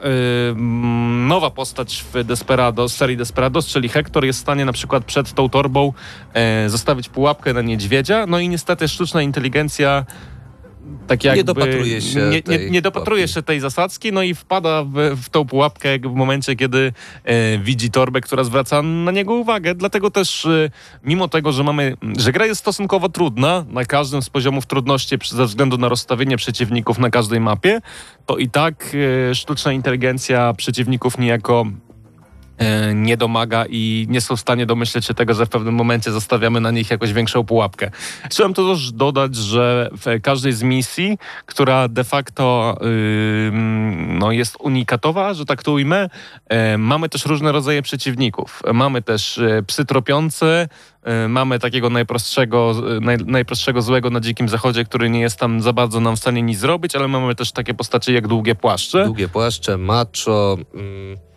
nowa 1.29 1.51
postać 1.51 2.05
w 2.13 2.25
Desperados, 2.25 2.97
serii 2.97 3.17
Desperados, 3.17 3.67
czyli 3.67 3.89
Hector, 3.89 4.25
jest 4.25 4.39
w 4.39 4.43
stanie 4.43 4.65
na 4.65 4.73
przykład 4.73 5.05
przed 5.05 5.33
tą 5.33 5.49
torbą 5.49 5.93
e, 6.35 6.69
zostawić 6.69 7.09
pułapkę 7.09 7.53
na 7.53 7.63
niedźwiedzia. 7.63 8.27
No 8.27 8.39
i 8.39 8.49
niestety 8.49 8.89
sztuczna 8.89 9.23
inteligencja 9.23 10.05
tak 11.07 11.25
jakby 11.25 11.45
dopatruje 11.45 12.01
się 12.01 12.21
nie, 12.21 12.31
nie, 12.31 12.43
tej 12.43 12.71
nie 12.71 12.83
dopatruje 12.83 13.29
się 13.29 13.43
tej 13.43 13.61
zasadzki, 13.61 14.13
no 14.13 14.23
i 14.23 14.35
wpada 14.35 14.85
w, 14.85 14.95
w 15.23 15.29
tą 15.29 15.45
pułapkę 15.45 15.99
w 15.99 16.15
momencie, 16.15 16.57
kiedy 16.57 16.93
e, 17.25 17.59
widzi 17.59 17.91
torbę, 17.91 18.21
która 18.21 18.45
zwraca 18.45 18.83
na 18.83 19.11
niego 19.11 19.35
uwagę. 19.35 19.75
Dlatego 19.75 20.11
też 20.11 20.47
e, 20.47 20.71
mimo 21.05 21.29
tego, 21.29 21.53
że 21.53 21.65
mamy, 21.65 21.97
że 22.19 22.33
gra 22.33 22.47
jest 22.47 22.61
stosunkowo 22.61 23.09
trudna 23.09 23.65
na 23.69 23.85
każdym 23.85 24.23
z 24.23 24.31
poziomów 24.31 24.67
trudności 24.67 25.17
ze 25.29 25.47
względu 25.47 25.79
na 25.79 25.89
rozstawienie 25.89 26.37
przeciwników 26.37 26.99
na 26.99 27.11
każdej 27.11 27.41
mapie, 27.41 27.81
to 28.27 28.37
i 28.37 28.49
tak 28.49 28.93
e, 29.31 29.35
sztuczna 29.35 29.73
inteligencja 29.73 30.55
przeciwników 30.55 31.19
niejako 31.19 31.67
nie 32.95 33.17
domaga 33.17 33.65
i 33.69 34.07
nie 34.09 34.21
są 34.21 34.37
w 34.37 34.41
stanie 34.41 34.67
domyśleć 34.67 35.07
się 35.07 35.15
tego, 35.15 35.35
że 35.35 35.47
w 35.47 35.49
pewnym 35.49 35.75
momencie 35.75 36.13
zostawiamy 36.13 36.61
na 36.61 36.71
nich 36.71 36.91
jakąś 36.91 37.13
większą 37.13 37.45
pułapkę. 37.45 37.91
Chciałem 38.31 38.55
to 38.55 38.75
też 38.75 38.93
dodać, 38.93 39.37
że 39.37 39.91
w 39.93 40.21
każdej 40.23 40.53
z 40.53 40.63
misji, 40.63 41.19
która 41.47 41.89
de 41.89 42.05
facto 42.05 42.77
yy, 42.81 43.51
no 44.19 44.33
jest 44.33 44.57
unikatowa, 44.61 45.35
że 45.35 45.45
tak 45.45 45.63
to 45.63 45.73
ujmę, 45.73 46.09
e, 46.49 46.79
mamy 46.79 47.09
też 47.09 47.27
różne 47.27 47.53
rodzaje 47.53 47.83
przeciwników. 47.83 48.63
Mamy 48.75 49.03
też 49.03 49.39
e, 49.39 49.63
psy 49.67 49.85
tropiące, 49.85 50.69
e, 51.03 51.29
mamy 51.29 51.59
takiego 51.59 51.91
najprostszego, 51.91 52.75
e, 52.97 53.01
naj, 53.01 53.17
najprostszego 53.27 53.83
złego 53.83 54.11
na 54.11 54.21
dzikim 54.21 54.49
zachodzie, 54.49 54.85
który 54.85 55.11
nie 55.11 55.21
jest 55.21 55.39
tam 55.39 55.61
za 55.61 55.73
bardzo 55.73 56.01
nam 56.01 56.17
w 56.17 56.19
stanie 56.19 56.43
nic 56.43 56.59
zrobić, 56.59 56.97
ale 56.97 57.09
mamy 57.09 57.35
też 57.35 57.53
takie 57.53 57.75
postacie 57.75 58.13
jak 58.13 58.29
długie 58.29 58.55
płaszcze. 58.55 59.05
Długie 59.05 59.29
płaszcze, 59.29 59.77
macho. 59.77 60.59
Mm, 60.75 61.30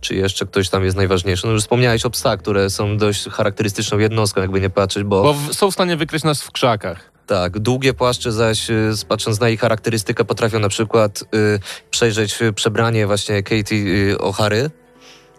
czy 0.00 0.14
jeszcze 0.14 0.46
ktoś 0.46 0.68
tam 0.68 0.84
jest 0.84 0.96
najważniejszy? 0.96 1.46
No 1.46 1.52
już 1.52 1.62
wspomniałeś 1.62 2.04
o 2.04 2.10
psach, 2.10 2.38
które 2.40 2.70
są 2.70 2.96
dość 2.96 3.28
charakterystyczną 3.28 3.98
jednostką, 3.98 4.40
jakby 4.40 4.60
nie 4.60 4.70
patrzeć, 4.70 5.04
bo, 5.04 5.22
Bo 5.22 5.34
w, 5.34 5.54
są 5.54 5.70
w 5.70 5.74
stanie 5.74 5.96
wykryć 5.96 6.24
nas 6.24 6.42
w 6.42 6.50
krzakach. 6.52 7.10
tak, 7.26 7.58
długie 7.58 7.94
płaszcze 7.94 8.32
zaś, 8.32 8.70
y, 8.70 8.92
patrząc 9.08 9.40
na 9.40 9.48
ich 9.48 9.60
charakterystykę, 9.60 10.24
potrafią 10.24 10.58
na 10.58 10.68
przykład 10.68 11.24
y, 11.34 11.60
przejrzeć 11.90 12.42
y, 12.42 12.52
przebranie 12.52 13.06
właśnie 13.06 13.42
Katie 13.42 13.76
y, 13.76 14.16
O'Hary, 14.16 14.70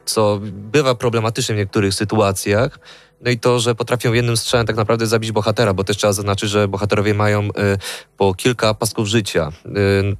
co 0.05 0.39
bywa 0.43 0.95
problematyczne 0.95 1.55
w 1.55 1.57
niektórych 1.57 1.93
sytuacjach. 1.93 2.80
No 3.22 3.32
i 3.32 3.39
to, 3.39 3.60
że 3.60 3.76
potrafią 3.76 4.14
jednym 4.14 4.38
strzałem 4.38 4.68
tak 4.68 4.76
naprawdę 4.76 5.07
zabić 5.07 5.32
bohatera, 5.32 5.74
bo 5.74 5.84
też 5.84 5.97
trzeba 5.97 6.14
zaznaczyć, 6.14 6.49
że 6.49 6.68
bohaterowie 6.68 7.14
mają 7.14 7.43
y, 7.43 7.49
po 8.18 8.34
kilka 8.34 8.74
pasków 8.74 9.07
życia. 9.07 9.51
Y, 9.66 10.18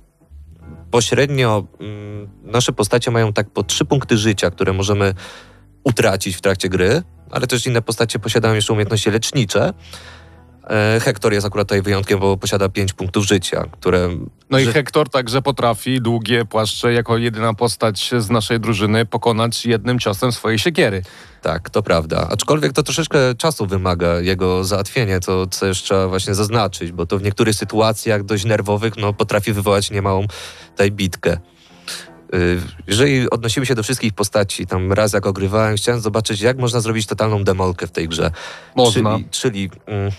pośrednio 0.92 1.68
mm, 1.80 2.30
nasze 2.44 2.72
postacie 2.72 3.12
mają 3.12 3.34
tak 3.34 3.50
po 3.50 3.64
trzy 3.64 3.86
punkty 3.86 4.18
życia, 4.18 4.52
które 4.52 4.74
możemy 4.74 5.14
utracić 5.84 6.36
w 6.36 6.42
trakcie 6.42 6.70
gry, 6.70 7.02
ale 7.32 7.48
też 7.48 7.66
inne 7.68 7.82
postacie 7.82 8.20
posiadają 8.20 8.56
jeszcze 8.56 8.74
umiejętności 8.74 9.12
lecznicze. 9.12 9.74
E, 10.70 11.00
Hektor 11.00 11.34
jest 11.34 11.48
akurat 11.48 11.68
tutaj 11.68 11.82
wyjątkiem, 11.82 12.20
bo 12.20 12.38
posiada 12.38 12.70
pięć 12.70 12.94
punktów 12.94 13.26
życia, 13.26 13.66
które... 13.72 14.10
No 14.50 14.60
i 14.60 14.66
Hektor 14.66 15.10
także 15.10 15.42
potrafi 15.42 16.02
długie 16.02 16.46
płaszcze 16.46 16.94
jako 16.94 17.18
jedyna 17.18 17.54
postać 17.54 18.12
z 18.18 18.30
naszej 18.30 18.60
drużyny 18.60 19.06
pokonać 19.06 19.66
jednym 19.66 20.00
ciosem 20.00 20.32
swojej 20.32 20.60
siekiery. 20.60 21.02
Tak, 21.42 21.70
to 21.70 21.84
prawda. 21.84 22.28
Aczkolwiek 22.32 22.74
to 22.74 22.84
troszeczkę 22.84 23.36
czasu 23.36 23.66
wymaga 23.66 24.20
jego 24.20 24.64
załatwienie, 24.64 25.20
to 25.20 25.48
co 25.48 25.66
jeszcze 25.66 25.86
trzeba 25.86 26.08
właśnie 26.08 26.36
zaznaczyć, 26.36 26.92
bo 26.92 27.06
to 27.06 27.18
w 27.18 27.24
niektórych 27.24 27.56
sytuacjach 27.56 28.24
dość 28.24 28.46
nerwowych 28.46 28.98
no, 28.98 29.14
potrafi 29.14 29.54
wywołać 29.54 29.92
niemałą 29.92 30.28
tutaj 30.72 30.92
bitkę. 30.92 31.38
Y, 32.34 32.62
Jeżeli 32.88 33.30
odnosimy 33.30 33.66
się 33.66 33.76
do 33.76 33.84
wszystkich 33.84 34.14
postaci, 34.14 34.68
tam 34.68 34.94
raz 34.94 35.14
jak 35.14 35.26
ogrywałem, 35.26 35.76
chciałem 35.76 36.02
zobaczyć, 36.02 36.42
jak 36.42 36.58
można 36.58 36.80
zrobić 36.80 37.08
totalną 37.08 37.44
demolkę 37.44 37.88
w 37.88 37.92
tej 37.92 38.08
grze. 38.08 38.32
Można. 38.76 39.14
Czyli, 39.14 39.30
czyli 39.30 39.70
mm, 39.86 40.12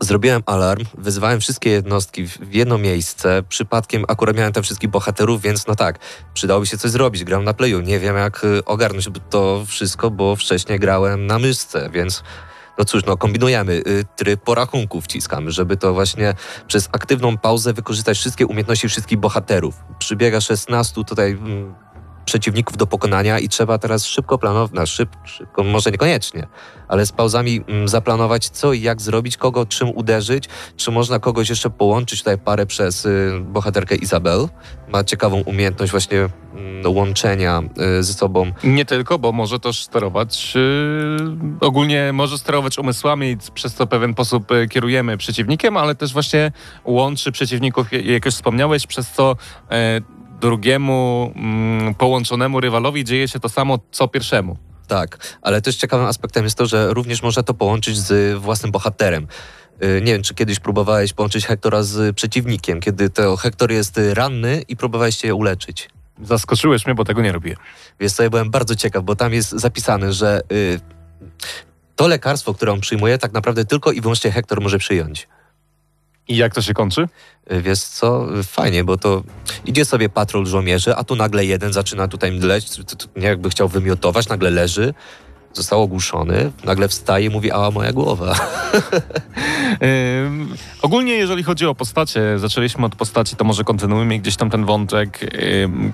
zrobiłem 0.00 0.42
alarm, 0.46 0.84
wyzwałem 0.98 1.40
wszystkie 1.40 1.70
jednostki 1.70 2.26
w 2.26 2.54
jedno 2.54 2.78
miejsce. 2.78 3.42
Przypadkiem 3.48 4.04
akurat 4.08 4.36
miałem 4.36 4.52
tam 4.52 4.62
wszystkich 4.62 4.90
bohaterów, 4.90 5.42
więc 5.42 5.66
no 5.66 5.74
tak, 5.74 5.98
przydałoby 6.34 6.66
się 6.66 6.78
coś 6.78 6.90
zrobić. 6.90 7.24
Gram 7.24 7.44
na 7.44 7.54
playu, 7.54 7.80
nie 7.80 8.00
wiem 8.00 8.16
jak 8.16 8.44
y, 8.44 8.64
ogarnąć 8.64 9.08
to 9.30 9.64
wszystko, 9.66 10.10
bo 10.10 10.36
wcześniej 10.36 10.78
grałem 10.78 11.26
na 11.26 11.38
myszce, 11.38 11.90
więc 11.92 12.22
no 12.78 12.84
cóż, 12.84 13.04
no 13.06 13.16
kombinujemy. 13.16 13.72
Y, 13.72 14.04
Tryb 14.16 14.42
porachunku 14.42 15.00
wciskamy, 15.00 15.50
żeby 15.50 15.76
to 15.76 15.94
właśnie 15.94 16.34
przez 16.66 16.88
aktywną 16.92 17.38
pauzę 17.38 17.72
wykorzystać 17.72 18.18
wszystkie 18.18 18.46
umiejętności 18.46 18.88
wszystkich 18.88 19.18
bohaterów. 19.18 19.74
Przybiega 19.98 20.40
16 20.40 21.04
tutaj 21.04 21.30
mm, 21.30 21.74
przeciwników 22.24 22.76
do 22.76 22.86
pokonania 22.86 23.38
i 23.38 23.48
trzeba 23.48 23.78
teraz 23.78 24.04
szybko 24.06 24.38
planować, 24.38 24.70
no 24.74 24.86
szyb, 24.86 25.08
szybko, 25.24 25.64
może 25.64 25.90
niekoniecznie, 25.90 26.46
ale 26.88 27.06
z 27.06 27.12
pauzami 27.12 27.60
mm, 27.68 27.88
zaplanować 27.88 28.48
co 28.48 28.72
i 28.72 28.80
jak 28.80 29.02
zrobić, 29.02 29.36
kogo 29.36 29.66
czym 29.66 29.88
uderzyć, 29.94 30.48
czy 30.76 30.90
można 30.90 31.18
kogoś 31.18 31.48
jeszcze 31.48 31.70
połączyć, 31.70 32.18
tutaj 32.18 32.38
parę 32.38 32.66
przez 32.66 33.06
y, 33.06 33.32
bohaterkę 33.44 33.94
Izabel. 33.94 34.48
Ma 34.88 35.04
ciekawą 35.04 35.40
umiejętność 35.40 35.92
właśnie 35.92 36.18
mm, 36.18 36.96
łączenia 36.96 37.62
y, 37.98 38.02
ze 38.02 38.12
sobą 38.12 38.52
Nie 38.64 38.84
tylko, 38.84 39.18
bo 39.18 39.32
może 39.32 39.60
też 39.60 39.82
sterować, 39.82 40.54
yy, 40.54 41.66
ogólnie 41.66 42.12
może 42.12 42.38
sterować 42.38 42.78
umysłami, 42.78 43.36
przez 43.54 43.74
co 43.74 43.86
pewien 43.86 44.12
sposób 44.12 44.50
yy, 44.50 44.68
kierujemy 44.68 45.16
przeciwnikiem, 45.16 45.76
ale 45.76 45.94
też 45.94 46.12
właśnie 46.12 46.52
łączy 46.84 47.32
przeciwników, 47.32 47.92
jak 47.92 48.24
już 48.24 48.34
wspomniałeś, 48.34 48.86
przez 48.86 49.10
co 49.10 49.36
yy, 49.70 49.76
drugiemu 50.42 51.32
mm, 51.36 51.94
połączonemu 51.94 52.60
rywalowi 52.60 53.04
dzieje 53.04 53.28
się 53.28 53.40
to 53.40 53.48
samo, 53.48 53.78
co 53.90 54.08
pierwszemu. 54.08 54.56
Tak, 54.88 55.38
ale 55.42 55.62
też 55.62 55.76
ciekawym 55.76 56.06
aspektem 56.06 56.44
jest 56.44 56.58
to, 56.58 56.66
że 56.66 56.94
również 56.94 57.22
można 57.22 57.42
to 57.42 57.54
połączyć 57.54 57.98
z 57.98 58.38
własnym 58.38 58.72
bohaterem. 58.72 59.26
Y, 59.84 60.00
Nie 60.04 60.12
wiem, 60.12 60.22
czy 60.22 60.34
kiedyś 60.34 60.60
próbowałeś 60.60 61.12
połączyć 61.12 61.46
Hektora 61.46 61.82
z 61.82 62.16
przeciwnikiem, 62.16 62.80
kiedy 62.80 63.10
to 63.10 63.36
Hektor 63.36 63.72
jest 63.72 64.00
ranny 64.12 64.62
i 64.68 64.76
próbowałeś 64.76 65.16
się 65.16 65.34
uleczyć. 65.34 65.90
Zaskoczyłeś 66.22 66.86
mnie, 66.86 66.94
bo 66.94 67.04
tego 67.04 67.22
nie 67.22 67.32
robię. 67.32 67.56
Więc 68.00 68.16
to 68.16 68.22
ja 68.22 68.30
byłem 68.30 68.50
bardzo 68.50 68.76
ciekaw, 68.76 69.04
bo 69.04 69.16
tam 69.16 69.32
jest 69.32 69.50
zapisane, 69.50 70.12
że 70.12 70.40
y, 70.52 70.80
to 71.96 72.08
lekarstwo, 72.08 72.54
które 72.54 72.72
on 72.72 72.80
przyjmuje, 72.80 73.18
tak 73.18 73.32
naprawdę 73.32 73.64
tylko 73.64 73.92
i 73.92 74.00
wyłącznie 74.00 74.30
Hektor 74.30 74.60
może 74.60 74.78
przyjąć. 74.78 75.28
I 76.28 76.36
jak 76.36 76.54
to 76.54 76.62
się 76.62 76.74
kończy? 76.74 77.08
Y, 77.52 77.62
Wiesz 77.62 77.80
co, 77.80 78.26
fajnie, 78.42 78.84
bo 78.84 78.96
to 78.96 79.22
idzie 79.66 79.84
sobie 79.84 80.08
patrol 80.08 80.46
żołnierzy, 80.46 80.96
a 80.96 81.04
tu 81.04 81.16
nagle 81.16 81.44
jeden 81.44 81.72
zaczyna 81.72 82.08
tutaj 82.08 82.32
mdleć, 82.32 82.66
nie 83.16 83.26
jakby 83.26 83.50
chciał 83.50 83.68
wymiotować, 83.68 84.28
nagle 84.28 84.50
leży, 84.50 84.94
został 85.54 85.82
ogłuszony, 85.82 86.52
nagle 86.64 86.88
wstaje 86.88 87.26
i 87.26 87.30
mówi, 87.30 87.52
ała 87.52 87.70
moja 87.70 87.92
głowa. 87.92 88.34
Ogólnie 90.82 91.14
jeżeli 91.14 91.42
chodzi 91.42 91.66
o 91.66 91.74
postacie, 91.74 92.38
zaczęliśmy 92.38 92.86
od 92.86 92.96
postaci, 92.96 93.36
to 93.36 93.44
może 93.44 93.64
kontynuujmy 93.64 94.18
gdzieś 94.18 94.36
tam 94.36 94.50
ten 94.50 94.64
wątek. 94.64 95.20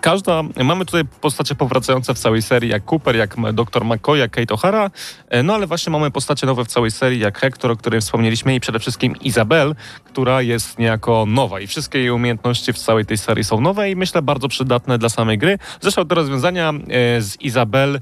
Każda, 0.01 0.43
mamy 0.65 0.85
tutaj 0.85 1.05
postacie 1.21 1.55
powracające 1.55 2.15
w 2.15 2.19
całej 2.19 2.43
serii, 2.43 2.71
jak 2.71 2.83
Cooper, 2.93 3.17
jak 3.17 3.37
Dr. 3.53 3.85
McCoy, 3.85 4.19
jak 4.19 4.31
Kate 4.31 4.55
O'Hara, 4.55 4.91
e, 5.29 5.43
no 5.43 5.55
ale 5.55 5.67
właśnie 5.67 5.91
mamy 5.91 6.11
postacie 6.11 6.47
nowe 6.47 6.65
w 6.65 6.69
całej 6.69 6.91
serii, 6.91 7.21
jak 7.21 7.39
Hector, 7.39 7.71
o 7.71 7.77
którym 7.77 8.01
wspomnieliśmy 8.01 8.55
i 8.55 8.61
przede 8.61 8.79
wszystkim 8.79 9.17
Izabel, 9.17 9.75
która 10.05 10.43
jest 10.43 10.79
niejako 10.79 11.25
nowa 11.27 11.61
i 11.61 11.67
wszystkie 11.67 11.99
jej 11.99 12.11
umiejętności 12.11 12.73
w 12.73 12.79
całej 12.79 13.07
tej 13.07 13.19
serii 13.19 13.45
są 13.45 13.61
nowe 13.61 13.91
i 13.91 13.97
myślę 13.97 14.23
bardzo 14.23 14.49
przydatne 14.49 14.99
dla 14.99 15.09
samej 15.09 15.39
gry. 15.39 15.59
Zresztą 15.81 16.07
te 16.07 16.15
rozwiązania 16.15 16.71
e, 16.71 17.23
z 17.23 17.41
Izabel 17.41 18.01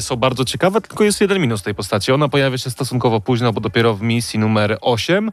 są 0.00 0.16
bardzo 0.16 0.44
ciekawe, 0.44 0.80
tylko 0.80 1.04
jest 1.04 1.20
jeden 1.20 1.40
minus 1.40 1.62
tej 1.62 1.74
postaci. 1.74 2.12
Ona 2.12 2.28
pojawia 2.28 2.58
się 2.58 2.70
stosunkowo 2.70 3.20
późno, 3.20 3.52
bo 3.52 3.60
dopiero 3.60 3.94
w 3.94 4.02
misji 4.02 4.38
numer 4.38 4.78
8 4.80 5.32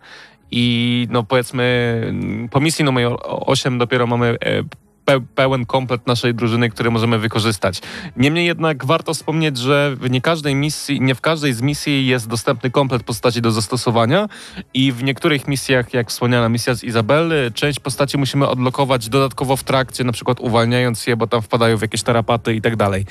i 0.51 1.07
no 1.11 1.24
powiedzmy 1.24 2.14
po 2.51 2.59
misji 2.59 2.86
numer 2.86 3.11
8 3.24 3.78
dopiero 3.78 4.07
mamy 4.07 4.38
e, 4.45 4.64
pe 5.06 5.20
pełen 5.36 5.66
komplet 5.66 6.08
naszej 6.08 6.34
drużyny, 6.34 6.70
który 6.70 6.91
możemy 6.91 7.20
wykorzystać. 7.20 7.82
Niemniej 8.18 8.45
jednak 8.45 8.86
warto 8.86 9.14
wspomnieć, 9.14 9.58
że 9.58 9.95
nie 10.10 10.22
każdej 10.22 10.56
misji, 10.56 11.01
nie 11.01 11.16
w 11.16 11.22
każdej 11.22 11.54
z 11.54 11.62
misji 11.62 12.08
jest 12.08 12.28
dostępny 12.28 12.72
komplet 12.72 13.04
postaci 13.04 13.41
do 13.41 13.51
zastosowania 13.51 14.28
i 14.74 14.91
w 14.91 15.04
niektórych 15.04 15.47
misjach, 15.47 15.93
jak 15.93 16.10
wspomniana 16.10 16.49
misja 16.49 16.74
z 16.76 16.84
Izabel, 16.84 17.51
część 17.54 17.80
postaci 17.80 18.18
musimy 18.18 18.47
odlokować 18.47 19.10
dodatkowo 19.10 19.56
w 19.58 19.64
trakcie, 19.64 20.04
na 20.04 20.12
przykład 20.12 20.39
uwalniając 20.39 21.08
je, 21.08 21.16
bo 21.16 21.28
tam 21.28 21.41
wpadają 21.41 21.78
w 21.78 21.82
jakieś 21.82 22.04
tarapaty 22.04 22.56
i 22.56 22.62
tak 22.62 22.76
dalej. 22.76 23.06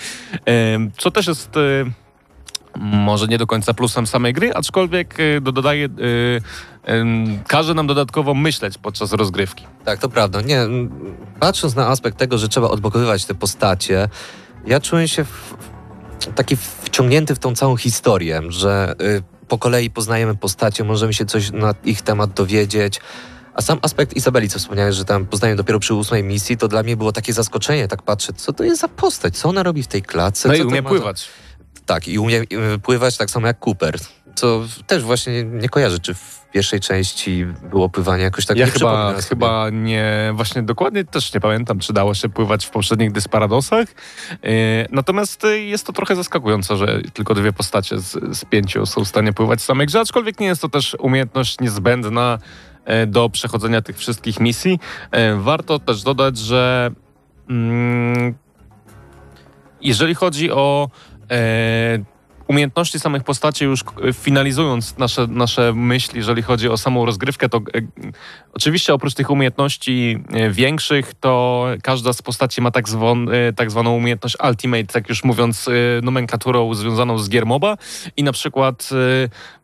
Co 0.99 1.11
też 1.11 1.27
jest 1.27 1.57
e, 1.57 1.85
może 2.81 3.27
nie 3.27 3.39
do 3.39 3.47
końca 3.47 3.75
plusem 3.75 4.07
samej 4.07 4.33
gry, 4.33 4.55
aczkolwiek 4.55 5.21
y, 5.21 5.41
do- 5.41 5.53
dodaje, 5.53 5.85
y, 5.85 6.41
każe 7.47 7.75
nam 7.75 7.87
dodatkowo 7.87 8.35
myśleć 8.35 8.79
podczas 8.79 9.13
rozgrywki. 9.13 9.67
Tak, 9.85 9.99
to 10.01 10.09
prawda. 10.09 10.41
Nie, 10.41 10.67
patrząc 11.41 11.75
na 11.75 11.89
aspekt 11.89 12.19
tego, 12.19 12.39
że 12.39 12.49
trzeba 12.49 12.69
odblokowywać 12.69 13.25
te 13.25 13.35
postacie, 13.35 14.09
ja 14.67 14.81
czuję 14.81 15.09
się 15.09 15.25
w, 15.25 15.57
taki 16.35 16.57
wciągnięty 16.57 17.35
w 17.35 17.39
tą 17.39 17.55
całą 17.55 17.77
historię, 17.77 18.43
że 18.49 18.95
y, 19.01 19.23
po 19.49 19.59
kolei 19.59 19.91
poznajemy 19.91 20.35
postacie, 20.35 20.85
możemy 20.85 21.15
się 21.15 21.25
coś 21.25 21.51
na 21.51 21.75
ich 21.85 22.03
temat 22.03 22.33
dowiedzieć. 22.33 23.01
A 23.55 23.63
sam 23.63 23.79
aspekt 23.83 24.17
Izabeli, 24.17 24.49
co 24.49 24.59
wspomniałeś, 24.59 24.97
że 24.97 25.05
tam 25.05 25.27
poznaję 25.27 25.57
dopiero 25.57 25.79
przy 25.79 25.95
ósmej 25.95 26.25
misji, 26.25 26.57
to 26.57 26.69
dla 26.69 26.83
mnie 26.83 26.97
było 26.97 27.13
takie 27.13 27.33
zaskoczenie, 27.33 27.89
tak 27.89 28.03
patrzę, 28.03 28.33
co 28.33 28.53
to 28.53 28.65
jest 28.65 28.81
za 28.81 28.89
postać, 28.89 29.37
co 29.37 29.49
ona 29.49 29.63
robi 29.63 29.83
w 29.83 29.87
tej 29.87 30.03
klatce. 30.03 30.49
No 30.49 30.55
i 30.55 30.63
umie 30.63 30.83
ma 30.83 30.89
pływać. 30.89 31.29
Tak, 31.87 32.09
i 32.09 32.19
umie 32.19 32.41
y, 32.75 32.79
pływać 32.83 33.17
tak 33.17 33.31
samo 33.31 33.47
jak 33.47 33.67
Cooper, 33.67 33.99
co 34.35 34.63
też 34.87 35.03
właśnie 35.03 35.45
nie 35.45 35.69
kojarzę, 35.69 35.99
czy 35.99 36.15
w 36.15 36.42
pierwszej 36.53 36.81
części 36.81 37.47
było 37.71 37.89
pływanie 37.89 38.23
jakoś 38.23 38.47
tak 38.47 38.57
ja 38.57 38.67
nie 38.67 38.73
chyba, 38.73 39.15
chyba 39.29 39.71
nie, 39.71 40.33
właśnie 40.35 40.63
dokładnie 40.63 41.05
też 41.05 41.35
nie 41.35 41.41
pamiętam, 41.41 41.79
czy 41.79 41.93
dało 41.93 42.15
się 42.15 42.29
pływać 42.29 42.67
w 42.67 42.71
poprzednich 42.71 43.13
Dysparadosach. 43.13 43.89
Yy, 44.43 44.51
natomiast 44.91 45.45
y, 45.45 45.61
jest 45.61 45.87
to 45.87 45.93
trochę 45.93 46.17
zaskakujące, 46.17 46.77
że 46.77 47.01
tylko 47.13 47.35
dwie 47.35 47.53
postacie 47.53 47.99
z, 47.99 48.39
z 48.39 48.45
pięciu 48.45 48.87
są 48.87 49.05
w 49.05 49.09
stanie 49.09 49.33
pływać 49.33 49.61
w 49.61 49.63
samej 49.63 49.87
grze, 49.87 50.01
aczkolwiek 50.01 50.41
nie 50.41 50.47
jest 50.47 50.63
to 50.63 50.69
też 50.69 50.97
umiejętność 50.99 51.61
niezbędna 51.61 52.39
e, 52.85 53.07
do 53.07 53.31
przechodzenia 53.31 53.83
tych 53.83 53.99
wszystkich 53.99 54.41
misji. 54.41 54.79
Warto 55.37 55.79
też 55.79 56.03
dodać, 56.03 56.39
że 56.39 56.91
mm, 57.51 58.35
Jeżeli 59.81 60.15
chodzi 60.15 60.51
o 60.51 60.89
umiejętności 62.49 63.01
samych 63.01 63.25
postaci, 63.25 63.65
już 63.65 63.85
finalizując 64.13 64.99
nasze, 64.99 65.27
nasze 65.27 65.73
myśli, 65.75 66.19
jeżeli 66.19 66.43
chodzi 66.43 66.69
o 66.69 66.77
samą 66.77 67.07
rozgrywkę, 67.07 67.49
to 67.49 67.59
e, 67.59 67.61
oczywiście 68.53 68.95
oprócz 68.95 69.15
tych 69.15 69.31
umiejętności 69.31 70.19
e, 70.33 70.51
większych, 70.51 71.15
to 71.15 71.65
każda 71.83 72.13
z 72.13 72.23
postaci 72.23 72.61
ma 72.61 72.71
tak, 72.71 72.89
zwon, 72.89 73.29
e, 73.29 73.53
tak 73.53 73.71
zwaną 73.71 73.97
umiejętność 73.97 74.37
Ultimate, 74.49 74.85
tak 74.85 75.09
już 75.09 75.25
mówiąc 75.25 75.69
nomenklaturą 76.03 76.75
związaną 76.75 77.19
z 77.19 77.29
gier 77.29 77.47
MOBA 77.47 77.77
i 78.17 78.23
na 78.23 78.33
przykład 78.33 78.91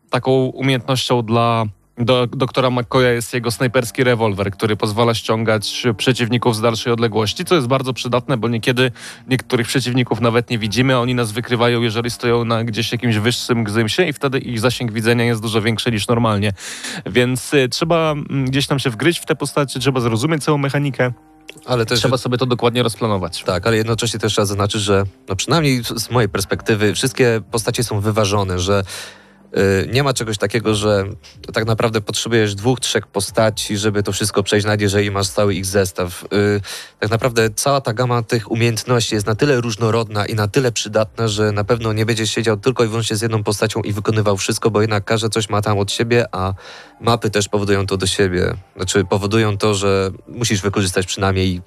taką 0.09 0.31
umiejętnością 0.31 1.21
dla 1.21 1.65
do, 1.99 2.27
doktora 2.27 2.69
McCoya 2.69 3.09
jest 3.09 3.33
jego 3.33 3.51
snajperski 3.51 4.03
rewolwer, 4.03 4.51
który 4.51 4.75
pozwala 4.77 5.13
ściągać 5.13 5.83
przeciwników 5.97 6.55
z 6.55 6.61
dalszej 6.61 6.93
odległości, 6.93 7.45
co 7.45 7.55
jest 7.55 7.67
bardzo 7.67 7.93
przydatne, 7.93 8.37
bo 8.37 8.47
niekiedy 8.47 8.91
niektórych 9.27 9.67
przeciwników 9.67 10.21
nawet 10.21 10.49
nie 10.49 10.59
widzimy, 10.59 10.95
a 10.95 10.99
oni 10.99 11.15
nas 11.15 11.31
wykrywają, 11.31 11.81
jeżeli 11.81 12.11
stoją 12.11 12.45
na 12.45 12.63
gdzieś 12.63 12.91
jakimś 12.91 13.17
wyższym 13.17 13.63
gzymsie 13.63 14.03
i 14.03 14.13
wtedy 14.13 14.39
ich 14.39 14.59
zasięg 14.59 14.91
widzenia 14.91 15.25
jest 15.25 15.41
dużo 15.41 15.61
większy 15.61 15.91
niż 15.91 16.07
normalnie. 16.07 16.53
Więc 17.05 17.53
y, 17.53 17.69
trzeba 17.69 18.11
mm, 18.11 18.45
gdzieś 18.45 18.67
tam 18.67 18.79
się 18.79 18.89
wgryźć 18.89 19.19
w 19.19 19.25
te 19.25 19.35
postacie, 19.35 19.79
trzeba 19.79 19.99
zrozumieć 19.99 20.43
całą 20.43 20.57
mechanikę, 20.57 21.11
Ale 21.65 21.85
też 21.85 21.99
trzeba 21.99 22.17
sobie 22.17 22.37
to 22.37 22.45
dokładnie 22.45 22.83
rozplanować. 22.83 23.43
Tak, 23.43 23.67
ale 23.67 23.77
jednocześnie 23.77 24.19
też 24.19 24.33
trzeba 24.33 24.45
zaznaczyć, 24.45 24.81
że 24.81 25.03
no 25.29 25.35
przynajmniej 25.35 25.83
z 25.83 26.09
mojej 26.09 26.29
perspektywy 26.29 26.93
wszystkie 26.93 27.41
postacie 27.51 27.83
są 27.83 27.99
wyważone, 27.99 28.59
że 28.59 28.83
nie 29.91 30.03
ma 30.03 30.13
czegoś 30.13 30.37
takiego, 30.37 30.75
że 30.75 31.05
tak 31.53 31.65
naprawdę 31.65 32.01
potrzebujesz 32.01 32.55
dwóch, 32.55 32.79
trzech 32.79 33.07
postaci, 33.07 33.77
żeby 33.77 34.03
to 34.03 34.11
wszystko 34.11 34.43
przejść, 34.43 34.65
nawet 34.65 34.81
jeżeli 34.81 35.11
masz 35.11 35.27
cały 35.27 35.55
ich 35.55 35.65
zestaw. 35.65 36.23
Y, 36.23 36.61
tak 36.99 37.09
naprawdę 37.09 37.49
cała 37.49 37.81
ta 37.81 37.93
gama 37.93 38.23
tych 38.23 38.51
umiejętności 38.51 39.15
jest 39.15 39.27
na 39.27 39.35
tyle 39.35 39.61
różnorodna 39.61 40.25
i 40.25 40.35
na 40.35 40.47
tyle 40.47 40.71
przydatna, 40.71 41.27
że 41.27 41.51
na 41.51 41.63
pewno 41.63 41.93
nie 41.93 42.05
będziesz 42.05 42.29
siedział 42.29 42.57
tylko 42.57 42.83
i 42.83 42.87
wyłącznie 42.87 43.15
z 43.15 43.21
jedną 43.21 43.43
postacią 43.43 43.81
i 43.81 43.93
wykonywał 43.93 44.37
wszystko, 44.37 44.71
bo 44.71 44.81
jednak 44.81 45.05
każdy 45.05 45.29
coś 45.29 45.49
ma 45.49 45.61
tam 45.61 45.77
od 45.77 45.91
siebie, 45.91 46.25
a 46.31 46.53
mapy 47.01 47.29
też 47.29 47.49
powodują 47.49 47.85
to 47.85 47.97
do 47.97 48.07
siebie. 48.07 48.53
Znaczy 48.75 49.05
powodują 49.05 49.57
to, 49.57 49.73
że 49.73 50.11
musisz 50.27 50.61
wykorzystać 50.61 51.05
przynajmniej 51.05 51.61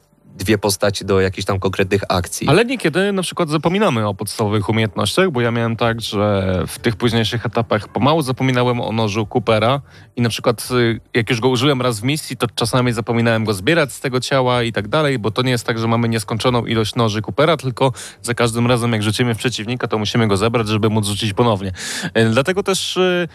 dwie 0.44 0.58
postaci 0.58 1.04
do 1.04 1.20
jakichś 1.20 1.46
tam 1.46 1.60
konkretnych 1.60 2.02
akcji. 2.08 2.48
Ale 2.48 2.64
niekiedy 2.64 3.12
na 3.12 3.22
przykład 3.22 3.48
zapominamy 3.48 4.08
o 4.08 4.14
podstawowych 4.14 4.68
umiejętnościach, 4.68 5.30
bo 5.30 5.40
ja 5.40 5.50
miałem 5.50 5.76
tak, 5.76 6.00
że 6.00 6.62
w 6.66 6.78
tych 6.78 6.96
późniejszych 6.96 7.46
etapach 7.46 7.88
pomału 7.88 8.22
zapominałem 8.22 8.80
o 8.80 8.92
nożu 8.92 9.26
Coopera 9.26 9.80
i 10.16 10.22
na 10.22 10.28
przykład 10.28 10.68
y, 10.70 11.00
jak 11.14 11.30
już 11.30 11.40
go 11.40 11.48
użyłem 11.48 11.82
raz 11.82 12.00
w 12.00 12.02
misji, 12.02 12.36
to 12.36 12.46
czasami 12.54 12.92
zapominałem 12.92 13.44
go 13.44 13.54
zbierać 13.54 13.92
z 13.92 14.00
tego 14.00 14.20
ciała 14.20 14.62
i 14.62 14.72
tak 14.72 14.88
dalej, 14.88 15.18
bo 15.18 15.30
to 15.30 15.42
nie 15.42 15.50
jest 15.50 15.66
tak, 15.66 15.78
że 15.78 15.88
mamy 15.88 16.08
nieskończoną 16.08 16.66
ilość 16.66 16.94
noży 16.94 17.22
Coopera, 17.22 17.56
tylko 17.56 17.92
za 18.22 18.34
każdym 18.34 18.66
razem 18.66 18.92
jak 18.92 19.02
rzucimy 19.02 19.34
w 19.34 19.38
przeciwnika, 19.38 19.88
to 19.88 19.98
musimy 19.98 20.28
go 20.28 20.36
zebrać, 20.36 20.68
żeby 20.68 20.90
móc 20.90 21.06
rzucić 21.06 21.32
ponownie. 21.32 21.72
Y, 22.18 22.30
Dlatego 22.30 22.62
też, 22.62 22.96
y, 22.96 23.28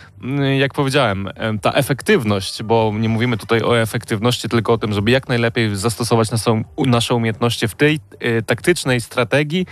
jak 0.58 0.74
powiedziałem, 0.74 1.30
ta 1.62 1.72
efektywność, 1.74 2.64
bo 2.64 2.94
nie 3.00 3.10
mówimy 3.10 3.38
tutaj 3.38 3.62
o 3.62 3.80
efektywności, 3.80 4.50
tylko 4.50 4.74
o 4.74 4.78
tym, 4.78 4.94
żeby 4.94 5.12
jak 5.12 5.28
najlepiej 5.30 5.76
zastosować 5.76 6.32
naszą, 6.32 6.64
nasze 6.98 7.16
umiejętności 7.16 7.68
w 7.68 7.76
tej 7.76 8.00
y, 8.24 8.44
taktycznej 8.44 9.02
strategii, 9.02 9.66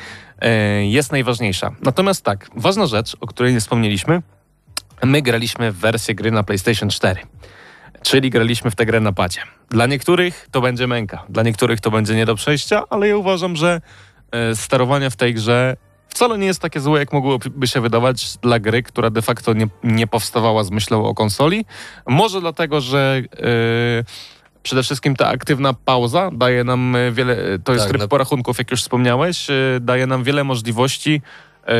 y, 0.43 0.85
jest 0.85 1.11
najważniejsza. 1.11 1.71
Natomiast 1.81 2.23
tak, 2.23 2.49
ważna 2.55 2.87
rzecz, 2.87 3.17
o 3.21 3.27
której 3.27 3.53
nie 3.53 3.59
wspomnieliśmy, 3.59 4.21
my 5.03 5.21
graliśmy 5.21 5.71
w 5.71 5.77
wersję 5.77 6.15
gry 6.15 6.31
na 6.31 6.43
PlayStation 6.43 6.89
4. 6.89 7.21
Czyli 8.01 8.29
graliśmy 8.29 8.71
w 8.71 8.75
tę 8.75 8.85
grę 8.85 8.99
na 8.99 9.13
padzie. 9.13 9.41
Dla 9.69 9.85
niektórych 9.85 10.47
to 10.51 10.61
będzie 10.61 10.87
męka, 10.87 11.23
dla 11.29 11.43
niektórych 11.43 11.81
to 11.81 11.91
będzie 11.91 12.15
nie 12.15 12.25
do 12.25 12.35
przejścia, 12.35 12.83
ale 12.89 13.07
ja 13.07 13.17
uważam, 13.17 13.55
że 13.55 13.81
e, 14.31 14.55
sterowanie 14.55 15.09
w 15.09 15.15
tej 15.15 15.33
grze 15.33 15.77
wcale 16.09 16.37
nie 16.37 16.47
jest 16.47 16.61
takie 16.61 16.79
złe, 16.79 16.99
jak 16.99 17.13
mogłoby 17.13 17.67
się 17.67 17.81
wydawać 17.81 18.37
dla 18.37 18.59
gry, 18.59 18.83
która 18.83 19.09
de 19.09 19.21
facto 19.21 19.53
nie, 19.53 19.67
nie 19.83 20.07
powstawała 20.07 20.63
z 20.63 20.71
myślą 20.71 21.05
o 21.05 21.13
konsoli. 21.13 21.65
Może 22.07 22.41
dlatego, 22.41 22.81
że 22.81 23.21
e, 23.23 24.34
przede 24.65 24.83
wszystkim 24.83 25.15
ta 25.15 25.27
aktywna 25.27 25.73
pauza 25.73 26.29
daje 26.33 26.63
nam 26.63 26.95
e, 26.95 27.11
wiele, 27.11 27.37
to 27.63 27.73
jest 27.73 27.85
Tak, 27.85 27.89
tryb 27.89 28.01
no- 28.01 28.07
porachunków, 28.07 28.57
jak 28.57 28.71
już 28.71 28.81
wspomniałeś, 28.81 29.49
e, 29.49 29.53
daje 29.81 30.07
nam 30.07 30.23
wiele 30.23 30.43
możliwości 30.43 31.21
e, 31.67 31.73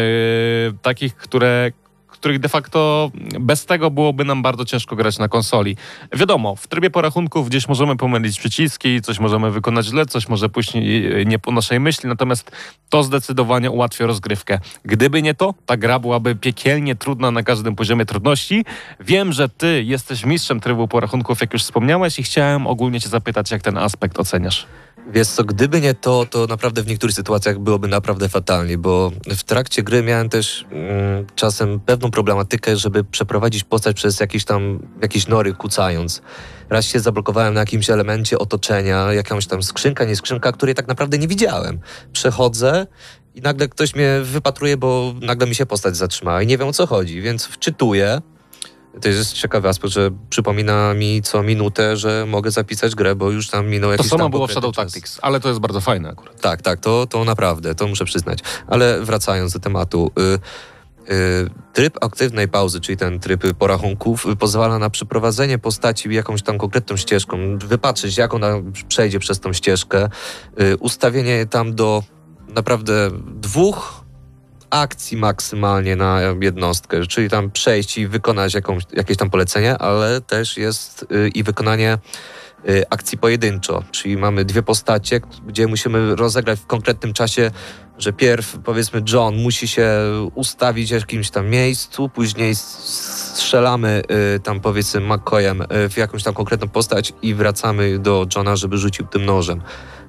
takich, 0.82 1.16
które 1.16 1.72
których 2.18 2.40
de 2.40 2.50
facto 2.50 3.12
bez 3.40 3.66
tego 3.66 3.92
byłoby 3.92 4.26
nam 4.26 4.42
bardzo 4.42 4.66
ciężko 4.66 4.96
grać 4.96 5.20
na 5.20 5.28
konsoli. 5.28 5.78
Wiadomo, 6.14 6.56
w 6.56 6.68
trybie 6.68 6.90
porachunków 6.90 7.50
gdzieś 7.50 7.68
możemy 7.68 7.98
pomylić 7.98 8.40
przyciski, 8.40 9.02
coś 9.02 9.20
możemy 9.20 9.52
wykonać 9.52 9.86
źle, 9.86 10.06
coś 10.06 10.28
może 10.30 10.50
pójść 10.50 10.74
nie- 10.74 11.26
nie 11.26 11.40
po 11.40 11.52
naszej 11.52 11.80
myśli, 11.80 12.10
natomiast 12.10 12.52
to 12.90 13.04
zdecydowanie 13.04 13.72
ułatwia 13.72 14.06
rozgrywkę. 14.06 14.60
Gdyby 14.86 15.22
nie 15.22 15.34
to, 15.34 15.54
ta 15.66 15.78
gra 15.78 16.00
byłaby 16.00 16.36
piekielnie 16.36 16.96
trudna 16.96 17.32
na 17.32 17.44
każdym 17.44 17.76
poziomie 17.76 18.06
trudności. 18.06 18.66
Wiem, 19.00 19.34
że 19.34 19.50
ty 19.50 19.84
jesteś 19.84 20.26
mistrzem 20.26 20.60
trybu 20.60 20.88
porachunków, 20.88 21.42
jak 21.42 21.54
już 21.54 21.64
wspomniałeś 21.64 22.20
i 22.20 22.24
chciałem 22.24 22.68
ogólnie 22.68 23.02
cię 23.02 23.10
zapytać, 23.10 23.52
jak 23.52 23.62
ten 23.62 23.78
aspekt 23.78 24.20
oceniasz. 24.20 24.66
Wiesz 25.08 25.28
co, 25.28 25.44
gdyby 25.44 25.82
nie 25.82 25.94
to, 25.94 26.26
to 26.26 26.48
naprawdę 26.48 26.84
w 26.84 26.88
niektórych 26.88 27.16
sytuacjach 27.16 27.60
byłoby 27.60 27.88
naprawdę 27.88 28.30
fatalnie, 28.30 28.78
bo 28.78 29.12
w 29.28 29.44
trakcie 29.44 29.84
gry 29.84 30.04
miałem 30.04 30.30
też 30.30 30.66
mm, 30.72 31.26
czasem 31.36 31.80
pewną 31.80 32.12
problematykę, 32.12 32.78
żeby 32.78 33.04
przeprowadzić 33.04 33.64
postać 33.64 33.96
przez 33.96 34.20
jakieś 34.20 34.46
tam, 34.46 34.80
jakieś 35.02 35.28
nory 35.28 35.54
kucając. 35.54 36.22
Raz 36.70 36.86
się 36.86 37.00
zablokowałem 37.00 37.54
na 37.54 37.60
jakimś 37.60 37.90
elemencie 37.90 38.40
otoczenia, 38.40 39.14
jakąś 39.14 39.48
tam 39.48 39.64
skrzynka, 39.64 40.06
nie 40.06 40.16
skrzynka, 40.16 40.52
której 40.52 40.76
tak 40.76 40.88
naprawdę 40.88 41.18
nie 41.18 41.28
widziałem. 41.28 41.80
Przechodzę 42.14 42.88
i 43.36 43.42
nagle 43.42 43.68
ktoś 43.68 43.96
mnie 43.96 44.20
wypatruje, 44.24 44.78
bo 44.78 45.14
nagle 45.22 45.48
mi 45.48 45.56
się 45.56 45.66
postać 45.66 45.98
zatrzymała 45.98 46.42
i 46.42 46.48
nie 46.48 46.58
wiem 46.58 46.68
o 46.68 46.74
co 46.74 46.88
chodzi, 46.88 47.22
więc 47.22 47.46
wczytuję. 47.46 48.22
To 49.02 49.10
jest 49.10 49.34
ciekawy 49.34 49.70
aspekt, 49.70 49.94
że 49.94 50.12
przypomina 50.30 50.94
mi 50.94 51.22
co 51.22 51.44
minutę, 51.44 51.98
że 51.98 52.26
mogę 52.28 52.52
zapisać 52.52 52.96
grę, 52.96 53.16
bo 53.16 53.32
już 53.32 53.50
tam 53.50 53.68
minął 53.68 53.90
To 53.90 53.92
jakiś 53.92 54.10
samo 54.10 54.24
tam 54.24 54.32
było 54.32 54.48
w 54.48 54.52
Shadow 54.52 54.76
czas. 54.76 54.86
Tactics, 54.86 55.20
ale 55.22 55.40
to 55.40 55.48
jest 55.48 55.60
bardzo 55.62 55.82
fajne 55.82 56.10
akurat. 56.10 56.42
Tak, 56.42 56.62
tak, 56.62 56.80
to, 56.80 57.08
to 57.08 57.26
naprawdę, 57.26 57.76
to 57.76 57.88
muszę 57.88 58.06
przyznać. 58.06 58.40
Ale 58.68 59.02
wracając 59.02 59.54
do 59.54 59.60
tematu. 59.60 60.12
Y, 60.20 61.14
y, 61.14 61.50
tryb 61.74 62.04
aktywnej 62.04 62.48
pauzy, 62.48 62.82
czyli 62.82 62.98
ten 62.98 63.20
tryb 63.20 63.54
porachunków, 63.54 64.26
y, 64.26 64.36
pozwala 64.36 64.80
na 64.80 64.90
przeprowadzenie 64.90 65.58
postaci 65.58 66.14
jakąś 66.14 66.42
tam 66.42 66.58
konkretną 66.58 66.98
ścieżką, 66.98 67.58
wypatrzeć, 67.58 68.18
jak 68.18 68.34
ona 68.34 68.54
przejdzie 68.88 69.20
przez 69.20 69.40
tą 69.40 69.54
ścieżkę, 69.54 70.10
y, 70.62 70.78
ustawienie 70.78 71.46
tam 71.46 71.76
do 71.76 72.04
naprawdę 72.48 73.12
dwóch 73.26 74.05
akcji 74.76 75.18
maksymalnie 75.18 75.96
na 75.96 76.20
jednostkę, 76.42 77.08
czyli 77.08 77.30
tam 77.30 77.52
przejść 77.52 77.98
i 77.98 78.08
wykonać 78.08 78.54
jakąś, 78.54 78.84
jakieś 78.94 79.18
tam 79.18 79.30
polecenie, 79.30 79.78
ale 79.78 80.22
też 80.22 80.58
jest 80.58 81.06
y, 81.12 81.30
i 81.30 81.44
wykonanie 81.44 81.98
y, 82.70 82.84
akcji 82.90 83.18
pojedynczo, 83.18 83.84
czyli 83.92 84.18
mamy 84.18 84.46
dwie 84.46 84.64
postacie, 84.64 85.22
gdzie 85.48 85.68
musimy 85.68 86.16
rozegrać 86.16 86.60
w 86.60 86.66
konkretnym 86.66 87.14
czasie, 87.14 87.52
że 87.98 88.14
pierw 88.14 88.60
powiedzmy 88.64 89.02
John 89.14 89.36
musi 89.36 89.68
się 89.68 89.90
ustawić 90.36 90.90
w 90.90 90.94
jakimś 90.94 91.30
tam 91.30 91.50
miejscu, 91.50 92.10
później 92.10 92.56
strzelamy 92.56 94.02
y, 94.36 94.40
tam 94.40 94.60
powiedzmy 94.60 95.02
McCoyem 95.02 95.64
w 95.90 95.98
jakąś 95.98 96.24
tam 96.24 96.34
konkretną 96.34 96.68
postać 96.68 97.14
i 97.22 97.34
wracamy 97.34 98.00
do 98.00 98.26
Johna, 98.36 98.56
żeby 98.56 98.78
rzucił 98.78 99.08
tym 99.08 99.26
nożem. 99.26 99.62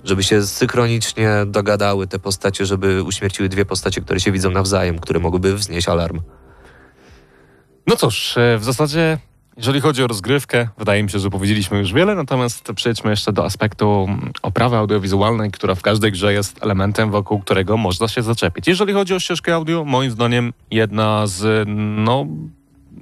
Żeby 0.06 0.22
się 0.22 0.42
synchronicznie 0.42 1.30
dogadały 1.46 2.06
te 2.06 2.18
postacie, 2.18 2.66
żeby 2.66 3.02
uśmierciły 3.02 3.48
dwie 3.48 3.64
postacie, 3.64 4.00
które 4.00 4.20
się 4.20 4.32
widzą 4.32 4.50
nawzajem, 4.50 4.98
które 4.98 5.20
mogłyby 5.20 5.54
wznieść 5.54 5.88
alarm. 5.88 6.20
No 7.86 7.96
cóż, 7.96 8.36
e, 8.38 8.58
w 8.58 8.64
zasadzie, 8.64 9.18
jeżeli 9.56 9.80
chodzi 9.80 10.02
o 10.02 10.06
rozgrywkę, 10.06 10.68
wydaje 10.78 11.02
mi 11.02 11.10
się, 11.10 11.18
że 11.18 11.30
powiedzieliśmy 11.30 11.78
już 11.78 11.92
wiele, 11.92 12.14
natomiast 12.14 12.72
przejdźmy 12.74 13.10
jeszcze 13.10 13.32
do 13.32 13.44
aspektu 13.44 14.06
mm, 14.08 14.32
oprawy 14.42 14.76
audiowizualnej, 14.76 15.50
która 15.50 15.74
w 15.74 15.82
każdej 15.82 16.12
grze 16.12 16.32
jest 16.32 16.62
elementem, 16.62 17.10
wokół 17.10 17.40
którego 17.40 17.76
można 17.76 18.08
się 18.08 18.22
zaczepić. 18.22 18.68
Jeżeli 18.68 18.92
chodzi 18.92 19.14
o 19.14 19.20
ścieżkę 19.20 19.54
audio, 19.54 19.84
moim 19.84 20.10
zdaniem 20.10 20.52
jedna 20.70 21.26
z, 21.26 21.68
no, 21.96 22.26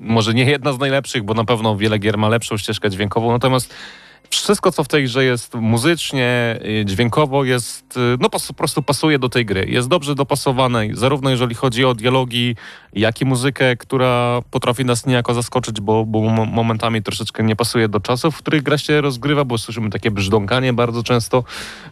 może 0.01 0.35
nie 0.35 0.45
jedna 0.45 0.73
z 0.73 0.79
najlepszych, 0.79 1.23
bo 1.23 1.35
na 1.35 1.45
pewno 1.45 1.77
wiele 1.77 1.99
gier 1.99 2.19
ma 2.19 2.29
lepszą 2.29 2.57
ścieżkę 2.57 2.91
dźwiękową, 2.91 3.33
natomiast 3.33 3.75
wszystko, 4.31 4.73
co 4.73 4.85
w 4.85 4.89
tej 4.89 5.05
grze 5.05 5.25
jest 5.25 5.55
muzycznie, 5.55 6.59
y, 6.81 6.85
dźwiękowo, 6.85 7.45
jest, 7.45 7.97
y, 7.97 8.01
no 8.21 8.31
po 8.31 8.39
prostu 8.57 8.83
pasuje 8.83 9.19
do 9.19 9.29
tej 9.29 9.47
gry. 9.47 9.67
Jest 9.69 9.89
dobrze 9.89 10.15
dopasowane, 10.15 10.87
zarówno 10.93 11.31
jeżeli 11.31 11.55
chodzi 11.55 11.85
o 11.85 11.95
dialogi, 11.95 12.57
jak 12.93 13.21
i 13.21 13.25
muzykę, 13.25 13.77
która 13.77 14.41
potrafi 14.51 14.85
nas 14.85 15.07
niejako 15.07 15.35
zaskoczyć, 15.35 15.81
bo, 15.81 16.05
bo 16.07 16.21
mo- 16.21 16.45
momentami 16.45 17.03
troszeczkę 17.03 17.43
nie 17.43 17.57
pasuje 17.57 17.89
do 17.89 18.01
czasów, 18.01 18.35
w 18.35 18.39
których 18.39 18.63
gra 18.63 18.79
się 18.79 19.01
rozgrywa, 19.01 19.45
bo 19.45 19.59
słyszymy 19.59 19.91
takie 19.91 20.11
brzdąkanie 20.11 20.73
bardzo 20.73 21.03
często. 21.03 21.45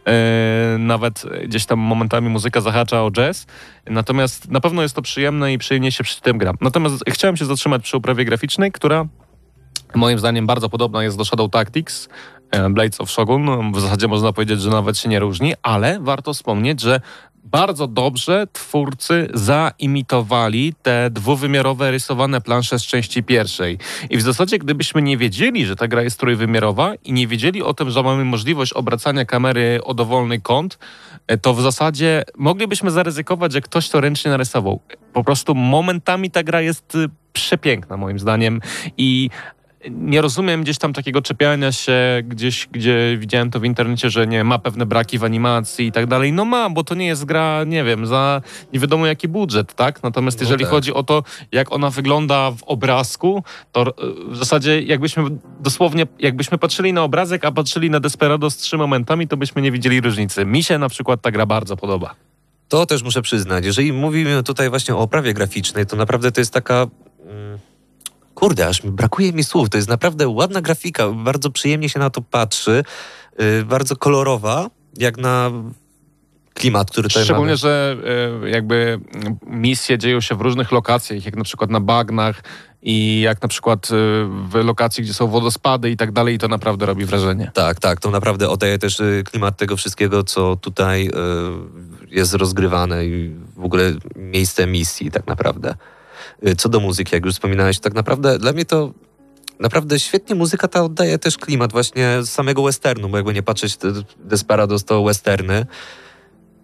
E, 0.07 0.77
nawet 0.79 1.23
gdzieś 1.45 1.67
tam 1.67 1.79
momentami 1.79 2.29
muzyka 2.29 2.61
zahacza 2.61 3.05
o 3.05 3.11
jazz. 3.11 3.47
Natomiast 3.87 4.51
na 4.51 4.61
pewno 4.61 4.83
jest 4.83 4.95
to 4.95 5.03
przyjemne 5.03 5.53
i 5.53 5.59
przyjemnie 5.59 5.93
się 5.93 6.05
przy 6.05 6.21
tym 6.21 6.39
gra. 6.39 6.53
Natomiast 6.61 7.05
chciałem 7.09 7.37
się 7.37 7.45
zatrzymać 7.45 7.83
przy 7.83 7.97
oprawie 7.97 8.25
graficznej, 8.25 8.73
która 8.73 9.07
moim 9.97 10.19
zdaniem 10.19 10.47
bardzo 10.47 10.69
podobna 10.69 11.03
jest 11.03 11.19
do 11.19 11.25
Shadow 11.25 11.51
Tactics, 11.51 12.09
e, 12.51 12.71
Blades 12.71 13.01
of 13.01 13.11
Shogun. 13.11 13.73
W 13.73 13.81
zasadzie 13.81 14.09
można 14.09 14.33
powiedzieć, 14.33 14.61
że 14.61 14.71
nawet 14.71 14.99
się 14.99 15.09
nie 15.09 15.19
różni, 15.19 15.55
ale 15.63 16.01
warto 16.01 16.35
wspomnieć, 16.35 16.81
że 16.81 17.01
bardzo 17.45 17.87
dobrze 17.87 18.47
twórcy 18.53 19.29
zaimitowali 19.35 20.75
te 20.83 21.11
dwuwymiarowe 21.11 21.91
rysowane 21.91 22.41
plansze 22.41 22.79
z 22.79 22.83
części 22.83 23.23
pierwszej. 23.23 23.79
I 24.11 24.17
w 24.17 24.23
zasadzie, 24.23 24.59
gdybyśmy 24.59 25.03
nie 25.03 25.17
wiedzieli, 25.17 25.67
że 25.67 25.77
ta 25.77 25.89
gra 25.89 26.03
jest 26.03 26.21
trójwymiarowa 26.21 26.95
i 27.05 27.13
nie 27.13 27.27
wiedzieli 27.27 27.63
o 27.63 27.75
tym, 27.75 27.91
że 27.91 28.03
mamy 28.03 28.25
możliwość 28.25 28.73
obracania 28.73 29.25
kamery 29.25 29.81
o 29.85 29.95
dowolny 29.95 30.41
kąt, 30.41 30.79
e, 31.27 31.39
to 31.39 31.55
w 31.55 31.63
zasadzie 31.63 32.25
moglibyśmy 32.37 32.91
zaryzykować, 32.91 33.53
że 33.53 33.61
ktoś 33.61 33.89
to 33.89 34.01
ręcznie 34.01 34.31
narysował. 34.31 34.81
Po 35.13 35.25
prostu 35.25 35.55
momentami 35.55 36.31
ta 36.31 36.43
gra 36.43 36.61
jest 36.61 36.95
y, 36.95 37.09
przepiękna 37.33 37.97
moim 37.97 38.19
zdaniem 38.19 38.61
i 38.97 39.31
nie 39.91 40.21
rozumiem 40.21 40.63
gdzieś 40.63 40.79
tam 40.79 40.93
takiego 40.93 41.23
czepiania 41.23 41.73
się 41.73 41.93
gdzieś, 42.25 42.69
gdzie 42.73 43.17
widziałem 43.19 43.51
to 43.51 43.61
w 43.61 43.65
internecie, 43.65 44.11
że 44.11 44.27
nie 44.27 44.45
ma 44.45 44.59
pewne 44.59 44.87
braki 44.87 45.19
w 45.19 45.25
animacji 45.25 45.87
i 45.87 45.93
tak 45.93 46.07
dalej. 46.07 46.33
No 46.33 46.45
ma, 46.45 46.71
bo 46.71 46.85
to 46.85 46.95
nie 46.95 47.07
jest 47.07 47.25
gra, 47.25 47.65
nie 47.65 47.85
wiem, 47.85 48.07
za 48.07 48.43
nie 48.73 48.81
wiadomo 48.81 49.07
jaki 49.07 49.29
budżet, 49.29 49.75
tak? 49.75 50.03
Natomiast 50.03 50.39
No 50.41 50.45
jeżeli 50.45 50.65
tak. 50.65 50.71
chodzi 50.71 50.93
o 50.93 51.03
to, 51.03 51.23
jak 51.53 51.73
ona 51.73 51.91
wygląda 51.91 52.51
w 52.51 52.63
obrazku, 52.63 53.45
to 53.73 53.89
y, 53.89 53.93
w 54.31 54.37
zasadzie 54.37 54.83
jakbyśmy 54.83 55.25
dosłownie, 55.61 56.07
jakbyśmy 56.19 56.59
patrzyli 56.59 56.93
na 56.93 57.03
obrazek, 57.03 57.45
a 57.45 57.53
patrzyli 57.53 57.91
na 57.91 58.01
Desperados 58.01 58.57
trzy 58.57 58.77
momentami, 58.77 59.29
to 59.29 59.37
byśmy 59.37 59.63
nie 59.63 59.73
widzieli 59.73 60.01
różnicy. 60.01 60.45
Mi 60.45 60.63
się 60.65 60.79
na 60.79 60.89
przykład 60.89 61.23
ta 61.23 61.31
gra 61.31 61.47
bardzo 61.47 61.77
podoba. 61.77 62.15
To 62.69 62.87
też 62.87 63.03
muszę 63.03 63.23
przyznać. 63.23 63.65
Jeżeli 63.65 63.93
mówimy 63.93 64.43
tutaj 64.43 64.71
właśnie 64.71 64.95
o 64.95 64.99
oprawie 64.99 65.35
graficznej, 65.35 65.87
to 65.87 65.97
naprawdę 65.97 66.33
to 66.33 66.41
jest 66.41 66.53
taka. 66.53 66.87
mm, 67.27 67.59
Kurde, 68.43 68.69
aż 68.69 68.85
mi 68.85 68.91
brakuje 68.91 69.33
mi 69.33 69.45
słów. 69.45 69.71
To 69.71 69.79
jest 69.79 69.89
naprawdę 69.89 70.29
ładna 70.29 70.61
grafika. 70.61 71.09
Bardzo 71.09 71.51
przyjemnie 71.51 71.89
się 71.89 71.99
na 71.99 72.11
to 72.11 72.23
patrzy. 72.23 72.85
Yy, 73.39 73.65
bardzo 73.65 73.97
kolorowa, 73.97 74.71
jak 74.99 75.17
na 75.19 75.51
klimat, 76.55 76.91
który 76.91 77.09
tutaj 77.09 77.25
Szczególnie, 77.25 77.47
mamy. 77.47 77.57
że 77.57 77.97
e, 78.45 78.51
jakby 78.51 79.01
misje 79.47 79.99
dzieją 79.99 80.21
się 80.21 80.35
w 80.35 80.41
różnych 80.41 80.73
lokacjach, 80.73 81.25
jak 81.25 81.37
na 81.37 81.45
przykład 81.45 81.71
na 81.71 81.81
bagnach 81.81 82.43
i 82.83 83.21
jak 83.21 83.43
na 83.43 83.49
przykład 83.49 83.87
e, 83.87 83.95
w 84.49 84.55
lokacji, 84.55 85.05
gdzie 85.05 85.15
są 85.15 85.27
wodospady 85.27 85.91
i 85.91 85.97
tak 85.97 86.13
dalej, 86.13 86.35
i 86.35 86.39
to 86.39 86.49
naprawdę 86.49 86.87
robi 86.87 87.05
wrażenie. 87.05 87.51
Tak, 87.55 87.81
tak. 87.81 88.01
To 88.01 88.11
naprawdę 88.11 88.49
oddaje 88.49 88.79
też 88.79 89.01
y, 89.01 89.25
klimat 89.31 89.57
tego 89.57 89.77
wszystkiego, 89.77 90.25
co 90.25 90.57
tutaj 90.57 91.07
y, 91.07 91.11
jest 92.11 92.35
rozgrywane 92.35 93.07
i 93.07 93.31
w 93.57 93.65
ogóle 93.65 93.93
miejsce 94.17 94.67
misji 94.67 95.11
tak 95.11 95.27
naprawdę. 95.27 95.75
Y, 96.47 96.57
Co 96.57 96.69
do 96.69 96.81
muzyki, 96.81 97.15
jak 97.15 97.25
już 97.25 97.35
wspominałeś, 97.35 97.79
tak 97.79 97.95
naprawdę 97.95 98.39
dla 98.39 98.53
mnie 98.53 98.65
to 98.65 98.93
naprawdę 99.61 100.01
świetnie 100.01 100.35
muzyka 100.35 100.69
ta 100.69 100.83
oddaje 100.83 101.19
też 101.19 101.39
klimat 101.39 101.73
właśnie 101.73 102.19
samego 102.25 102.63
westernu, 102.63 103.09
bo 103.09 103.17
jakby 103.17 103.35
nie 103.35 103.43
patrzeć, 103.43 103.79
Desperados 104.19 104.85
to 104.85 105.05
westerny. 105.05 105.67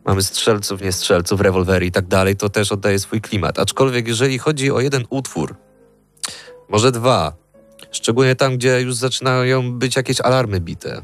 Mamy 0.05 0.23
strzelców, 0.23 0.83
nie 0.83 0.93
strzelców, 0.93 1.41
rewolwery 1.41 1.87
i 1.87 1.93
tak 1.93 2.07
dalej, 2.07 2.37
to 2.37 2.49
też 2.49 2.73
oddaje 2.73 2.99
swój 2.99 3.21
klimat. 3.21 3.59
Aczkolwiek 3.59 4.09
jeżeli 4.09 4.39
chodzi 4.39 4.71
o 4.71 4.81
jeden 4.81 5.05
utwór, 5.11 5.57
może 6.69 6.93
dwa, 6.93 7.33
szczególnie 7.91 8.37
tam, 8.37 8.57
gdzie 8.57 8.81
już 8.81 8.95
zaczynają 8.95 9.73
być 9.73 9.97
jakieś 9.97 10.21
alarmy 10.21 10.61
bite. 10.61 11.03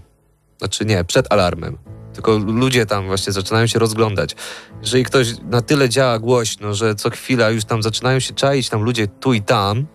Znaczy 0.58 0.84
nie, 0.84 1.04
przed 1.04 1.32
alarmem. 1.32 1.78
Tylko 2.14 2.38
ludzie 2.38 2.86
tam 2.86 3.06
właśnie 3.06 3.32
zaczynają 3.32 3.66
się 3.66 3.78
rozglądać. 3.78 4.36
Jeżeli 4.80 5.04
ktoś 5.04 5.28
na 5.42 5.62
tyle 5.62 5.88
działa 5.88 6.18
głośno, 6.18 6.74
że 6.74 6.94
co 6.94 7.10
chwila 7.10 7.50
już 7.50 7.64
tam 7.64 7.82
zaczynają 7.82 8.20
się 8.20 8.34
czaić 8.34 8.68
tam 8.68 8.82
ludzie 8.82 9.06
tu 9.06 9.32
i 9.34 9.42
tam, 9.42 9.86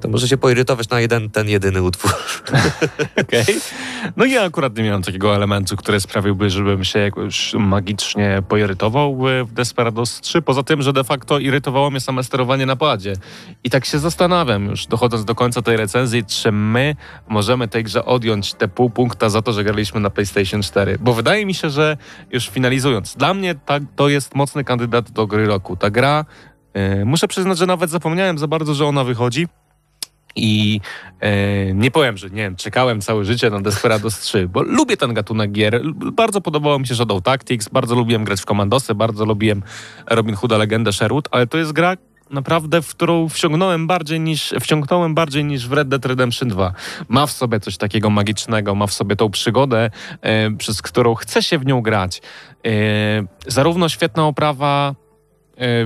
to 0.00 0.08
może 0.08 0.28
się 0.28 0.36
poirytować 0.36 0.88
na 0.88 1.00
jeden, 1.00 1.30
ten 1.30 1.48
jedyny 1.48 1.82
utwór. 1.82 2.12
Okej. 3.22 3.44
No 4.16 4.24
ja 4.24 4.42
akurat 4.42 4.76
nie 4.76 4.82
miałem 4.82 5.02
takiego 5.02 5.36
elementu, 5.36 5.76
który 5.76 6.00
sprawiłby, 6.00 6.50
żebym 6.50 6.84
się 6.84 6.98
jakoś 6.98 7.54
magicznie 7.54 8.42
poirytował 8.48 9.28
e, 9.28 9.44
w 9.44 9.52
Desperados 9.52 10.20
3. 10.20 10.42
Poza 10.42 10.62
tym, 10.62 10.82
że 10.82 10.92
de 10.92 11.04
facto 11.04 11.38
irytowało 11.38 11.90
mnie 11.90 12.00
same 12.00 12.24
sterowanie 12.24 12.66
na 12.66 12.76
padzie. 12.76 13.12
I 13.64 13.70
tak 13.70 13.84
się 13.84 13.98
zastanawiam 13.98 14.64
już, 14.64 14.86
dochodząc 14.86 15.24
do 15.24 15.34
końca 15.34 15.62
tej 15.62 15.76
recenzji, 15.76 16.24
czy 16.24 16.52
my 16.52 16.96
możemy 17.28 17.68
tej 17.68 17.84
grze 17.84 18.04
odjąć 18.04 18.54
te 18.54 18.68
pół 18.68 18.90
punkta 18.90 19.28
za 19.28 19.42
to, 19.42 19.52
że 19.52 19.64
graliśmy 19.64 20.00
na 20.00 20.10
PlayStation 20.10 20.62
4. 20.62 20.98
Bo 21.00 21.14
wydaje 21.14 21.46
mi 21.46 21.54
się, 21.54 21.70
że 21.70 21.96
już 22.30 22.48
finalizując, 22.48 23.16
dla 23.16 23.34
mnie 23.34 23.54
ta, 23.54 23.78
to 23.96 24.08
jest 24.08 24.34
mocny 24.34 24.64
kandydat 24.64 25.10
do 25.10 25.26
gry 25.26 25.46
roku. 25.46 25.76
Ta 25.76 25.90
gra, 25.90 26.24
muszę 27.04 27.28
przyznać, 27.28 27.58
że 27.58 27.66
nawet 27.66 27.90
zapomniałem 27.90 28.38
za 28.38 28.48
bardzo, 28.48 28.74
że 28.74 28.86
ona 28.86 29.04
wychodzi. 29.04 29.46
I 30.36 30.80
e, 31.20 31.74
nie 31.74 31.90
powiem, 31.90 32.16
że 32.16 32.30
nie 32.30 32.42
wiem, 32.42 32.56
czekałem 32.56 33.00
całe 33.00 33.24
życie 33.24 33.50
na 33.50 33.60
Desperados 33.60 34.20
3, 34.20 34.48
bo 34.48 34.62
lubię 34.62 34.96
ten 34.96 35.14
gatunek 35.14 35.52
gier. 35.52 35.82
Bardzo 35.94 36.40
podobało 36.40 36.78
mi 36.78 36.86
się 36.86 36.94
Shadow 36.94 37.22
Tactics, 37.22 37.68
bardzo 37.68 37.94
lubiłem 37.94 38.24
grać 38.24 38.40
w 38.40 38.44
Komandosy, 38.44 38.94
bardzo 38.94 39.24
lubiłem 39.24 39.62
Robin 40.06 40.34
Hooda 40.34 40.58
Legendę 40.58 40.92
Sherwood, 40.92 41.28
ale 41.30 41.46
to 41.46 41.58
jest 41.58 41.72
gra 41.72 41.96
naprawdę, 42.30 42.82
w 42.82 42.90
którą 42.90 43.28
wciągnąłem 43.28 43.86
bardziej 43.86 44.20
niż, 44.20 44.54
wciągnąłem 44.60 45.14
bardziej 45.14 45.44
niż 45.44 45.68
w 45.68 45.72
Red 45.72 45.88
Dead 45.88 46.06
Redemption 46.06 46.48
2. 46.48 46.72
Ma 47.08 47.26
w 47.26 47.32
sobie 47.32 47.60
coś 47.60 47.76
takiego 47.76 48.10
magicznego, 48.10 48.74
ma 48.74 48.86
w 48.86 48.92
sobie 48.92 49.16
tą 49.16 49.30
przygodę, 49.30 49.90
e, 50.22 50.50
przez 50.50 50.82
którą 50.82 51.14
chce 51.14 51.42
się 51.42 51.58
w 51.58 51.66
nią 51.66 51.82
grać. 51.82 52.22
E, 52.66 52.70
zarówno 53.46 53.88
świetna 53.88 54.26
oprawa 54.26 54.94
e, 54.94 54.99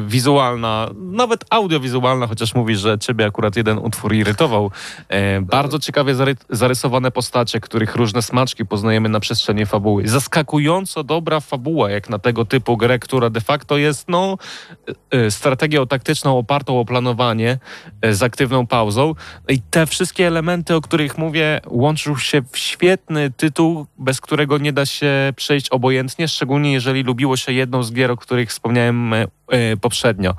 wizualna, 0.07 0.91
nawet 0.95 1.45
audiowizualna, 1.51 2.27
chociaż 2.27 2.55
mówisz, 2.55 2.79
że 2.79 2.99
ciebie 2.99 3.27
akurat 3.27 3.57
jeden 3.57 3.79
utwór 3.79 4.15
irytował. 4.15 4.71
E, 5.09 5.41
bardzo 5.41 5.79
ciekawie 5.79 6.15
zary 6.15 6.37
zarysowane 6.51 7.11
postacie, 7.11 7.61
których 7.61 7.97
różne 7.97 8.23
smaczki 8.23 8.67
poznajemy 8.67 9.09
na 9.09 9.21
przestrzeni 9.21 9.67
fabuły. 9.67 10.09
Zaskakująco 10.09 11.05
dobra 11.05 11.41
fabuła, 11.41 11.91
jak 11.91 12.09
na 12.09 12.19
tego 12.19 12.45
typu 12.45 12.77
grę, 12.77 12.99
która 12.99 13.31
de 13.31 13.41
facto 13.41 13.77
jest 13.77 14.09
no, 14.09 14.39
e, 15.13 15.19
e, 15.19 15.31
strategią 15.31 15.87
taktyczną 15.87 16.39
opartą 16.39 16.81
o 16.81 16.85
planowanie 16.85 17.59
e, 18.03 18.15
z 18.15 18.23
aktywną 18.23 18.67
pauzą. 18.67 19.15
I 19.49 19.61
te 19.71 19.87
wszystkie 19.87 20.27
elementy, 20.27 20.75
o 20.75 20.81
których 20.81 21.19
mówię, 21.19 21.61
łączą 21.67 22.17
się 22.17 22.43
w 22.53 22.59
świetny 22.59 23.31
tytuł, 23.31 23.87
bez 23.99 24.21
którego 24.21 24.59
nie 24.59 24.73
da 24.73 24.87
się 24.87 25.33
przejść 25.37 25.69
obojętnie, 25.69 26.29
szczególnie 26.29 26.73
jeżeli 26.73 27.03
lubiło 27.03 27.37
się 27.37 27.53
jedną 27.53 27.83
z 27.83 27.93
gier, 27.93 28.11
o 28.11 28.17
których 28.17 28.51
wspomniałem 28.51 29.15
e, 29.49 29.77
poprzednio. 29.77 30.35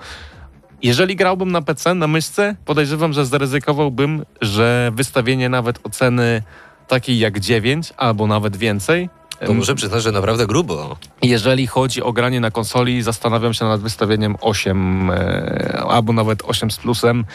Jeżeli 0.84 1.16
grałbym 1.16 1.52
na 1.52 1.62
PC, 1.62 1.94
na 1.94 2.08
myszce, 2.08 2.56
podejrzewam, 2.66 3.14
że 3.14 3.26
zaryzykowałbym, 3.26 4.26
że 4.42 4.92
wystawienie 4.96 5.50
nawet 5.50 5.80
oceny 5.84 6.44
takiej 6.88 7.20
jak 7.20 7.40
9 7.40 7.94
albo 7.98 8.28
nawet 8.28 8.58
więcej. 8.58 9.10
To 9.46 9.54
muszę 9.54 9.76
przyznać, 9.76 10.04
że 10.04 10.12
naprawdę 10.12 10.48
grubo. 10.48 10.98
Jeżeli 11.22 11.68
chodzi 11.68 12.04
o 12.04 12.14
granie 12.14 12.40
na 12.40 12.52
konsoli, 12.52 13.02
zastanawiam 13.02 13.54
się 13.54 13.66
nad 13.66 13.82
wystawieniem 13.82 14.36
8 14.42 15.12
e, 15.12 15.84
albo 15.90 16.14
nawet 16.14 16.44
8 16.46 16.72
z 16.72 16.78
plusem, 16.78 17.26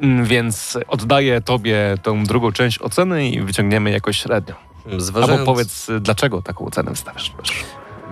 Mm, 0.00 0.24
więc 0.24 0.78
oddaję 0.88 1.40
tobie 1.40 1.94
tą 2.02 2.24
drugą 2.24 2.52
część 2.52 2.78
oceny 2.82 3.28
i 3.28 3.40
wyciągniemy 3.40 3.90
jakoś 3.90 4.18
średnią. 4.18 4.54
Zważając... 4.96 5.40
Albo 5.40 5.52
powiedz, 5.52 5.90
dlaczego 6.00 6.42
taką 6.42 6.66
ocenę 6.66 6.90
wystawiasz. 6.90 7.32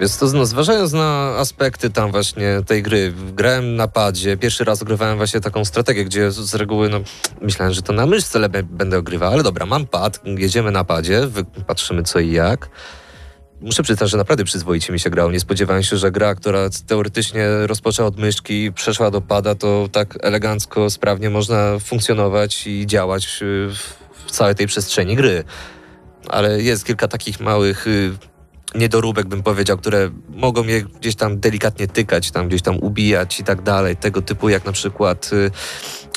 Więc 0.00 0.18
to 0.18 0.26
no, 0.26 0.46
zważając 0.46 0.92
na 0.92 1.34
aspekty 1.38 1.90
tam 1.90 2.10
właśnie 2.10 2.60
tej 2.66 2.82
gry, 2.82 3.12
grałem 3.34 3.76
na 3.76 3.88
padzie, 3.88 4.36
pierwszy 4.36 4.64
raz 4.64 4.82
ogrywałem 4.82 5.16
właśnie 5.16 5.40
taką 5.40 5.64
strategię, 5.64 6.04
gdzie 6.04 6.30
z 6.30 6.54
reguły 6.54 6.88
no, 6.88 7.00
myślałem, 7.40 7.74
że 7.74 7.82
to 7.82 7.92
na 7.92 8.06
myszce 8.06 8.38
le- 8.38 8.48
będę 8.62 8.98
ogrywał, 8.98 9.32
ale 9.32 9.42
dobra, 9.42 9.66
mam 9.66 9.86
pad, 9.86 10.20
jedziemy 10.24 10.70
na 10.70 10.84
padzie, 10.84 11.28
patrzymy 11.66 12.02
co 12.02 12.20
i 12.20 12.32
jak. 12.32 12.68
Muszę 13.60 13.82
przyznać, 13.82 14.10
że 14.10 14.16
naprawdę 14.16 14.44
przyzwoicie 14.44 14.92
mi 14.92 15.00
się 15.00 15.10
grało. 15.10 15.30
Nie 15.30 15.40
spodziewałem 15.40 15.82
się, 15.82 15.96
że 15.96 16.10
gra, 16.10 16.34
która 16.34 16.68
teoretycznie 16.86 17.46
rozpoczęła 17.66 18.08
od 18.08 18.18
myszki 18.18 18.64
i 18.64 18.72
przeszła 18.72 19.10
do 19.10 19.20
pada, 19.20 19.54
to 19.54 19.88
tak 19.92 20.18
elegancko, 20.20 20.90
sprawnie 20.90 21.30
można 21.30 21.78
funkcjonować 21.78 22.66
i 22.66 22.86
działać 22.86 23.42
y, 23.42 23.68
w, 23.68 23.96
w 24.26 24.30
całej 24.30 24.54
tej 24.54 24.66
przestrzeni 24.66 25.16
gry. 25.16 25.44
Ale 26.28 26.62
jest 26.62 26.84
kilka 26.84 27.08
takich 27.08 27.40
małych 27.40 27.86
y, 27.86 28.12
niedoróbek, 28.74 29.26
bym 29.26 29.42
powiedział, 29.42 29.78
które 29.78 30.10
mogą 30.28 30.64
je 30.64 30.82
gdzieś 30.82 31.14
tam 31.14 31.40
delikatnie 31.40 31.86
tykać, 31.86 32.30
tam 32.30 32.48
gdzieś 32.48 32.62
tam 32.62 32.76
ubijać 32.76 33.40
i 33.40 33.44
tak 33.44 33.62
dalej. 33.62 33.96
Tego 33.96 34.22
typu 34.22 34.48
jak 34.48 34.64
na 34.64 34.72
przykład 34.72 35.30
y, 35.32 35.50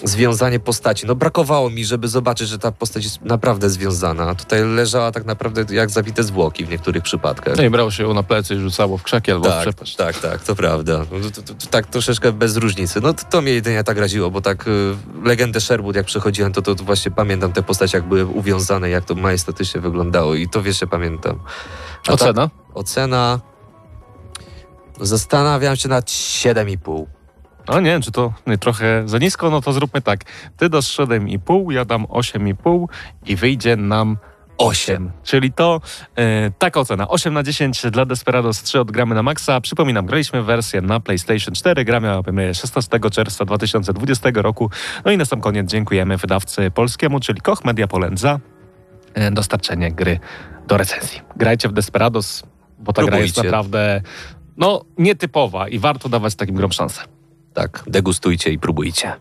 związanie 0.03 0.60
postaci. 0.60 1.06
No 1.08 1.16
brakowało 1.16 1.70
mi, 1.70 1.86
żeby 1.86 2.08
zobaczyć, 2.08 2.49
że 2.49 2.60
ta 2.60 2.72
postać 2.72 3.03
jest 3.03 3.22
naprawdę 3.22 3.70
związana. 3.70 4.24
A 4.30 4.36
tutaj 4.36 4.64
leżała 4.64 5.12
tak 5.12 5.26
naprawdę 5.26 5.76
jak 5.76 5.89
zawite 5.89 6.24
zwłoki 6.24 6.66
w 6.66 6.70
niektórych 6.70 7.03
przypadkach. 7.03 7.58
No 7.58 7.64
i 7.64 7.70
brało 7.70 7.91
się 7.91 8.03
ją 8.03 8.14
na 8.14 8.24
plecy 8.24 8.56
i 8.56 8.60
rzucało 8.60 8.97
w 8.97 9.03
krzaki 9.03 9.32
albo 9.32 9.45
w 9.45 9.49
Tak, 9.49 9.62
przepaść. 9.62 9.95
tak, 9.95 10.20
tak, 10.20 10.43
to 10.43 10.56
prawda. 10.56 11.06
No, 11.12 11.30
to, 11.30 11.41
to, 11.41 11.53
to, 11.53 11.68
tak 11.70 11.88
troszeczkę 11.88 12.32
bez 12.32 12.58
różnicy. 12.58 13.01
No 13.01 13.14
to, 13.14 13.24
to 13.30 13.41
mnie 13.41 13.51
jedynie 13.51 13.84
tak 13.84 13.97
raziło, 13.97 14.32
bo 14.32 14.41
tak 14.41 14.68
y, 14.68 14.95
legendę 15.24 15.62
Sherwood 15.62 15.95
jak 15.95 16.06
przechodziłem, 16.06 16.53
to, 16.53 16.62
to, 16.62 16.76
właśnie 16.76 17.12
pamiętam 17.12 17.53
te 17.53 17.64
postacie, 17.64 17.97
jak 17.97 18.08
były 18.08 18.26
uwiązane, 18.26 18.89
jak 18.89 19.06
to 19.06 19.16
majestatycznie 19.16 19.82
wyglądało 19.82 20.36
i 20.36 20.49
to 20.49 20.62
wiesz, 20.62 20.80
pamiętam. 20.89 21.39
A 22.08 22.12
Ocena? 22.12 22.45
Ocena... 22.74 23.39
Zastanawiam 25.02 25.76
się 25.76 25.89
nad 25.89 26.06
7,5. 26.06 27.06
No 27.68 27.80
nie 27.80 27.89
wiem, 27.91 28.02
czy 28.02 28.12
to 28.12 28.34
nie, 28.48 28.58
trochę 28.58 29.04
za 29.06 29.18
nisko, 29.18 29.50
no 29.50 29.62
to 29.62 29.74
zróbmy 29.74 30.02
tak. 30.02 30.20
Ty 30.58 30.70
dasz 30.70 30.98
7,5, 30.98 31.72
ja 31.72 31.86
dam 31.86 32.06
8,5 32.06 32.86
i 33.26 33.36
wyjdzie 33.36 33.76
nam 33.76 34.18
8. 34.58 35.12
Czyli 35.24 35.54
to 35.54 35.82
e, 36.16 36.52
taka 36.52 36.80
ocena. 36.80 37.08
8 37.08 37.34
na 37.34 37.43
10 37.43 37.82
dla 37.91 38.06
Desperados 38.06 38.64
3 38.64 38.80
od 38.80 38.91
Gramy 38.91 39.16
na 39.16 39.24
Maxa. 39.24 39.62
Przypominam, 39.62 40.06
graliśmy 40.06 40.43
wersję 40.43 40.82
na 40.82 41.00
PlayStation 41.00 41.54
4. 41.54 41.86
Gra 41.86 42.00
miała 42.00 42.24
premierę 42.24 42.54
16 42.54 43.00
czerwca 43.12 43.46
2020 43.46 44.30
roku. 44.36 44.70
No 45.06 45.12
i 45.12 45.18
na 45.18 45.26
sam 45.26 45.41
koniec 45.41 45.70
dziękujemy 45.70 46.18
wydawcy 46.18 46.72
polskiemu, 46.72 47.20
czyli 47.20 47.41
Koch 47.41 47.66
Media 47.66 47.88
Poland 47.88 48.20
za 48.20 48.39
e, 49.14 49.32
dostarczenie 49.32 49.91
gry 49.91 50.20
do 50.68 50.78
recenzji. 50.78 51.22
Grajcie 51.36 51.70
w 51.70 51.74
Desperados, 51.74 52.43
bo 52.80 52.93
ta 52.93 53.03
gra 53.03 53.20
jest 53.20 53.34
Próbujcie. 53.34 53.51
naprawdę 53.51 54.01
no, 54.57 54.86
nietypowa 54.97 55.68
i 55.68 55.80
warto 55.80 56.09
dawać 56.09 56.36
takim 56.36 56.55
grom 56.55 56.72
szansę. 56.72 57.01
Tak, 57.53 57.84
degustujcie 57.88 58.51
i 58.51 58.59
próbujcie. 58.59 59.13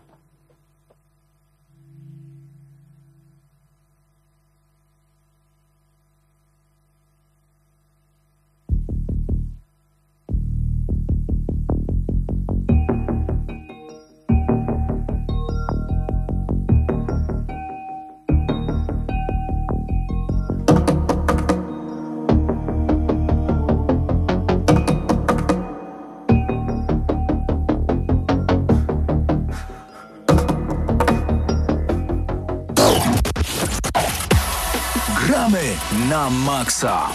Na 36.09 36.29
maksa. 36.29 37.09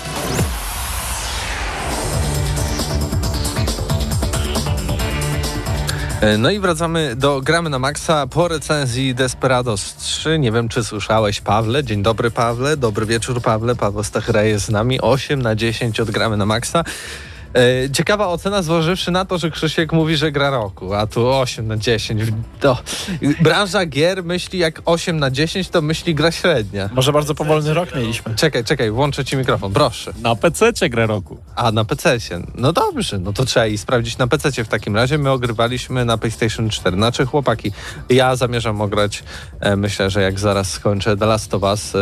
E, 6.20 6.38
No 6.38 6.50
i 6.50 6.58
wracamy 6.58 7.16
do 7.16 7.40
Gramy 7.40 7.70
na 7.70 7.78
Maxa 7.78 8.26
po 8.26 8.48
recenzji 8.48 9.14
Desperados 9.14 9.94
3. 9.94 10.38
Nie 10.38 10.52
wiem, 10.52 10.68
czy 10.68 10.84
słyszałeś 10.84 11.40
Pawle. 11.40 11.84
Dzień 11.84 12.02
dobry 12.02 12.30
Pawle, 12.30 12.76
dobry 12.76 13.06
wieczór 13.06 13.42
Pawle. 13.42 13.76
Paweł 13.76 14.04
Stachera 14.04 14.42
jest 14.42 14.64
z 14.66 14.70
nami. 14.70 15.00
8 15.00 15.42
na 15.42 15.54
10 15.54 16.00
od 16.00 16.10
Gramy 16.10 16.36
na 16.36 16.46
Maxa. 16.46 16.84
E, 17.54 17.90
Ciekawa 17.90 18.28
ocena, 18.28 18.62
zważywszy 18.62 19.10
na 19.10 19.24
to, 19.24 19.38
że 19.38 19.50
Krzysiek 19.50 19.92
mówi, 19.92 20.16
że 20.16 20.32
gra 20.32 20.50
roku, 20.50 20.94
a 20.94 21.06
tu 21.06 21.28
8 21.28 21.68
na 21.68 21.76
10. 21.76 22.22
To, 22.60 22.78
branża 23.42 23.86
gier 23.86 24.24
myśli 24.24 24.58
jak 24.58 24.82
8 24.84 25.18
na 25.18 25.30
10, 25.30 25.68
to 25.68 25.82
myśli 25.82 26.14
gra 26.14 26.32
średnia. 26.32 26.90
Może 26.92 27.12
bardzo 27.12 27.34
powolny 27.34 27.74
rok 27.74 27.94
mieliśmy. 27.94 28.34
Czekaj, 28.34 28.64
czekaj, 28.64 28.90
włączę 28.90 29.24
ci 29.24 29.36
mikrofon, 29.36 29.72
proszę. 29.72 30.12
Na 30.22 30.36
PC 30.36 30.88
grę 30.88 31.06
roku. 31.06 31.38
A, 31.56 31.72
na 31.72 31.84
PC-cie. 31.84 32.40
No 32.54 32.72
dobrze, 32.72 33.18
no 33.18 33.32
to 33.32 33.44
trzeba 33.44 33.66
i 33.66 33.78
sprawdzić 33.78 34.18
na 34.18 34.26
PC-cie 34.26 34.64
w 34.64 34.68
takim 34.68 34.96
razie. 34.96 35.18
My 35.18 35.30
ogrywaliśmy 35.30 36.04
na 36.04 36.18
PlayStation 36.18 36.70
4. 36.70 36.96
Znaczy, 36.96 37.26
chłopaki, 37.26 37.72
ja 38.08 38.36
zamierzam 38.36 38.80
ograć, 38.80 39.22
e, 39.60 39.76
myślę, 39.76 40.10
że 40.10 40.22
jak 40.22 40.38
zaraz 40.38 40.70
skończę 40.70 41.16
The 41.16 41.26
Last 41.26 41.54
of 41.54 41.62
Us 41.62 41.94
e, 41.94 42.00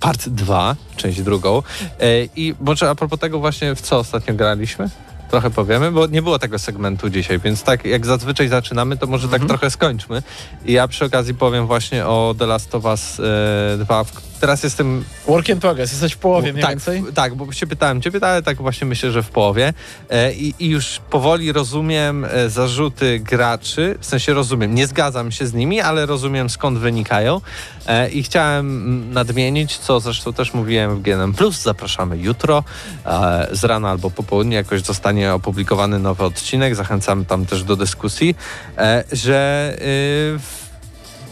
Part 0.00 0.28
2, 0.28 0.76
część 0.96 1.22
drugą. 1.22 1.62
E, 2.00 2.24
I 2.36 2.54
może 2.60 2.90
a 2.90 2.94
propos 2.94 3.18
tego 3.20 3.38
właśnie, 3.38 3.74
w 3.74 3.80
co 3.80 3.98
ostatnio 3.98 4.34
graliśmy? 4.34 4.90
Trochę 5.30 5.50
powiemy, 5.50 5.92
bo 5.92 6.06
nie 6.06 6.22
było 6.22 6.38
tego 6.38 6.58
segmentu 6.58 7.10
dzisiaj, 7.10 7.38
więc 7.38 7.62
tak 7.62 7.84
jak 7.84 8.06
zazwyczaj 8.06 8.48
zaczynamy, 8.48 8.96
to 8.96 9.06
może 9.06 9.28
tak 9.28 9.44
trochę 9.44 9.70
skończmy. 9.70 10.22
I 10.64 10.72
ja 10.72 10.88
przy 10.88 11.04
okazji 11.04 11.34
powiem 11.34 11.66
właśnie 11.66 12.06
o 12.06 12.34
The 12.38 12.46
Last 12.46 12.74
of 12.74 12.84
Us 12.84 13.20
e, 13.20 13.78
2. 13.78 14.04
W- 14.04 14.26
Teraz 14.40 14.62
jestem 14.62 15.04
Work 15.26 15.48
in 15.48 15.60
progress, 15.60 15.92
jesteś 15.92 16.12
w 16.12 16.18
połowie 16.18 16.52
mniej 16.52 16.62
tak, 16.62 16.70
więcej. 16.70 17.04
tak, 17.14 17.34
bo 17.34 17.52
się 17.52 17.66
pytałem 17.66 18.02
ciebie, 18.02 18.20
ale 18.22 18.42
tak 18.42 18.56
właśnie 18.56 18.86
myślę, 18.86 19.10
że 19.12 19.22
w 19.22 19.28
połowie. 19.30 19.72
E, 20.10 20.32
i, 20.32 20.54
I 20.58 20.68
już 20.68 21.00
powoli 21.10 21.52
rozumiem 21.52 22.24
e, 22.24 22.50
zarzuty 22.50 23.20
graczy, 23.20 23.96
w 24.00 24.06
sensie 24.06 24.34
rozumiem, 24.34 24.74
nie 24.74 24.86
zgadzam 24.86 25.32
się 25.32 25.46
z 25.46 25.54
nimi, 25.54 25.80
ale 25.80 26.06
rozumiem 26.06 26.50
skąd 26.50 26.78
wynikają. 26.78 27.40
E, 27.86 28.08
I 28.08 28.22
chciałem 28.22 29.12
nadmienić, 29.12 29.78
co 29.78 30.00
zresztą 30.00 30.32
też 30.32 30.54
mówiłem 30.54 30.96
w 30.96 31.02
GNM+, 31.02 31.34
zapraszamy 31.50 32.18
jutro 32.18 32.64
e, 33.06 33.48
z 33.52 33.64
rana 33.64 33.90
albo 33.90 34.10
po 34.10 34.22
południu. 34.22 34.52
Jakoś 34.52 34.80
zostanie 34.80 35.34
opublikowany 35.34 35.98
nowy 35.98 36.24
odcinek, 36.24 36.74
zachęcamy 36.74 37.24
tam 37.24 37.46
też 37.46 37.64
do 37.64 37.76
dyskusji, 37.76 38.34
e, 38.78 39.04
że 39.12 39.76
y, 39.80 40.66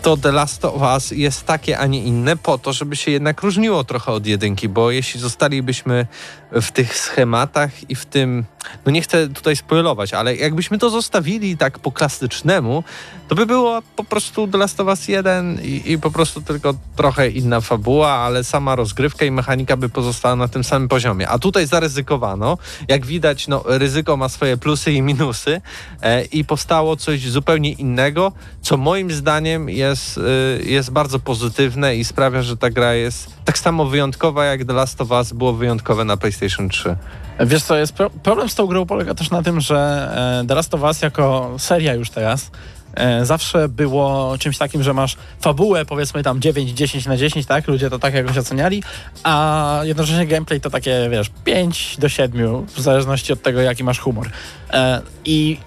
to 0.04 0.16
The 0.16 0.32
Last 0.32 0.64
of 0.64 0.82
Us 0.82 1.10
jest 1.10 1.46
takie, 1.46 1.78
a 1.78 1.86
nie 1.86 2.02
inne, 2.02 2.36
po 2.36 2.58
to, 2.58 2.72
żeby 2.72 2.96
się 2.96 3.10
jednak 3.10 3.42
różniło 3.42 3.84
trochę 3.84 4.12
od 4.12 4.26
jedynki, 4.26 4.68
bo 4.68 4.90
jeśli 4.90 5.20
zostalibyśmy 5.20 6.06
w 6.54 6.72
tych 6.72 6.96
schematach 6.98 7.90
i 7.90 7.94
w 7.94 8.06
tym, 8.06 8.44
no 8.86 8.92
nie 8.92 9.02
chcę 9.02 9.28
tutaj 9.28 9.56
spoilować, 9.56 10.14
ale 10.14 10.36
jakbyśmy 10.36 10.78
to 10.78 10.90
zostawili 10.90 11.56
tak 11.56 11.78
po 11.78 11.92
klasycznemu, 11.92 12.84
to 13.28 13.34
by 13.34 13.46
było 13.46 13.82
po 13.96 14.04
prostu 14.04 14.48
The 14.48 14.58
Last 14.58 14.80
of 14.80 14.86
Us 14.86 15.08
1 15.08 15.58
i, 15.62 15.92
i 15.92 15.98
po 15.98 16.10
prostu 16.10 16.40
tylko 16.40 16.74
trochę 16.96 17.28
inna 17.28 17.60
fabuła, 17.60 18.10
ale 18.10 18.44
sama 18.44 18.76
rozgrywka 18.76 19.24
i 19.24 19.30
mechanika 19.30 19.76
by 19.76 19.88
pozostała 19.88 20.36
na 20.36 20.48
tym 20.48 20.64
samym 20.64 20.88
poziomie. 20.88 21.28
A 21.28 21.38
tutaj 21.38 21.66
zaryzykowano, 21.66 22.58
jak 22.88 23.06
widać, 23.06 23.48
no 23.48 23.62
ryzyko 23.66 24.16
ma 24.16 24.28
swoje 24.28 24.56
plusy 24.56 24.92
i 24.92 25.02
minusy 25.02 25.60
e, 26.02 26.24
i 26.24 26.44
powstało 26.44 26.96
coś 26.96 27.28
zupełnie 27.28 27.72
innego, 27.72 28.32
co 28.62 28.76
moim 28.76 29.12
zdaniem 29.12 29.68
jest, 29.68 30.18
y, 30.18 30.64
jest 30.64 30.90
bardzo 30.90 31.18
pozytywne 31.18 31.96
i 31.96 32.04
sprawia, 32.04 32.42
że 32.42 32.56
ta 32.56 32.70
gra 32.70 32.94
jest 32.94 33.33
tak 33.44 33.58
samo 33.58 33.84
wyjątkowa, 33.84 34.44
jak 34.44 34.64
The 34.64 34.72
Last 34.72 35.00
of 35.00 35.10
Us 35.10 35.32
było 35.32 35.52
wyjątkowe 35.52 36.04
na 36.04 36.16
PlayStation 36.16 36.68
3. 36.68 36.96
Wiesz 37.40 37.62
co, 37.62 37.76
jest 37.76 37.92
pro 37.92 38.10
problem 38.10 38.48
z 38.48 38.54
tą 38.54 38.66
grą 38.66 38.86
polega 38.86 39.14
też 39.14 39.30
na 39.30 39.42
tym, 39.42 39.60
że 39.60 40.08
e, 40.42 40.46
The 40.46 40.54
Last 40.54 40.74
of 40.74 40.82
Us 40.82 41.02
jako 41.02 41.54
seria 41.58 41.94
już 41.94 42.10
teraz 42.10 42.50
e, 42.94 43.26
zawsze 43.26 43.68
było 43.68 44.34
czymś 44.38 44.58
takim, 44.58 44.82
że 44.82 44.94
masz 44.94 45.16
fabułę 45.40 45.84
powiedzmy 45.84 46.22
tam 46.22 46.40
9, 46.40 46.70
10 46.70 47.06
na 47.06 47.16
10, 47.16 47.46
tak? 47.46 47.68
Ludzie 47.68 47.90
to 47.90 47.98
tak 47.98 48.14
jakoś 48.14 48.38
oceniali, 48.38 48.82
a 49.22 49.80
jednocześnie 49.82 50.26
gameplay 50.26 50.60
to 50.60 50.70
takie, 50.70 51.08
wiesz, 51.10 51.30
5 51.44 51.96
do 51.98 52.08
7, 52.08 52.66
w 52.66 52.80
zależności 52.80 53.32
od 53.32 53.42
tego, 53.42 53.60
jaki 53.60 53.84
masz 53.84 53.98
humor. 53.98 54.30
E, 54.72 55.00
I 55.24 55.58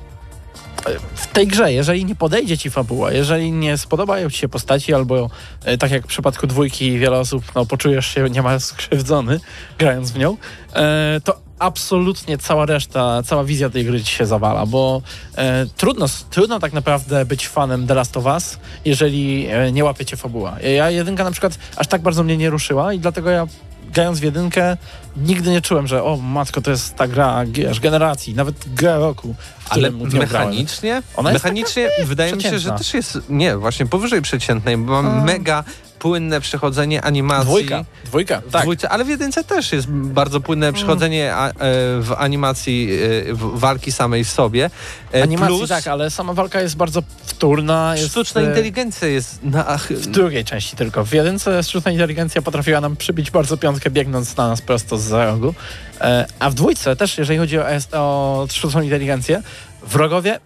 w 1.15 1.27
tej 1.27 1.47
grze, 1.47 1.73
jeżeli 1.73 2.05
nie 2.05 2.15
podejdzie 2.15 2.57
ci 2.57 2.69
fabuła, 2.69 3.11
jeżeli 3.11 3.51
nie 3.51 3.77
spodobają 3.77 4.29
ci 4.29 4.37
się 4.37 4.49
postaci, 4.49 4.93
albo 4.93 5.29
e, 5.65 5.77
tak 5.77 5.91
jak 5.91 6.03
w 6.03 6.07
przypadku 6.07 6.47
dwójki 6.47 6.99
wiele 6.99 7.19
osób, 7.19 7.43
no 7.55 7.65
poczujesz 7.65 8.07
się 8.07 8.29
niemal 8.29 8.59
skrzywdzony 8.69 9.39
grając 9.77 10.11
w 10.11 10.17
nią, 10.17 10.37
e, 10.73 11.21
to 11.23 11.39
absolutnie 11.59 12.37
cała 12.37 12.65
reszta, 12.65 13.23
cała 13.23 13.43
wizja 13.43 13.69
tej 13.69 13.85
gry 13.85 14.03
ci 14.03 14.15
się 14.15 14.25
zawala, 14.25 14.65
bo 14.65 15.01
e, 15.35 15.65
trudno, 15.77 16.05
trudno 16.29 16.59
tak 16.59 16.73
naprawdę 16.73 17.25
być 17.25 17.47
fanem 17.47 17.87
The 17.87 17.93
Last 17.93 18.17
of 18.17 18.25
Us, 18.25 18.59
jeżeli 18.85 19.47
nie 19.71 19.83
łapiecie 19.83 20.17
fabuła. 20.17 20.59
Ja 20.75 20.89
jedynka 20.89 21.23
na 21.23 21.31
przykład 21.31 21.57
aż 21.77 21.87
tak 21.87 22.01
bardzo 22.01 22.23
mnie 22.23 22.37
nie 22.37 22.49
ruszyła 22.49 22.93
i 22.93 22.99
dlatego 22.99 23.29
ja 23.29 23.47
grając 23.93 24.19
w 24.19 24.23
jedynkę 24.23 24.77
nigdy 25.17 25.49
nie 25.49 25.61
czułem, 25.61 25.87
że 25.87 26.03
o 26.03 26.17
matko, 26.17 26.61
to 26.61 26.71
jest 26.71 26.95
ta 26.95 27.07
gra 27.07 27.45
wiesz, 27.45 27.79
generacji, 27.79 28.35
nawet 28.35 28.55
gra 28.67 28.97
roku, 28.97 29.35
Ale 29.69 29.91
mechanicznie, 29.91 31.01
Ona 31.15 31.31
jest 31.31 31.43
mechanicznie 31.43 31.89
wydaje 32.05 32.33
mi 32.33 32.43
się, 32.43 32.59
że 32.59 32.71
też 32.71 32.93
jest, 32.93 33.17
nie, 33.29 33.57
właśnie 33.57 33.85
powyżej 33.85 34.21
przeciętnej, 34.21 34.77
bo 34.77 35.01
mam 35.01 35.25
mega 35.25 35.63
płynne 35.99 36.41
przechodzenie 36.41 37.01
animacji. 37.01 37.47
Dwójka, 37.47 37.85
dwójka, 38.05 38.41
tak. 38.51 38.61
dwójce, 38.61 38.89
ale 38.89 39.05
w 39.05 39.09
jedynce 39.09 39.43
też 39.43 39.71
jest 39.71 39.87
bardzo 39.89 40.41
płynne 40.41 40.73
przechodzenie 40.73 41.35
a, 41.35 41.49
e, 41.49 41.53
w 42.01 42.15
animacji 42.17 42.89
e, 43.29 43.33
w 43.33 43.59
walki 43.59 43.91
samej 43.91 44.23
w 44.23 44.29
sobie. 44.29 44.69
E, 45.13 45.23
Animacji 45.23 45.57
Plus 45.57 45.69
tak, 45.69 45.87
ale 45.87 46.09
sama 46.09 46.33
walka 46.33 46.61
jest 46.61 46.75
bardzo 46.75 47.03
wtórna. 47.25 47.93
Jest, 47.95 48.11
sztuczna 48.11 48.41
e, 48.41 48.43
inteligencja 48.43 49.07
jest 49.07 49.43
na, 49.43 49.77
W 49.89 50.07
drugiej 50.07 50.45
części 50.45 50.75
tylko. 50.75 51.05
W 51.05 51.11
jedynce 51.13 51.63
sztuczna 51.63 51.91
inteligencja 51.91 52.41
potrafiła 52.41 52.81
nam 52.81 52.95
przybić 52.95 53.31
bardzo 53.31 53.57
piątkę 53.57 53.89
biegnąc 53.89 54.37
na 54.37 54.47
nas 54.47 54.61
prosto 54.61 54.97
z 54.97 55.01
za 55.01 55.25
rogu. 55.25 55.53
E, 56.01 56.25
a 56.39 56.49
w 56.49 56.53
dwójce 56.53 56.95
też, 56.95 57.17
jeżeli 57.17 57.39
chodzi 57.39 57.59
o, 57.59 57.65
o 57.91 58.47
sztuczną 58.51 58.81
inteligencję, 58.81 59.41
wrogowie 59.83 60.39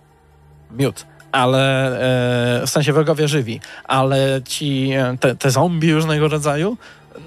miód. 0.72 1.06
Ale 1.32 1.88
e, 2.62 2.68
w 2.68 2.70
sensie 2.70 2.94
wrogowie 2.94 3.28
żywi, 3.28 3.60
ale 3.84 4.42
ci 4.46 4.92
e, 4.92 5.18
te, 5.20 5.36
te 5.36 5.52
zombie 5.52 5.94
różnego 5.94 6.28
rodzaju 6.28 6.78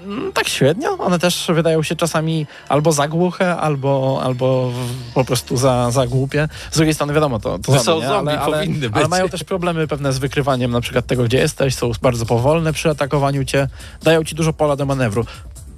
mm, 0.05 0.33
tak 0.33 0.47
średnio. 0.47 0.97
One 0.97 1.19
też 1.19 1.47
wydają 1.53 1.83
się 1.83 1.95
czasami 1.95 2.47
albo 2.69 2.91
za 2.91 3.07
głuche, 3.07 3.57
albo, 3.57 4.21
albo 4.23 4.71
po 5.13 5.25
prostu 5.25 5.57
za, 5.57 5.91
za 5.91 6.07
głupie. 6.07 6.47
Z 6.71 6.75
drugiej 6.75 6.93
strony 6.93 7.13
wiadomo, 7.13 7.39
to, 7.39 7.59
to 7.59 7.71
To 7.71 7.79
są 7.79 7.83
zombie, 7.83 8.01
nie? 8.01 8.07
zombie, 8.07 8.31
ale, 8.31 8.57
ale, 8.57 8.67
ale 8.93 9.07
mają 9.07 9.29
też 9.29 9.43
problemy 9.43 9.87
pewne 9.87 10.13
z 10.13 10.17
wykrywaniem 10.17 10.71
na 10.71 10.81
przykład 10.81 11.05
tego, 11.05 11.23
gdzie 11.23 11.37
jesteś, 11.37 11.75
są 11.75 11.91
bardzo 12.01 12.25
powolne 12.25 12.73
przy 12.73 12.89
atakowaniu 12.89 13.45
cię, 13.45 13.67
dają 14.03 14.23
ci 14.23 14.35
dużo 14.35 14.53
pola 14.53 14.75
do 14.75 14.85
manewru. 14.85 15.25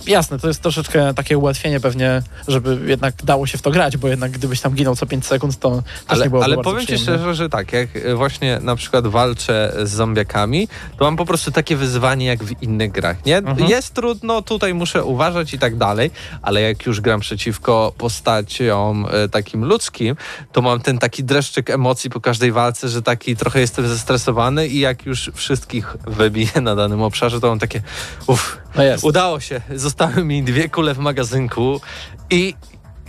Jasne, 0.08 0.40
to 0.40 0.48
jest 0.48 0.62
troszeczkę 0.62 1.14
takie 1.14 1.38
ułatwienie 1.38 1.80
pewnie, 1.80 2.22
żeby 2.48 2.80
jednak 2.86 3.14
dało 3.24 3.48
się 3.48 3.58
w 3.58 3.62
to 3.62 3.72
grać, 3.72 3.98
bo 3.98 4.08
jednak 4.08 4.32
gdybyś 4.32 4.62
tam 4.62 4.74
ginął 4.74 4.96
co 4.96 5.06
5 5.06 5.26
sekund, 5.26 5.60
to 5.60 5.72
też 5.72 5.84
Ale, 6.08 6.24
nie 6.24 6.30
byłoby 6.30 6.46
ale 6.46 6.58
powiem 6.58 6.86
ci 6.86 6.98
szczerze, 6.98 7.36
że 7.36 7.50
tak, 7.50 7.74
jak 7.74 7.96
e, 7.96 8.16
właśnie 8.16 8.60
na 8.62 8.76
przykład 8.76 9.08
walczę 9.08 9.74
z 9.84 9.90
zombiakami, 9.90 10.68
to 10.98 11.06
mam 11.06 11.16
po 11.16 11.26
prostu 11.26 11.52
takie 11.52 11.76
wyzwanie 11.76 12.26
jak 12.26 12.44
w 12.44 12.64
innych 12.64 12.92
grach, 12.92 13.26
nie? 13.26 13.38
Mhm. 13.38 13.70
Jest 13.70 13.94
trudno, 13.94 14.42
tutaj 14.42 14.74
muszę 14.74 15.04
uważać 15.04 15.54
i 15.54 15.60
tak 15.60 15.78
dalej, 15.78 16.12
ale 16.42 16.62
jak 16.62 16.86
już 16.86 17.02
gram 17.02 17.20
przeciwko 17.20 17.94
postaciom 17.98 19.06
e, 19.12 19.30
takim 19.30 19.66
ludzkim, 19.66 20.16
to 20.52 20.62
mam 20.62 20.80
ten 20.80 20.98
taki 20.98 21.24
dreszczyk 21.24 21.70
emocji 21.70 22.10
po 22.10 22.22
każdej 22.22 22.52
walce, 22.52 22.90
że 22.90 23.02
taki 23.02 23.36
trochę 23.36 23.60
jestem 23.60 23.88
zestresowany 23.88 24.68
i 24.68 24.80
jak 24.80 25.06
już 25.06 25.32
wszystkich 25.34 25.98
wybiję 26.08 26.62
na 26.62 26.76
danym 26.76 27.02
obszarze, 27.02 27.40
to 27.40 27.48
mam 27.48 27.60
takie 27.60 27.82
uff, 28.28 28.58
No 28.78 28.84
udało 29.02 29.40
się, 29.40 29.62
zostały 30.00 30.26
mi 30.26 30.44
dwie 30.44 30.70
kule 30.70 30.94
w 30.94 30.98
magazynku 30.98 31.82
i 32.30 32.54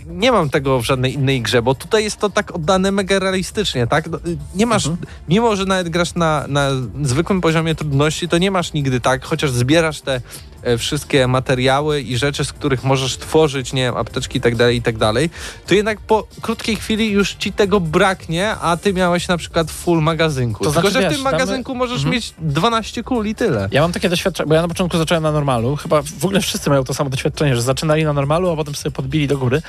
nie 0.07 0.31
mam 0.31 0.49
tego 0.49 0.79
w 0.81 0.85
żadnej 0.85 1.13
innej 1.13 1.41
grze, 1.41 1.61
bo 1.61 1.75
tutaj 1.75 2.03
jest 2.03 2.17
to 2.17 2.29
tak 2.29 2.55
oddane 2.55 2.91
mega 2.91 3.19
realistycznie, 3.19 3.87
tak? 3.87 4.07
No, 4.09 4.19
Nie 4.55 4.65
masz, 4.65 4.87
Mhm. 4.87 5.05
mimo 5.29 5.55
że 5.55 5.65
nawet 5.65 5.89
grasz 5.89 6.15
na, 6.15 6.45
na 6.47 6.69
zwykłym 7.03 7.41
poziomie 7.41 7.75
trudności, 7.75 8.27
to 8.27 8.37
nie 8.37 8.51
masz 8.51 8.73
nigdy 8.73 8.99
tak, 9.01 9.23
chociaż 9.25 9.51
zbierasz 9.51 10.01
te 10.01 10.21
wszystkie 10.77 11.27
materiały 11.27 12.01
i 12.01 12.17
rzeczy, 12.17 12.45
z 12.45 12.53
których 12.53 12.83
możesz 12.83 13.17
tworzyć, 13.17 13.73
nie 13.73 13.81
wiem, 13.83 13.97
apteczki 13.97 14.37
i 14.37 14.41
tak 14.41 14.55
dalej, 14.55 14.77
i 14.77 14.81
tak 14.81 14.97
dalej, 14.97 15.29
to 15.67 15.75
jednak 15.75 15.99
po 16.01 16.27
krótkiej 16.41 16.75
chwili 16.75 17.11
już 17.11 17.33
ci 17.33 17.51
tego 17.51 17.79
braknie, 17.79 18.49
a 18.51 18.77
ty 18.77 18.93
miałeś 18.93 19.27
na 19.27 19.37
przykład 19.37 19.71
full 19.71 20.01
magazynku. 20.01 20.63
To 20.63 20.71
Tylko, 20.71 20.89
znaczy, 20.89 21.03
że 21.03 21.09
w 21.09 21.13
tym 21.13 21.21
magazynku 21.21 21.75
możesz 21.75 21.97
Mhm. 21.97 22.13
mieć 22.15 22.33
12 22.39 23.03
kul 23.03 23.27
i 23.27 23.35
tyle. 23.35 23.69
Ja 23.71 23.81
mam 23.81 23.91
takie 23.91 24.09
doświadczenie, 24.09 24.47
bo 24.47 24.55
ja 24.55 24.61
na 24.61 24.67
początku 24.67 24.97
zacząłem 24.97 25.23
na 25.23 25.31
normalu. 25.31 25.75
Chyba 25.75 26.01
w 26.01 26.25
ogóle 26.25 26.41
wszyscy 26.41 26.69
mają 26.69 26.83
to 26.83 26.93
samo 26.93 27.09
doświadczenie, 27.09 27.55
że 27.55 27.61
zaczynali 27.61 28.03
na 28.03 28.13
normalu, 28.13 28.49
a 28.49 28.55
potem 28.55 28.75
sobie 28.75 28.91
podbili 28.91 29.27
do 29.27 29.37
góry. 29.37 29.61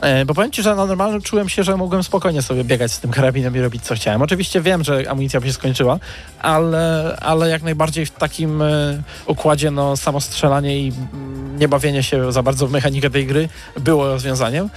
E, 0.00 0.24
bo 0.24 0.34
powiem 0.34 0.50
ci, 0.50 0.62
że 0.62 0.74
na 0.74 0.86
normalu 0.86 1.20
czułem 1.20 1.48
się, 1.48 1.62
że 1.62 1.76
mogłem 1.76 2.02
spokojnie 2.02 2.42
sobie 2.42 2.64
biegać 2.64 2.92
z 2.92 3.00
tym 3.00 3.10
karabinem 3.10 3.56
i 3.56 3.60
robić 3.60 3.82
co 3.82 3.94
chciałem. 3.94 4.22
Oczywiście 4.22 4.60
wiem, 4.60 4.84
że 4.84 5.10
amunicja 5.10 5.40
by 5.40 5.46
się 5.46 5.52
skończyła, 5.52 5.98
ale, 6.42 7.16
ale 7.20 7.48
jak 7.48 7.62
najbardziej 7.62 8.06
w 8.06 8.10
takim 8.10 8.62
e, 8.62 9.02
układzie 9.26 9.70
no, 9.70 9.96
samo 9.96 10.20
strzelanie 10.20 10.78
i 10.78 10.92
mm, 11.12 11.58
nie 11.58 11.68
bawienie 11.68 12.02
się 12.02 12.32
za 12.32 12.42
bardzo 12.42 12.66
w 12.66 12.70
mechanikę 12.70 13.10
tej 13.10 13.26
gry 13.26 13.48
było 13.80 14.06
rozwiązaniem. 14.06 14.70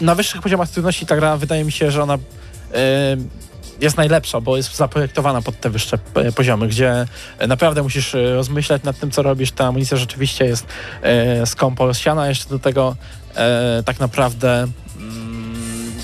Na 0.00 0.14
wyższych 0.14 0.42
poziomach 0.42 0.70
trudności 0.70 1.06
ta 1.06 1.16
gra 1.16 1.36
wydaje 1.36 1.64
mi 1.64 1.72
się, 1.72 1.90
że 1.90 2.02
ona 2.02 2.14
e, 2.14 2.18
jest 3.80 3.96
najlepsza, 3.96 4.40
bo 4.40 4.56
jest 4.56 4.76
zaprojektowana 4.76 5.42
pod 5.42 5.60
te 5.60 5.70
wyższe 5.70 5.98
poziomy, 6.36 6.68
gdzie 6.68 7.06
naprawdę 7.48 7.82
musisz 7.82 8.16
rozmyślać 8.34 8.82
nad 8.82 8.98
tym, 8.98 9.10
co 9.10 9.22
robisz. 9.22 9.52
Ta 9.52 9.66
amunicja 9.66 9.96
rzeczywiście 9.96 10.44
jest 10.44 10.66
skąpo 11.44 11.86
rozsiana. 11.86 12.28
Jeszcze 12.28 12.48
do 12.48 12.58
tego 12.58 12.96
e, 13.36 13.82
tak 13.82 14.00
naprawdę 14.00 14.66
mm, 14.96 15.56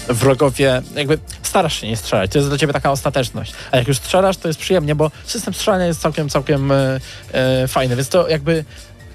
wrogowie, 0.08 0.82
jakby 0.94 1.18
starasz 1.42 1.80
się 1.80 1.88
nie 1.88 1.96
strzelać. 1.96 2.30
To 2.30 2.38
jest 2.38 2.50
dla 2.50 2.58
ciebie 2.58 2.72
taka 2.72 2.90
ostateczność. 2.90 3.52
A 3.70 3.76
jak 3.76 3.88
już 3.88 3.96
strzelasz, 3.96 4.36
to 4.36 4.48
jest 4.48 4.60
przyjemnie, 4.60 4.94
bo 4.94 5.10
system 5.24 5.54
strzelania 5.54 5.86
jest 5.86 6.00
całkiem, 6.00 6.28
całkiem 6.28 6.72
e, 6.72 7.00
e, 7.32 7.68
fajny, 7.68 7.96
więc 7.96 8.08
to 8.08 8.28
jakby 8.28 8.64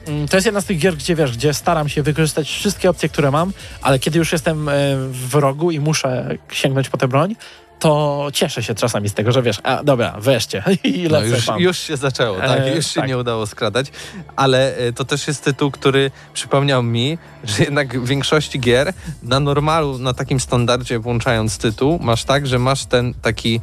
mm, 0.07 0.27
to 0.27 0.37
jest 0.37 0.45
jedna 0.45 0.61
z 0.61 0.65
tych 0.65 0.79
gier, 0.79 0.95
gdzie 0.95 1.15
wiesz, 1.15 1.37
gdzie 1.37 1.53
staram 1.53 1.89
się 1.89 2.03
wykorzystać 2.03 2.49
wszystkie 2.49 2.89
opcje, 2.89 3.09
które 3.09 3.31
mam, 3.31 3.53
ale 3.81 3.99
kiedy 3.99 4.19
już 4.19 4.31
jestem 4.31 4.69
e, 4.69 4.73
w 5.11 5.35
rogu 5.35 5.71
i 5.71 5.79
muszę 5.79 6.37
sięgnąć 6.51 6.89
po 6.89 6.97
tę 6.97 7.07
broń, 7.07 7.35
to 7.79 8.27
cieszę 8.33 8.63
się 8.63 8.75
czasami 8.75 9.09
z 9.09 9.13
tego, 9.13 9.31
że 9.31 9.41
wiesz, 9.41 9.59
a 9.63 9.83
dobra, 9.83 10.15
wreszcie 10.19 10.63
i 10.83 11.07
No, 11.11 11.21
już, 11.21 11.45
tam. 11.45 11.59
już 11.59 11.77
się 11.77 11.97
zaczęło, 11.97 12.37
tak? 12.37 12.59
E, 12.59 12.75
już 12.75 12.87
się 12.87 12.99
tak. 12.99 13.09
nie 13.09 13.17
udało 13.17 13.47
skradać, 13.47 13.87
ale 14.35 14.77
e, 14.77 14.93
to 14.93 15.05
też 15.05 15.27
jest 15.27 15.43
tytuł, 15.43 15.71
który 15.71 16.11
przypomniał 16.33 16.83
mi, 16.83 17.17
że 17.43 17.63
jednak 17.63 17.99
w 18.01 18.07
większości 18.07 18.59
gier 18.59 18.93
na 19.23 19.39
normalu, 19.39 19.97
na 19.97 20.13
takim 20.13 20.39
standardzie 20.39 20.99
włączając 20.99 21.57
tytuł, 21.57 21.99
masz 22.01 22.23
tak, 22.23 22.47
że 22.47 22.59
masz 22.59 22.85
ten 22.85 23.13
taki 23.13 23.59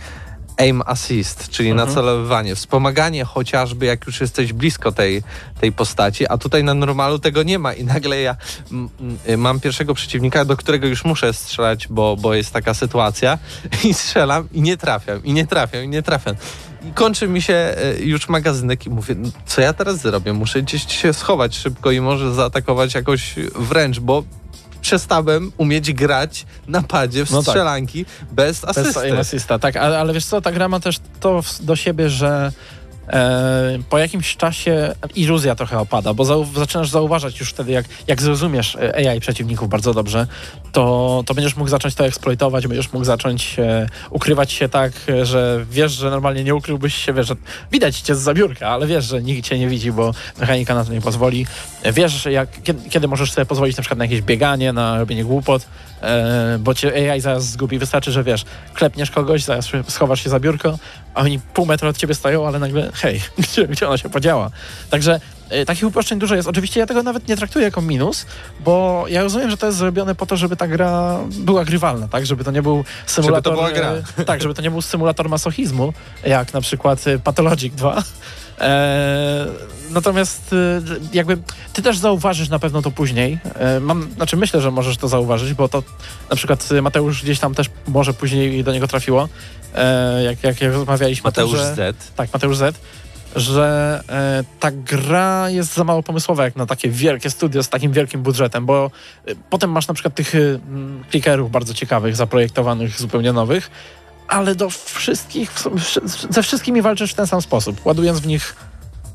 aim 0.56 0.82
assist, 0.86 1.48
czyli 1.50 1.70
Mhm. 1.70 1.88
nacelowywanie, 1.88 2.54
wspomaganie 2.54 3.24
chociażby 3.24 3.86
jak 3.86 4.06
już 4.06 4.20
jesteś 4.20 4.52
blisko 4.52 4.92
tej, 4.92 5.22
tej 5.60 5.72
postaci, 5.72 6.26
a 6.28 6.38
tutaj 6.38 6.64
na 6.64 6.74
normalu 6.74 7.18
tego 7.18 7.42
nie 7.42 7.58
ma 7.58 7.72
i 7.72 7.84
nagle 7.84 8.20
ja 8.20 8.36
mm, 8.72 8.88
mam 9.40 9.60
pierwszego 9.60 9.94
przeciwnika, 9.94 10.44
do 10.44 10.56
którego 10.56 10.86
już 10.86 11.04
muszę 11.04 11.32
strzelać, 11.32 11.88
bo, 11.88 12.16
bo 12.16 12.34
jest 12.34 12.52
taka 12.52 12.74
sytuacja 12.74 13.38
i 13.84 13.94
strzelam 13.94 14.48
i 14.52 14.62
nie 14.62 14.76
trafiam, 14.76 15.24
i 15.24 15.32
nie 15.32 15.46
trafiam, 15.46 15.84
i 15.84 15.88
nie 15.88 16.02
trafiam. 16.02 16.34
I 16.88 16.92
kończy 16.92 17.28
mi 17.28 17.42
się 17.42 17.54
e, 17.54 17.74
już 18.00 18.28
magazynek 18.28 18.86
i 18.86 18.90
mówię, 18.90 19.14
"No, 19.14 19.28
co 19.46 19.60
ja 19.60 19.72
teraz 19.72 19.96
zrobię? 20.00 20.32
Muszę 20.32 20.62
gdzieś 20.62 20.86
się 21.02 21.12
schować 21.12 21.56
szybko 21.56 21.90
i 21.90 22.00
może 22.00 22.34
zaatakować 22.34 22.94
jakoś 22.94 23.34
wręcz, 23.58 24.00
bo 24.00 24.22
przestałem 24.84 25.52
umieć 25.56 25.92
grać 25.92 26.46
na 26.68 26.82
padzie 26.82 27.26
w 27.26 27.30
No 27.30 27.38
tak. 27.42 27.44
strzelanki 27.44 28.06
bez 28.32 28.64
asysty. 28.64 28.82
Bez 28.92 28.96
aim 28.96 29.18
assista, 29.18 29.58
tak, 29.58 29.76
ale, 29.76 29.98
ale 29.98 30.12
wiesz 30.12 30.26
co, 30.26 30.40
ta 30.40 30.52
gra 30.52 30.68
ma 30.68 30.80
też 30.80 30.96
to 31.20 31.40
do 31.60 31.76
siebie, 31.76 32.10
że 32.10 32.52
e, 33.08 33.78
po 33.90 33.98
jakimś 33.98 34.36
czasie 34.36 34.94
iluzja 35.14 35.54
trochę 35.54 35.78
opada, 35.78 36.14
bo 36.14 36.44
zaczynasz 36.44 36.90
zauważać 36.90 37.40
już 37.40 37.50
wtedy, 37.50 37.72
jak, 37.72 37.86
jak 38.06 38.22
zrozumiesz 38.22 38.76
e, 38.76 39.10
AI 39.10 39.20
przeciwników 39.20 39.68
bardzo 39.68 39.94
dobrze, 39.94 40.26
to, 40.72 41.22
to 41.26 41.34
będziesz 41.34 41.56
mógł 41.56 41.70
zacząć 41.70 41.94
to 41.94 42.06
eksploitować, 42.06 42.66
będziesz 42.66 42.92
mógł 42.92 43.04
zacząć 43.04 43.58
e, 43.58 43.86
ukrywać 44.10 44.52
się 44.52 44.68
tak, 44.68 44.92
e, 45.08 45.26
że 45.26 45.64
wiesz, 45.70 45.92
że 45.92 46.10
normalnie 46.10 46.44
nie 46.44 46.54
ukryłbyś 46.54 46.94
się, 46.94 47.12
wiesz, 47.12 47.26
że 47.26 47.34
widać 47.72 48.00
cię 48.00 48.14
z 48.14 48.20
zabiórka, 48.20 48.68
ale 48.68 48.86
wiesz, 48.86 49.04
że 49.04 49.22
nikt 49.22 49.48
cię 49.48 49.58
nie 49.58 49.68
widzi, 49.68 49.92
bo 49.92 50.14
mechanika 50.40 50.74
na 50.74 50.84
to 50.84 50.92
nie 50.92 51.00
pozwoli. 51.00 51.46
E, 51.82 51.92
Wiesz, 51.92 52.26
jak, 52.26 52.48
kiedy, 52.90 53.08
możesz 53.08 53.32
sobie 53.32 53.46
pozwolić 53.46 53.76
na 53.76 53.80
przykład 53.82 53.98
na 53.98 54.04
jakieś 54.04 54.22
bieganie, 54.22 54.72
na 54.72 54.98
robienie 54.98 55.24
głupot, 55.24 55.66
bo 56.58 56.74
cię 56.74 57.12
AI 57.12 57.20
zaraz 57.20 57.44
zgubi. 57.50 57.78
Wystarczy, 57.78 58.12
że 58.12 58.24
wiesz, 58.24 58.44
klepniesz 58.74 59.10
kogoś, 59.10 59.44
zaraz 59.44 59.68
schowasz 59.88 60.24
się 60.24 60.30
za 60.30 60.40
biurko, 60.40 60.78
a 61.14 61.20
oni 61.20 61.40
pół 61.54 61.66
metra 61.66 61.88
od 61.88 61.96
ciebie 61.96 62.14
stoją, 62.14 62.46
ale 62.46 62.58
nagle 62.58 62.90
hej, 62.94 63.20
gdzie, 63.38 63.68
gdzie 63.68 63.88
ona 63.88 63.98
się 63.98 64.10
podziała? 64.10 64.50
Także 64.90 65.20
e, 65.50 65.64
takich 65.64 65.84
uproszczeń 65.84 66.18
dużo 66.18 66.34
jest. 66.34 66.48
Oczywiście 66.48 66.80
ja 66.80 66.86
tego 66.86 67.02
nawet 67.02 67.28
nie 67.28 67.36
traktuję 67.36 67.64
jako 67.64 67.82
minus, 67.82 68.26
bo 68.60 69.04
ja 69.08 69.22
rozumiem, 69.22 69.50
że 69.50 69.56
to 69.56 69.66
jest 69.66 69.78
zrobione 69.78 70.14
po 70.14 70.26
to, 70.26 70.36
żeby 70.36 70.56
ta 70.56 70.68
gra 70.68 71.18
była 71.30 71.64
grywalna, 71.64 72.08
tak? 72.08 72.26
Żeby 72.26 72.44
to 72.44 72.50
nie 72.50 72.62
był 72.62 72.84
symulator... 73.06 73.54
była 73.54 73.72
gra. 73.72 73.92
e, 74.18 74.24
Tak, 74.24 74.42
żeby 74.42 74.54
to 74.54 74.62
nie 74.62 74.70
był 74.70 74.82
symulator 74.82 75.28
masochizmu, 75.28 75.92
jak 76.24 76.54
na 76.54 76.60
przykład 76.60 77.06
e, 77.06 77.18
Pathologic 77.18 77.74
2. 77.74 78.02
E, 78.60 79.46
natomiast 79.90 80.52
e, 80.52 80.82
jakby 81.12 81.38
ty 81.72 81.82
też 81.82 81.98
zauważysz 81.98 82.48
na 82.48 82.58
pewno 82.58 82.82
to 82.82 82.90
później. 82.90 83.38
E, 83.54 83.80
mam, 83.80 84.10
znaczy 84.16 84.36
myślę, 84.36 84.60
że 84.60 84.70
możesz 84.70 84.96
to 84.96 85.08
zauważyć, 85.08 85.54
bo 85.54 85.68
to 85.68 85.82
na 86.30 86.36
przykład 86.36 86.68
e, 86.72 86.82
Mateusz 86.82 87.22
gdzieś 87.22 87.38
tam 87.38 87.54
też 87.54 87.70
może 87.86 88.14
później 88.14 88.64
do 88.64 88.72
niego 88.72 88.88
trafiło, 88.88 89.28
e, 89.74 90.22
jak, 90.22 90.42
jak, 90.42 90.60
jak 90.60 90.72
rozmawialiśmy. 90.72 91.28
o 91.28 91.32
tym, 91.32 91.44
Mateusz 91.44 91.60
że, 91.60 91.74
Z. 91.74 92.12
Tak, 92.16 92.32
Mateusz 92.32 92.56
Z. 92.56 92.80
Że 93.36 94.00
e, 94.08 94.44
ta 94.60 94.70
gra 94.70 95.50
jest 95.50 95.74
za 95.74 95.84
mało 95.84 96.02
pomysłowa 96.02 96.44
jak 96.44 96.56
na 96.56 96.66
takie 96.66 96.88
wielkie 96.88 97.30
studio 97.30 97.62
z 97.62 97.68
takim 97.68 97.92
wielkim 97.92 98.22
budżetem, 98.22 98.66
bo 98.66 98.90
e, 99.26 99.34
potem 99.50 99.70
masz 99.70 99.88
na 99.88 99.94
przykład 99.94 100.14
tych 100.14 100.34
e, 100.34 100.38
klikerów 101.10 101.50
bardzo 101.50 101.74
ciekawych, 101.74 102.16
zaprojektowanych, 102.16 102.98
zupełnie 103.00 103.32
nowych, 103.32 103.70
ale 104.28 104.54
do 104.54 104.70
wszystkich, 104.70 105.52
ze 106.30 106.42
wszystkimi 106.42 106.82
walczysz 106.82 107.12
w 107.12 107.14
ten 107.14 107.26
sam 107.26 107.42
sposób, 107.42 107.86
ładując 107.86 108.20
w 108.20 108.26
nich 108.26 108.56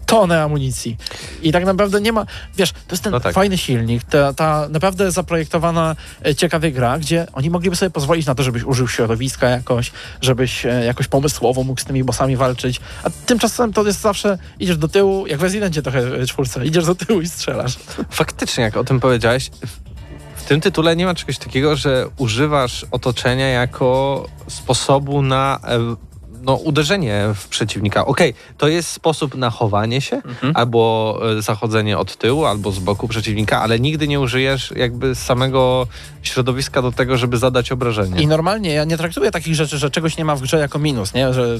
tonę 0.05 0.43
amunicji. 0.43 0.97
I 1.41 1.51
tak 1.51 1.65
naprawdę 1.65 2.01
nie 2.01 2.11
ma, 2.11 2.25
wiesz, 2.57 2.71
to 2.71 2.91
jest 2.91 3.03
ten 3.03 3.11
No 3.11 3.19
tak. 3.19 3.33
fajny 3.33 3.57
silnik, 3.57 4.03
ta, 4.03 4.33
ta 4.33 4.67
naprawdę 4.69 5.11
zaprojektowana 5.11 5.95
e, 6.25 6.35
ciekawie 6.35 6.71
gra, 6.71 6.99
gdzie 6.99 7.27
oni 7.33 7.49
mogliby 7.49 7.75
sobie 7.75 7.89
pozwolić 7.89 8.25
na 8.25 8.35
to, 8.35 8.43
żebyś 8.43 8.63
użył 8.63 8.87
środowiska 8.87 9.49
jakoś, 9.49 9.91
żebyś 10.21 10.65
e, 10.65 10.69
jakoś 10.85 11.07
pomysłowo 11.07 11.63
mógł 11.63 11.81
z 11.81 11.85
tymi 11.85 12.03
bossami 12.03 12.35
walczyć, 12.35 12.79
a 13.03 13.09
tymczasem 13.09 13.73
to 13.73 13.85
jest 13.85 14.01
zawsze, 14.01 14.37
idziesz 14.59 14.77
do 14.77 14.87
tyłu, 14.87 15.27
jak 15.27 15.39
w 15.39 15.43
Residencie 15.43 15.81
trochę 15.81 16.25
czwórce, 16.25 16.65
idziesz 16.65 16.85
do 16.85 16.95
tyłu 16.95 17.21
i 17.21 17.27
strzelasz. 17.29 17.77
Faktycznie, 18.09 18.63
jak 18.63 18.77
o 18.77 18.83
tym 18.83 18.99
powiedziałeś, 18.99 19.49
tym 20.49 20.61
tytule 20.61 20.95
nie 20.95 21.05
ma 21.05 21.13
czegoś 21.13 21.37
takiego, 21.37 21.75
że 21.75 22.07
używasz 22.17 22.85
otoczenia 22.91 23.47
jako 23.47 24.25
sposobu 24.47 25.21
na 25.21 25.59
e, 25.63 25.95
no, 26.41 26.55
uderzenie 26.55 27.25
w 27.35 27.47
przeciwnika. 27.47 28.05
Okej, 28.05 28.33
to 28.57 28.67
jest 28.67 28.89
sposób 28.91 29.35
na 29.35 29.49
chowanie 29.49 30.01
się, 30.01 30.15
Mhm. 30.15 30.53
albo 30.55 31.19
e, 31.37 31.41
zachodzenie 31.41 31.97
od 31.97 32.15
tyłu, 32.15 32.45
albo 32.45 32.71
z 32.71 32.79
boku 32.79 33.07
przeciwnika, 33.07 33.61
ale 33.61 33.79
nigdy 33.79 34.07
nie 34.07 34.19
użyjesz 34.19 34.73
jakby 34.75 35.15
samego 35.15 35.87
środowiska 36.21 36.81
do 36.81 36.91
tego, 36.91 37.17
żeby 37.17 37.37
zadać 37.37 37.71
obrażenie. 37.71 38.21
I 38.21 38.27
normalnie 38.27 38.73
ja 38.73 38.83
nie 38.83 38.97
traktuję 38.97 39.31
takich 39.31 39.55
rzeczy, 39.55 39.77
że 39.77 39.89
czegoś 39.89 40.17
nie 40.17 40.25
ma 40.25 40.35
w 40.35 40.41
grze 40.41 40.57
jako 40.59 40.79
minus, 40.79 41.13
nie? 41.13 41.33
Że 41.33 41.59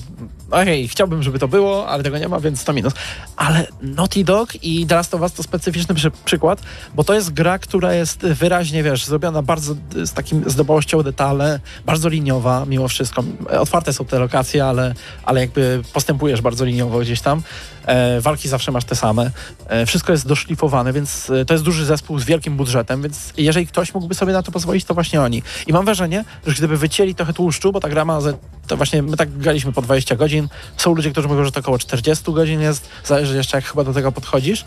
okej, 0.52 0.88
chciałbym, 0.88 1.24
żeby 1.24 1.40
to 1.40 1.48
było, 1.48 1.88
ale 1.88 2.04
tego 2.04 2.18
nie 2.18 2.28
ma, 2.28 2.40
więc 2.40 2.64
to 2.64 2.74
minus. 2.74 2.94
Ale 3.36 3.68
Naughty 3.82 4.24
Dog 4.24 4.64
i 4.64 4.86
The 4.88 4.96
Last 4.96 5.14
of 5.14 5.22
Us 5.22 5.34
to 5.34 5.44
specyficzny 5.44 5.96
przy, 5.96 6.12
przykład, 6.26 6.62
bo 6.96 7.04
to 7.04 7.14
jest 7.14 7.34
gra, 7.34 7.60
która 7.60 7.94
jest 7.94 8.20
wyraźnie, 8.22 8.84
wiesz, 8.84 9.06
zrobiona 9.06 9.42
bardzo 9.42 9.76
z 10.06 10.14
takim 10.14 10.44
z 10.50 10.56
dbałością 10.56 10.98
o 10.98 11.04
detale, 11.04 11.60
bardzo 11.86 12.10
liniowa 12.10 12.66
mimo 12.68 12.88
wszystko. 12.88 13.24
Otwarte 13.60 13.94
są 13.94 14.06
te 14.06 14.20
lokacje, 14.20 14.66
ale, 14.70 14.94
ale 15.24 15.42
jakby 15.42 15.82
postępujesz 15.94 16.42
bardzo 16.42 16.66
liniowo 16.66 17.00
gdzieś 17.00 17.22
tam. 17.22 17.42
E, 17.86 18.22
walki 18.22 18.50
zawsze 18.50 18.72
masz 18.72 18.86
te 18.86 18.96
same. 18.96 19.32
E, 19.68 19.86
wszystko 19.86 20.12
jest 20.12 20.28
doszlifowane, 20.28 20.94
więc 20.94 21.30
e, 21.30 21.46
to 21.46 21.54
jest 21.54 21.64
duży 21.64 21.86
zespół 21.86 22.20
z 22.20 22.26
wielkim 22.26 22.58
budżetem, 22.58 23.02
więc 23.02 23.34
jeżeli 23.38 23.68
ktoś 23.68 23.94
mógłby 23.94 24.16
sobie 24.16 24.34
na 24.34 24.44
to 24.44 24.52
pozwolić, 24.52 24.86
to 24.86 24.94
właśnie 24.94 25.22
oni. 25.22 25.44
I 25.68 25.74
mam 25.74 25.86
wrażenie, 25.86 26.26
że 26.48 26.54
gdyby 26.54 26.78
wycięli 26.78 27.16
trochę 27.16 27.34
tłuszczu, 27.34 27.72
bo 27.72 27.80
ta 27.80 27.90
gra 27.90 28.06
ma, 28.06 28.20
to 28.68 28.78
właśnie 28.78 29.02
my 29.02 29.18
tak 29.18 29.38
graliśmy 29.38 29.74
po 29.74 29.82
20 29.82 30.16
godzin, 30.16 30.48
są 30.78 30.96
ludzie, 30.96 31.12
którzy 31.12 31.28
mówią, 31.28 31.44
że 31.44 31.52
to 31.52 31.60
około 31.60 31.78
40 31.78 32.34
godzin 32.34 32.62
jest, 32.62 32.90
zależy 33.04 33.36
jeszcze 33.36 33.58
jak 33.58 33.66
chyba 33.66 33.84
do 33.84 33.94
tego 33.94 34.12
podchodzisz, 34.12 34.66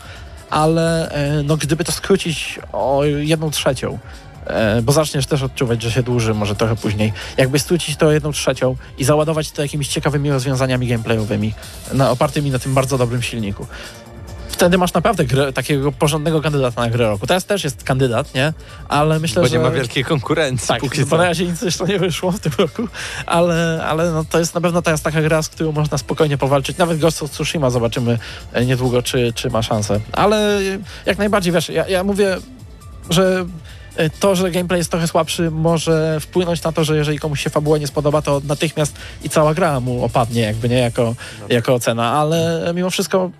ale 0.49 1.09
e, 1.09 1.43
no 1.43 1.57
gdyby 1.57 1.83
to 1.83 1.91
skrócić 1.91 2.59
o 2.71 3.03
jedną 3.05 3.51
trzecią, 3.51 3.99
bo 4.83 4.91
zaczniesz 4.91 5.25
też 5.25 5.43
odczuwać, 5.43 5.81
że 5.81 5.91
się 5.91 6.03
dłuży, 6.03 6.33
może 6.33 6.55
trochę 6.55 6.75
później. 6.75 7.13
Jakby 7.37 7.59
skrócić 7.59 7.97
to 7.97 8.11
jedną 8.11 8.31
trzecią 8.31 8.75
i 8.97 9.03
załadować 9.03 9.51
to 9.51 9.61
jakimiś 9.61 9.87
ciekawymi 9.87 10.31
rozwiązaniami 10.31 10.87
gameplayowymi, 10.87 11.53
na, 11.93 12.11
opartymi 12.11 12.51
na 12.51 12.59
tym 12.59 12.73
bardzo 12.73 12.97
dobrym 12.97 13.21
silniku. 13.21 13.67
Wtedy 14.53 14.77
masz 14.77 14.93
naprawdę 14.93 15.25
grę, 15.25 15.53
takiego 15.53 15.91
porządnego 15.91 16.41
kandydata 16.41 16.81
na 16.81 16.89
grę 16.89 17.07
roku. 17.07 17.27
Teraz 17.27 17.45
też 17.45 17.63
jest 17.63 17.83
kandydat, 17.83 18.33
nie? 18.33 18.53
Ale 18.87 19.19
myślę, 19.19 19.41
Bo 19.41 19.47
że... 19.47 19.57
nie 19.57 19.63
ma 19.63 19.71
wielkiej 19.71 20.03
konkurencji. 20.03 20.67
Tak, 20.67 20.79
póki 20.79 21.05
bo 21.05 21.17
na 21.17 21.23
razie 21.23 21.45
nic 21.45 21.61
jeszcze 21.61 21.85
nie 21.85 21.99
wyszło 21.99 22.31
w 22.31 22.39
tym 22.39 22.51
roku, 22.57 22.87
ale, 23.25 23.83
ale 23.87 24.11
no, 24.11 24.25
to 24.29 24.39
jest 24.39 24.55
na 24.55 24.61
pewno 24.61 24.81
teraz 24.81 25.01
taka 25.01 25.21
gra, 25.21 25.41
z 25.41 25.49
którą 25.49 25.71
można 25.71 25.97
spokojnie 25.97 26.37
powalczyć. 26.37 26.77
Nawet 26.77 26.99
Ghost 26.99 27.23
of 27.23 27.31
Tsushima 27.31 27.69
zobaczymy 27.69 28.19
e, 28.53 28.65
niedługo, 28.65 29.01
czy, 29.01 29.33
czy 29.35 29.49
ma 29.49 29.61
szansę. 29.61 29.99
Ale 30.11 30.57
e, 30.57 30.61
jak 31.05 31.17
najbardziej, 31.17 31.53
wiesz, 31.53 31.69
ja, 31.69 31.87
ja 31.87 32.03
mówię, 32.03 32.37
że 33.09 33.39
e, 33.39 33.45
to, 34.19 34.35
że 34.35 34.51
gameplay 34.51 34.79
jest 34.79 34.91
trochę 34.91 35.07
słabszy, 35.07 35.51
może 35.51 36.19
wpłynąć 36.19 36.63
na 36.63 36.71
to, 36.71 36.83
że 36.83 36.97
jeżeli 36.97 37.19
komuś 37.19 37.43
się 37.43 37.49
fabuła 37.49 37.77
nie 37.77 37.87
spodoba, 37.87 38.21
to 38.21 38.41
natychmiast 38.47 38.95
i 39.23 39.29
cała 39.29 39.53
gra 39.53 39.79
mu 39.79 40.03
opadnie, 40.03 40.41
jakby 40.41 40.69
nie 40.69 40.79
jako, 40.79 41.15
jako 41.49 41.73
ocena, 41.73 42.11
ale 42.11 42.71
mimo 42.75 42.89
wszystko 42.89 43.31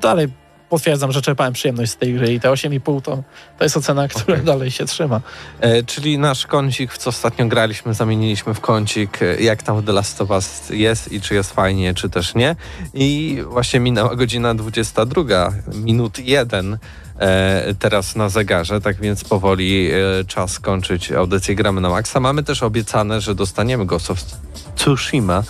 dalej 0.00 0.28
potwierdzam, 0.72 1.12
że 1.12 1.22
czerpałem 1.22 1.52
przyjemność 1.52 1.92
z 1.92 1.96
tej 1.96 2.14
gry 2.14 2.32
i 2.32 2.40
te 2.40 2.48
8,5 2.48 3.02
to, 3.02 3.22
to 3.58 3.64
jest 3.64 3.76
ocena, 3.76 4.08
która 4.08 4.34
Okej. 4.34 4.46
dalej 4.46 4.70
się 4.70 4.86
trzyma. 4.86 5.20
E, 5.60 5.82
czyli 5.82 6.18
nasz 6.18 6.46
kącik, 6.46 6.92
w 6.92 6.98
co 6.98 7.10
ostatnio 7.10 7.46
graliśmy, 7.46 7.94
zamieniliśmy 7.94 8.54
w 8.54 8.60
kącik, 8.60 9.22
e, 9.22 9.42
jak 9.42 9.62
tam 9.62 9.80
w 9.80 9.84
The 9.84 9.92
Last 9.92 10.20
of 10.20 10.30
Us 10.30 10.70
jest 10.70 11.12
i 11.12 11.20
czy 11.20 11.34
jest 11.34 11.52
fajnie, 11.52 11.94
czy 11.94 12.10
też 12.10 12.34
nie. 12.34 12.56
I 12.94 13.38
właśnie 13.46 13.80
minęła 13.80 14.16
godzina 14.16 14.54
22, 14.54 15.52
minut 15.74 16.18
1 16.18 16.74
e, 16.74 16.78
teraz 17.78 18.16
na 18.16 18.28
zegarze, 18.28 18.80
tak 18.80 18.96
więc 18.96 19.24
powoli 19.24 19.90
e, 19.90 20.24
czas 20.24 20.58
kończyć 20.58 21.12
audycję 21.12 21.54
Gramy 21.54 21.80
na 21.80 21.90
Maxa. 21.90 22.20
Mamy 22.20 22.42
też 22.42 22.62
obiecane, 22.62 23.20
że 23.20 23.34
dostaniemy 23.34 23.86
Ghost 23.86 24.10
of 24.10 24.18
Tsushima 24.76 25.42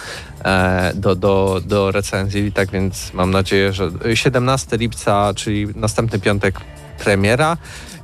e, 0.44 0.92
do, 0.94 1.16
do, 1.16 1.60
do 1.66 1.90
recenzji, 1.90 2.52
tak 2.52 2.70
więc 2.70 3.12
mam 3.14 3.30
nadzieję, 3.30 3.72
że 3.72 3.90
17 4.14 4.76
lipca, 4.76 5.34
czyli 5.34 5.68
następny 5.74 6.18
piątek 6.18 6.60
premiera. 7.04 7.56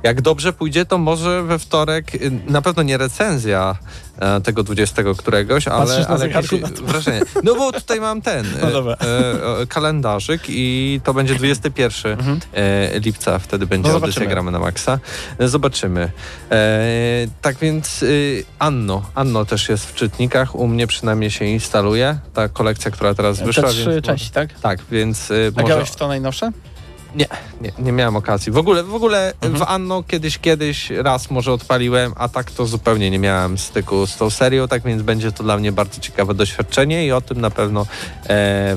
Jak 0.03 0.21
dobrze 0.21 0.53
pójdzie, 0.53 0.85
to 0.85 0.97
może 0.97 1.43
we 1.43 1.59
wtorek, 1.59 2.15
y, 2.15 2.31
na 2.47 2.61
pewno 2.61 2.83
nie 2.83 2.97
recenzja 2.97 3.75
e, 4.19 4.41
tego 4.41 4.63
20 4.63 5.03
któregoś, 5.17 5.67
ale, 5.67 6.07
ale 6.07 6.29
jakieś 6.29 6.49
wrażenie. 6.83 7.21
No 7.43 7.55
bo 7.55 7.71
tutaj 7.71 7.99
mam 8.01 8.21
ten 8.21 8.45
No 8.73 8.93
e, 8.93 8.97
e, 9.01 9.61
e, 9.61 9.67
kalendarzyk 9.67 10.41
i 10.47 11.01
to 11.03 11.13
będzie 11.13 11.35
21 11.35 12.11
Mhm. 12.11 12.39
e, 12.53 12.99
lipca, 12.99 13.39
wtedy 13.39 13.67
będzie 13.67 13.91
No. 13.91 13.99
Gramy 14.27 14.51
na 14.51 14.59
Maxa. 14.59 14.99
E, 15.39 15.47
Zobaczymy. 15.47 16.11
E, 16.51 17.27
tak 17.41 17.57
więc 17.57 18.03
y, 18.03 18.43
Anno, 18.59 19.01
Anno 19.15 19.45
też 19.45 19.69
jest 19.69 19.85
w 19.85 19.95
czytnikach, 19.95 20.55
u 20.55 20.67
mnie 20.67 20.87
przynajmniej 20.87 21.31
się 21.31 21.45
instaluje, 21.45 22.17
ta 22.33 22.49
kolekcja, 22.49 22.91
która 22.91 23.13
teraz 23.13 23.41
wyszła. 23.41 23.63
Te 23.63 23.69
trzy 23.69 24.01
części, 24.01 24.31
tak? 24.31 24.59
Tak, 24.59 24.79
więc 24.91 25.31
A 25.31 25.61
może... 25.61 25.67
grałeś 25.67 25.89
w 25.89 25.95
to 25.95 26.07
najnowsze? 26.07 26.51
Nie, 27.15 27.25
nie 27.79 27.91
miałem 27.91 28.15
okazji. 28.15 28.51
W 28.51 28.57
ogóle, 28.57 28.83
w 28.83 28.93
ogóle 28.95 29.33
Mhm. 29.41 29.55
w 29.55 29.61
Anno 29.69 30.03
kiedyś, 30.03 30.37
kiedyś 30.37 30.89
raz 30.89 31.31
może 31.31 31.53
odpaliłem, 31.53 32.13
a 32.15 32.29
tak 32.29 32.51
to 32.51 32.65
zupełnie 32.65 33.11
nie 33.11 33.19
miałem 33.19 33.57
styku 33.57 34.07
z 34.07 34.17
tą 34.17 34.29
serią, 34.29 34.67
tak 34.67 34.83
więc 34.83 35.01
będzie 35.01 35.31
to 35.31 35.43
dla 35.43 35.57
mnie 35.57 35.71
bardzo 35.71 36.01
ciekawe 36.01 36.33
doświadczenie 36.33 37.05
i 37.05 37.11
o 37.11 37.21
tym 37.21 37.41
na 37.41 37.49
pewno 37.51 37.81
e, 37.81 37.85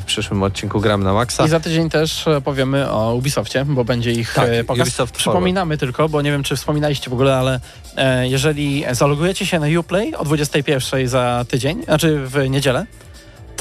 w 0.01 0.05
przyszłym 0.07 0.43
odcinku 0.43 0.81
gram 0.81 1.03
na 1.03 1.13
maksa. 1.13 1.47
I 1.47 1.49
za 1.49 1.61
tydzień 1.61 1.91
też 1.91 2.29
e, 2.29 2.41
powiemy 2.41 2.91
o 2.91 3.15
Ubisoftie, 3.15 3.65
bo 3.65 3.85
będzie 3.85 4.13
ich 4.13 4.35
Tak, 4.35 4.49
e, 4.49 4.65
pokaz. 4.65 4.83
Ubisoft 4.83 5.15
Przypominamy 5.15 5.79
tylko, 5.79 6.09
bo 6.09 6.23
nie 6.23 6.31
wiem, 6.31 6.43
czy 6.43 6.57
wspominaliście 6.57 7.11
w 7.11 7.13
ogóle, 7.13 7.37
ale 7.37 7.61
e, 7.97 8.29
jeżeli 8.29 8.85
zalogujecie 8.93 9.47
się 9.47 9.59
na 9.61 9.67
Uplay 9.81 10.15
o 10.15 10.25
21 10.25 11.09
za 11.09 11.45
tydzień, 11.49 11.85
znaczy 11.85 12.21
w 12.27 12.49
niedzielę, 12.51 12.87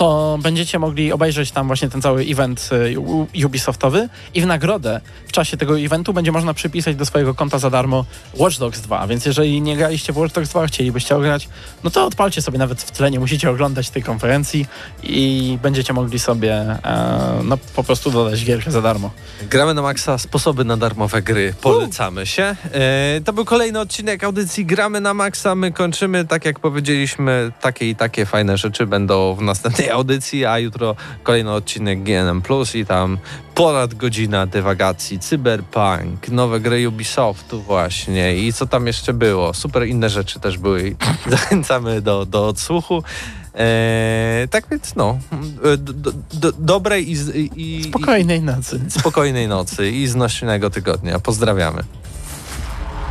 to 0.01 0.37
będziecie 0.41 0.79
mogli 0.79 1.11
obejrzeć 1.11 1.51
tam 1.51 1.67
właśnie 1.67 1.89
ten 1.89 2.01
cały 2.01 2.21
event 2.21 2.69
U- 2.97 3.27
Ubisoftowy 3.45 4.09
i 4.33 4.41
w 4.41 4.45
nagrodę 4.45 5.01
w 5.27 5.31
czasie 5.31 5.57
tego 5.57 5.79
eventu 5.79 6.13
będzie 6.13 6.31
można 6.31 6.53
przypisać 6.53 6.95
do 6.95 7.05
swojego 7.05 7.33
konta 7.33 7.59
za 7.59 7.69
darmo 7.69 8.05
Watch 8.37 8.57
Dogs 8.59 8.81
2, 8.81 9.07
więc 9.07 9.25
jeżeli 9.25 9.61
nie 9.61 9.77
graliście 9.77 10.13
w 10.13 10.17
Watch 10.17 10.33
Dogs 10.35 10.49
2, 10.49 10.67
chcielibyście 10.67 11.15
ograć, 11.15 11.49
no 11.83 11.89
to 11.89 12.05
odpalcie 12.05 12.41
sobie 12.41 12.57
nawet 12.57 12.81
w 12.81 12.91
tle, 12.91 13.11
nie 13.11 13.19
musicie 13.19 13.49
oglądać 13.49 13.89
tej 13.89 14.03
konferencji 14.03 14.65
i 15.03 15.57
będziecie 15.61 15.93
mogli 15.93 16.19
sobie 16.19 16.53
e, 16.53 17.39
no 17.43 17.57
po 17.75 17.83
prostu 17.83 18.11
dodać 18.11 18.45
gierkę 18.45 18.71
za 18.71 18.81
darmo. 18.81 19.11
Gramy 19.49 19.73
na 19.73 19.81
maksa, 19.81 20.17
sposoby 20.17 20.65
na 20.65 20.77
darmowe 20.77 21.21
gry. 21.21 21.53
Polecamy 21.61 22.25
się. 22.25 22.55
E, 22.73 23.21
to 23.25 23.33
był 23.33 23.45
kolejny 23.45 23.79
odcinek 23.79 24.23
audycji 24.23 24.65
Gramy 24.65 25.01
na 25.01 25.13
maksa. 25.13 25.55
My 25.55 25.71
kończymy, 25.71 26.25
tak 26.25 26.45
jak 26.45 26.59
powiedzieliśmy, 26.59 27.51
takie 27.61 27.89
i 27.89 27.95
takie 27.95 28.25
fajne 28.25 28.57
rzeczy 28.57 28.87
będą 28.87 29.35
w 29.35 29.41
następnej 29.41 29.90
audycji, 29.91 30.45
a 30.45 30.59
jutro 30.59 30.95
kolejny 31.23 31.51
odcinek 31.51 32.03
GNM 32.03 32.41
Plus 32.41 32.75
i 32.75 32.85
tam 32.85 33.17
ponad 33.55 33.93
godzina 33.93 34.45
dywagacji, 34.45 35.19
cyberpunk, 35.19 36.29
nowe 36.29 36.59
gry 36.59 36.87
Ubisoftu 36.87 37.61
właśnie 37.61 38.37
i 38.37 38.53
co 38.53 38.67
tam 38.67 38.87
jeszcze 38.87 39.13
było. 39.13 39.53
Super 39.53 39.87
inne 39.87 40.09
rzeczy 40.09 40.39
też 40.39 40.57
były 40.57 40.89
i 40.89 40.95
zachęcamy 41.31 42.01
do, 42.01 42.25
do 42.25 42.47
odsłuchu. 42.47 43.03
E, 43.55 44.47
tak 44.51 44.65
więc 44.71 44.95
no, 44.95 45.19
e, 45.63 45.77
do, 45.77 45.93
do, 45.93 46.11
do, 46.33 46.51
dobrej 46.51 47.11
i, 47.11 47.15
i, 47.35 47.49
i 47.55 47.83
Spokojnej 47.83 48.41
nocy. 48.41 48.81
spokojnej 48.89 49.47
nocy 49.47 49.91
i 49.91 50.07
znośnego 50.07 50.69
tygodnia. 50.69 51.19
Pozdrawiamy. 51.19 51.83